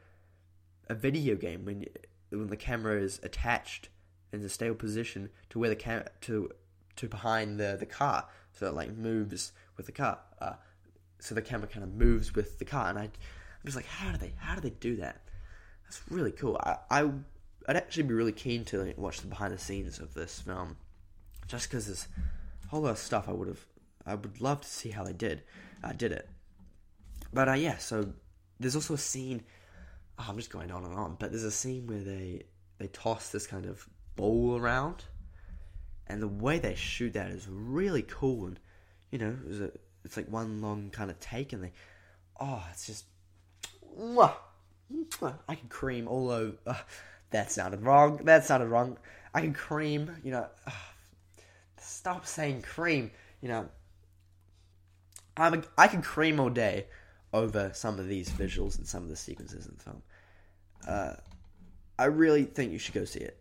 [0.90, 1.86] a video game when
[2.30, 3.90] when the camera is attached
[4.32, 6.50] in a stable position to where the cam to
[6.96, 10.20] to behind the the car, so it like moves with the car.
[10.40, 10.54] Uh,
[11.20, 13.12] so the camera kind of moves with the car, and I, I'm
[13.66, 15.22] just like, how do they how do they do that?
[15.84, 16.58] That's really cool.
[16.64, 17.10] I, I
[17.68, 20.78] I'd actually be really keen to like, watch the behind the scenes of this film,
[21.48, 22.08] just because there's
[22.66, 23.66] a whole lot of stuff I would have
[24.06, 25.44] I would love to see how they did
[25.84, 26.30] uh, did it.
[27.34, 28.14] But uh, yeah, so
[28.60, 29.44] there's also a scene.
[30.18, 32.44] Oh, I'm just going on and on, but there's a scene where they
[32.78, 35.04] they toss this kind of bowl around,
[36.08, 38.48] and the way they shoot that is really cool.
[38.48, 38.60] And
[39.12, 39.72] you know, it's, a,
[40.06, 41.74] it's like one long kind of take, and they
[42.40, 43.06] oh, it's just
[44.00, 44.34] mwah,
[44.92, 46.58] mwah, I can cream all over.
[46.66, 46.76] Uh,
[47.32, 48.18] that sounded wrong.
[48.24, 48.98] That sounded wrong.
[49.34, 50.12] I can cream.
[50.24, 50.72] You know, uh,
[51.78, 53.12] stop saying cream.
[53.42, 53.70] You know,
[55.36, 56.88] I'm a, I can cream all day
[57.34, 60.02] over some of these visuals and some of the sequences in the film.
[60.88, 61.14] Uh,
[62.00, 63.38] I really think you should go see it.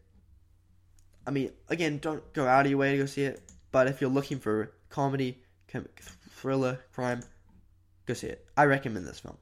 [1.26, 3.42] I mean, again, don't go out of your way to go see it,
[3.72, 5.42] but if you're looking for comedy,
[6.30, 7.22] thriller, crime,
[8.06, 8.46] go see it.
[8.56, 9.36] I recommend this film.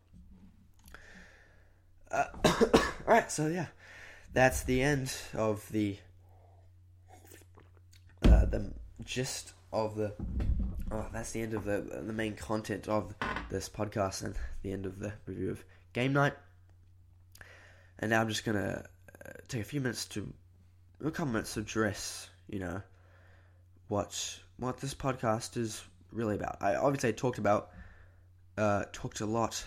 [2.11, 2.25] Uh,
[3.07, 3.67] Alright, so yeah,
[4.35, 5.97] that's the end of the
[8.25, 8.73] uh, the
[9.05, 10.13] gist of the
[10.91, 13.15] oh, that's the end of the the main content of
[13.49, 16.35] this podcast and the end of the review of Game Night.
[18.01, 18.85] And now I'm just gonna
[19.25, 20.31] uh, take a few minutes to
[21.03, 22.83] a couple minutes to address, you know,
[23.87, 26.59] what what this podcast is really about.
[26.61, 27.71] I obviously talked about
[28.59, 29.65] uh, talked a lot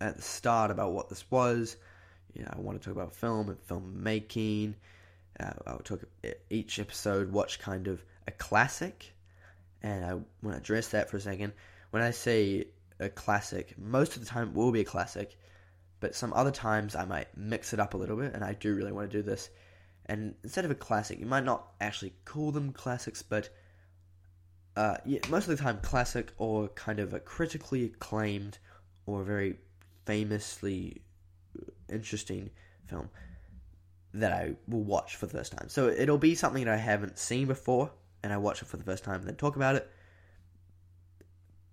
[0.00, 1.76] at the start about what this was.
[2.34, 4.74] You know, I want to talk about film and filmmaking.
[5.38, 6.00] Uh, I'll talk
[6.50, 9.12] each episode, watch kind of a classic
[9.82, 11.52] and I want to address that for a second.
[11.90, 12.66] When I say
[13.00, 15.36] a classic, most of the time it will be a classic,
[16.00, 18.74] but some other times I might mix it up a little bit, and I do
[18.74, 19.50] really want to do this.
[20.06, 23.50] And instead of a classic, you might not actually call them classics, but
[24.76, 28.58] uh, yeah, most of the time, classic or kind of a critically acclaimed
[29.06, 29.56] or very
[30.06, 31.02] famously
[31.88, 32.50] interesting
[32.86, 33.08] film
[34.14, 35.68] that I will watch for the first time.
[35.68, 37.90] So it'll be something that I haven't seen before,
[38.22, 39.90] and I watch it for the first time and then talk about it.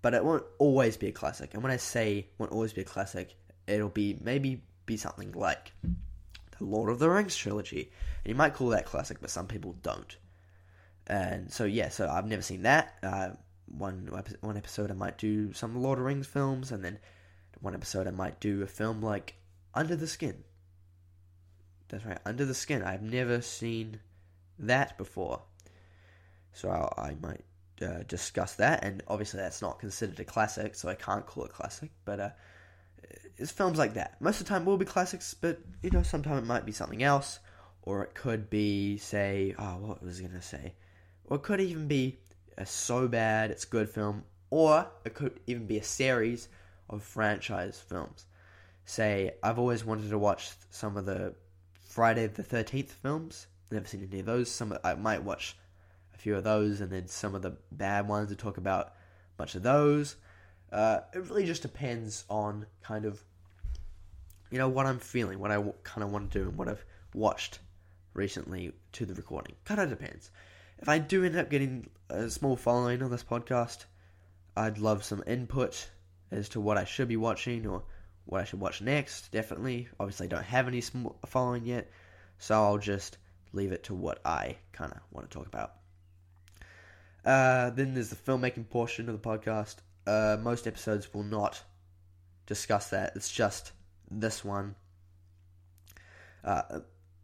[0.02, 1.54] But it won't always be a classic.
[1.54, 3.36] And when I say won't always be a classic,
[3.68, 5.74] it'll be maybe be something like
[6.58, 7.92] the Lord of the Rings trilogy.
[8.24, 10.16] And you might call that classic, but some people don't.
[11.08, 12.96] And so yeah, so I've never seen that.
[13.04, 13.30] Uh,
[13.66, 14.10] one
[14.42, 17.00] one episode I might do some Lord of the Rings films, and then
[17.60, 19.36] one episode I might do a film like
[19.74, 20.44] Under the Skin.
[21.90, 22.84] That's right, Under the Skin.
[22.84, 24.00] I've never seen
[24.60, 25.42] that before.
[26.54, 27.44] So I'll, i might
[27.82, 28.84] uh, discuss that.
[28.84, 31.92] And obviously, that's not considered a classic, so I can't call it classic.
[32.06, 32.30] But uh,
[33.38, 34.20] it's films like that.
[34.22, 37.04] Most of the time, will be classics, but you know, sometimes it might be something
[37.04, 37.40] else,
[37.84, 40.74] or it could be, say, oh, what was I gonna say?
[41.26, 42.20] Or it could even be
[42.58, 46.50] a so bad it's good film, or it could even be a series
[46.90, 48.26] of franchise films.
[48.90, 51.36] Say, I've always wanted to watch some of the
[51.90, 53.46] Friday the Thirteenth films.
[53.70, 54.50] Never seen any of those.
[54.50, 55.56] Some I might watch
[56.16, 58.92] a few of those, and then some of the bad ones to talk about a
[59.38, 60.16] bunch of those.
[60.72, 63.22] Uh, it really just depends on kind of,
[64.50, 66.68] you know, what I'm feeling, what I w- kind of want to do, and what
[66.68, 66.84] I've
[67.14, 67.60] watched
[68.16, 69.54] recently to the recording.
[69.66, 70.32] Kind of depends.
[70.80, 73.86] If I do end up getting a small following on this podcast,
[74.58, 75.90] I'd love some input
[76.32, 77.84] as to what I should be watching or
[78.30, 79.32] what I should watch next.
[79.32, 79.90] Definitely.
[80.00, 80.82] Obviously, I don't have any
[81.26, 81.90] following yet,
[82.38, 83.18] so I'll just
[83.54, 85.74] leave it to what I kind of want to talk about.
[87.26, 89.78] Uh, then there's the filmmaking portion of the podcast.
[90.06, 91.62] Uh, most episodes will not
[92.46, 93.14] discuss that.
[93.16, 93.72] It's just
[94.12, 94.76] this one.
[96.44, 96.82] Uh,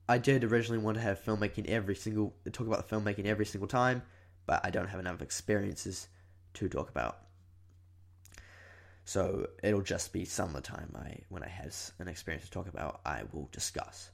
[0.10, 3.68] I did originally want to have filmmaking every single talk about the filmmaking every single
[3.68, 4.02] time,
[4.48, 6.08] but I don't have enough experiences
[6.56, 7.20] to talk about.
[9.06, 12.52] So it'll just be some of the time I when I have an experience to
[12.52, 14.10] talk about, I will discuss.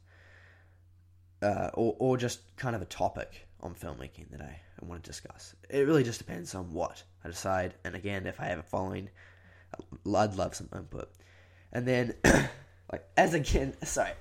[1.42, 5.10] Uh, or or just kind of a topic on filmmaking that I, I want to
[5.10, 5.56] discuss.
[5.70, 7.76] It really just depends on what I decide.
[7.84, 9.10] And again, if I have a following,
[10.06, 11.10] I'd love some input.
[11.72, 12.16] And then,
[12.92, 14.12] like as again, sorry,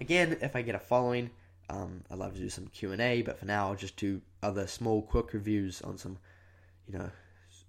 [0.00, 1.30] again, if I get a following,
[1.70, 3.22] um, I'd love to do some Q and A.
[3.22, 6.18] But for now, I'll just do other small, quick reviews on some,
[6.86, 7.10] you know,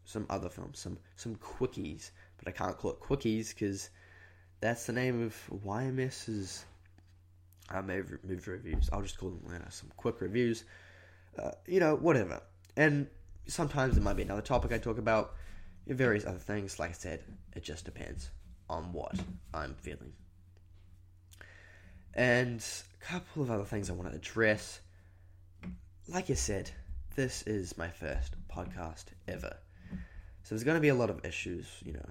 [0.04, 2.12] some other films, some some quickies.
[2.44, 3.90] But I can't call it quickies because
[4.60, 5.36] that's the name of
[5.66, 6.66] YMS's
[7.70, 8.90] uh, movie reviews.
[8.92, 10.66] I'll just call them you know, some quick reviews
[11.38, 12.42] uh, you know, whatever.
[12.76, 13.08] And
[13.48, 15.34] sometimes it might be another topic I talk about,
[15.88, 16.80] various other things.
[16.80, 17.24] Like I said,
[17.56, 18.30] it just depends
[18.70, 19.16] on what
[19.54, 20.14] I'm feeling.
[22.14, 22.64] And
[23.02, 24.80] a couple of other things I want to address.
[26.08, 26.70] like I said,
[27.16, 29.58] this is my first podcast ever.
[30.44, 32.10] So there's going to be a lot of issues, you know,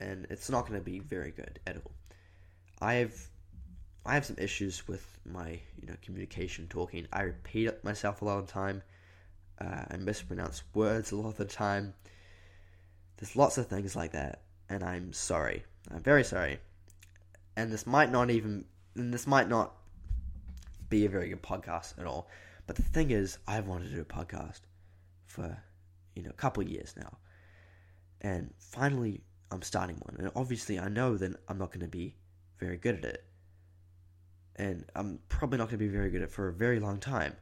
[0.00, 1.92] and it's not going to be very good at all.
[2.80, 7.06] I have some issues with my you know communication talking.
[7.12, 8.82] I repeat myself a lot of the time.
[9.60, 11.94] Uh, I mispronounce words a lot of the time.
[13.16, 15.64] There's lots of things like that, and I'm sorry.
[15.90, 16.58] I'm very sorry.
[17.56, 18.64] And this might not even
[18.94, 19.74] and this might not
[20.88, 22.28] be a very good podcast at all.
[22.66, 24.60] But the thing is, I've wanted to do a podcast
[25.26, 25.56] for
[26.14, 27.18] you know a couple years now,
[28.20, 30.16] and finally I'm starting one.
[30.18, 32.16] And obviously, I know that I'm not going to be
[32.58, 33.24] very good at it,
[34.56, 36.98] and I'm probably not going to be very good at it for a very long
[36.98, 37.34] time.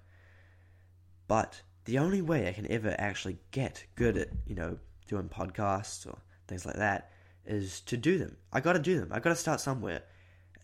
[1.26, 4.78] But the only way I can ever actually get good at you know
[5.08, 7.10] doing podcasts or things like that
[7.44, 8.36] is to do them.
[8.52, 9.10] I got to do them.
[9.12, 10.02] I got to start somewhere.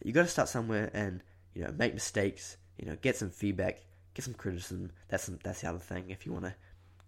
[0.04, 1.22] You got to start somewhere and
[1.54, 2.56] you know make mistakes.
[2.78, 4.90] You know, get some feedback, get some criticism.
[5.08, 6.10] That's some, that's the other thing.
[6.10, 6.54] If you want to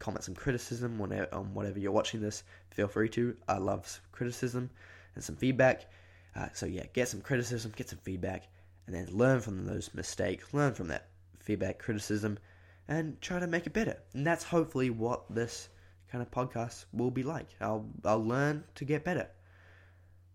[0.05, 3.35] comment some criticism on, whatever you're watching this, feel free to.
[3.49, 4.69] I love criticism
[5.15, 5.91] and some feedback.
[6.37, 8.49] Uh, so yeah, get some criticism, get some feedback,
[8.87, 11.09] and then learn from those mistakes, learn from that
[11.39, 12.39] feedback, criticism,
[12.87, 13.97] and try to make it better.
[14.13, 15.71] And that's hopefully what this
[16.13, 17.49] kind of podcast will be like.
[17.61, 19.29] I'll I'll learn to get better.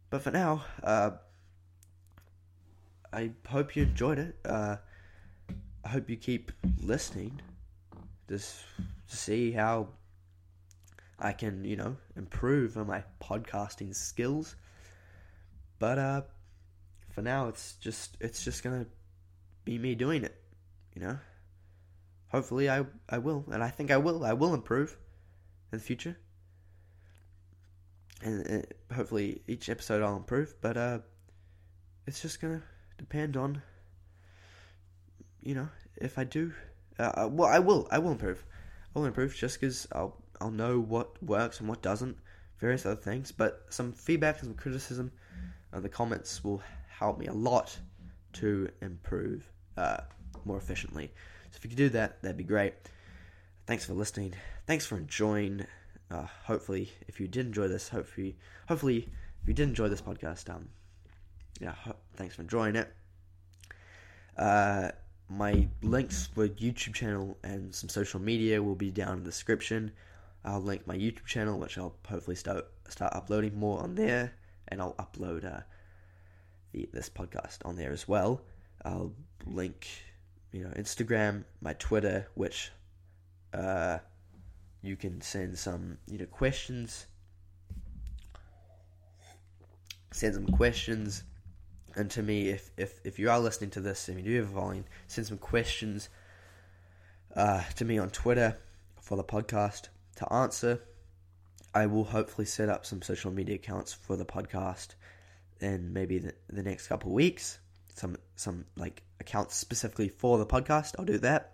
[0.10, 1.12] But for now, uh,
[3.14, 4.36] I hope you enjoyed it.
[4.44, 4.78] Uh,
[5.86, 6.52] I hope you keep
[6.82, 7.40] listening,
[8.28, 8.64] to
[9.18, 9.90] see how
[11.18, 14.56] I can, you know, improve on my podcasting skills.
[15.80, 16.22] But uh,
[17.10, 18.86] for now, it's just it's just gonna
[19.66, 20.36] be me doing it,
[20.94, 21.18] you know.
[22.30, 24.24] Hopefully, I I will, and I think I will.
[24.24, 24.98] I will improve
[25.72, 26.18] in the future,
[28.22, 30.54] and uh, hopefully each episode I'll improve.
[30.62, 31.00] But uh,
[32.06, 32.62] it's just gonna
[32.98, 33.62] depend on,
[35.42, 36.54] you know, if I do.
[37.00, 37.88] Uh, uh well, I will.
[37.90, 38.44] I will improve.
[39.06, 42.18] Improve just because I'll I'll know what works and what doesn't,
[42.60, 43.32] various other things.
[43.32, 45.12] But some feedback and some criticism
[45.72, 47.78] and the comments will help me a lot
[48.34, 49.98] to improve uh,
[50.46, 51.12] more efficiently.
[51.52, 52.74] So if you could do that, that'd be great.
[53.66, 54.34] Thanks for listening.
[54.66, 55.66] Thanks for enjoying.
[56.12, 59.10] Uh, hopefully, if you did enjoy this, hopefully, hopefully,
[59.42, 60.70] if you did enjoy this podcast, um,
[61.60, 62.92] yeah, ho- thanks for enjoying it.
[64.38, 64.92] Uh,
[65.30, 69.92] my links for YouTube channel and some social media will be down in the description.
[70.44, 74.34] I'll link my YouTube channel, which I'll hopefully start start uploading more on there,
[74.70, 75.62] and I'll upload uh,
[76.72, 78.42] the, this podcast on there as well.
[78.84, 79.14] I'll
[79.46, 79.88] link,
[80.52, 82.72] you know, Instagram, my Twitter, which
[83.54, 84.00] uh,
[84.82, 87.06] you can send some, you know, questions.
[90.12, 91.24] Send some questions
[91.96, 94.50] and to me, if, if, if you are listening to this, if you do have
[94.50, 96.10] a volume, send some questions
[97.36, 98.58] uh, to me on Twitter
[99.02, 100.82] for the podcast to answer.
[101.74, 104.96] I will hopefully set up some social media accounts for the podcast
[105.62, 107.60] in maybe the, the next couple weeks.
[107.96, 110.96] Some some like accounts specifically for the podcast.
[110.98, 111.54] I'll do that.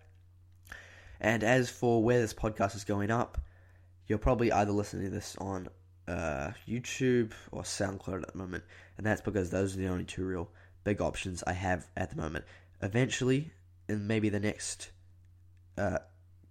[1.19, 3.39] And as for where this podcast is going up,
[4.07, 5.69] you're probably either listening to this on
[6.07, 8.63] uh, YouTube or SoundCloud at the moment,
[8.97, 10.49] and that's because those are the only two real
[10.83, 12.45] big options I have at the moment.
[12.81, 13.51] Eventually,
[13.87, 14.91] in maybe the next
[15.77, 15.99] uh,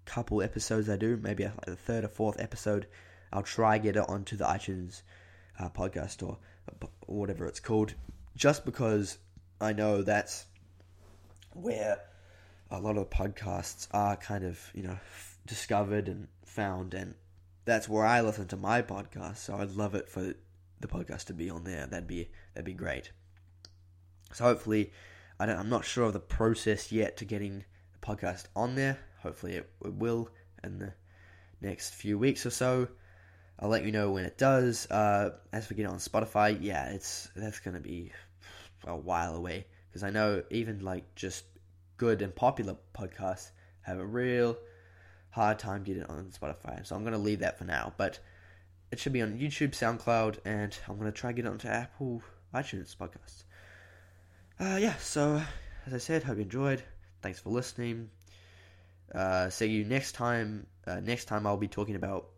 [0.04, 2.86] couple episodes I do, maybe like the third or fourth episode,
[3.32, 5.02] I'll try get it onto the iTunes
[5.58, 6.38] uh, podcast or,
[7.06, 7.94] or whatever it's called,
[8.36, 9.18] just because
[9.60, 10.46] I know that's
[11.52, 11.98] where
[12.70, 14.98] a lot of podcasts are kind of you know
[15.46, 17.14] discovered and found and
[17.64, 19.38] that's where I listen to my podcast.
[19.38, 20.34] So I'd love it for
[20.80, 21.86] the podcast to be on there.
[21.86, 23.10] That'd be that'd be great.
[24.32, 24.92] So hopefully,
[25.38, 28.98] I don't, I'm not sure of the process yet to getting the podcast on there.
[29.22, 30.28] Hopefully, it, it will
[30.62, 30.92] in the
[31.60, 32.88] next few weeks or so.
[33.58, 34.90] I'll let you know when it does.
[34.90, 38.12] Uh, as for getting on Spotify, yeah, it's that's gonna be
[38.86, 41.44] a while away because I know even like just
[41.96, 43.50] good and popular podcasts
[43.82, 44.56] have a real
[45.34, 46.86] hard time getting on Spotify.
[46.86, 47.92] So I'm going to leave that for now.
[47.96, 48.20] But
[48.92, 52.22] it should be on YouTube, SoundCloud, and I'm going to try get it onto Apple
[52.54, 53.42] iTunes podcasts.
[54.60, 55.42] Uh, yeah, so
[55.86, 56.82] as I said, hope you enjoyed.
[57.20, 58.10] Thanks for listening.
[59.12, 60.68] Uh, see you next time.
[60.86, 62.28] Uh, next time I'll be talking about,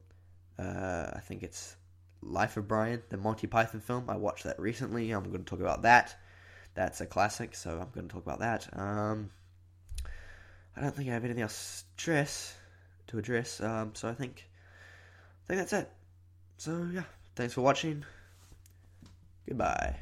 [0.58, 1.76] uh, I think it's
[2.22, 4.08] Life of Brian, the Monty Python film.
[4.08, 5.10] I watched that recently.
[5.10, 6.16] I'm going to talk about that.
[6.74, 8.68] That's a classic, so I'm going to talk about that.
[8.72, 9.30] Um,
[10.74, 12.54] I don't think I have anything else to stress
[13.08, 13.60] to address.
[13.60, 14.48] Um, so I think
[15.44, 15.90] I think that's it.
[16.58, 17.04] So yeah,
[17.34, 18.04] thanks for watching.
[19.46, 19.96] Goodbye.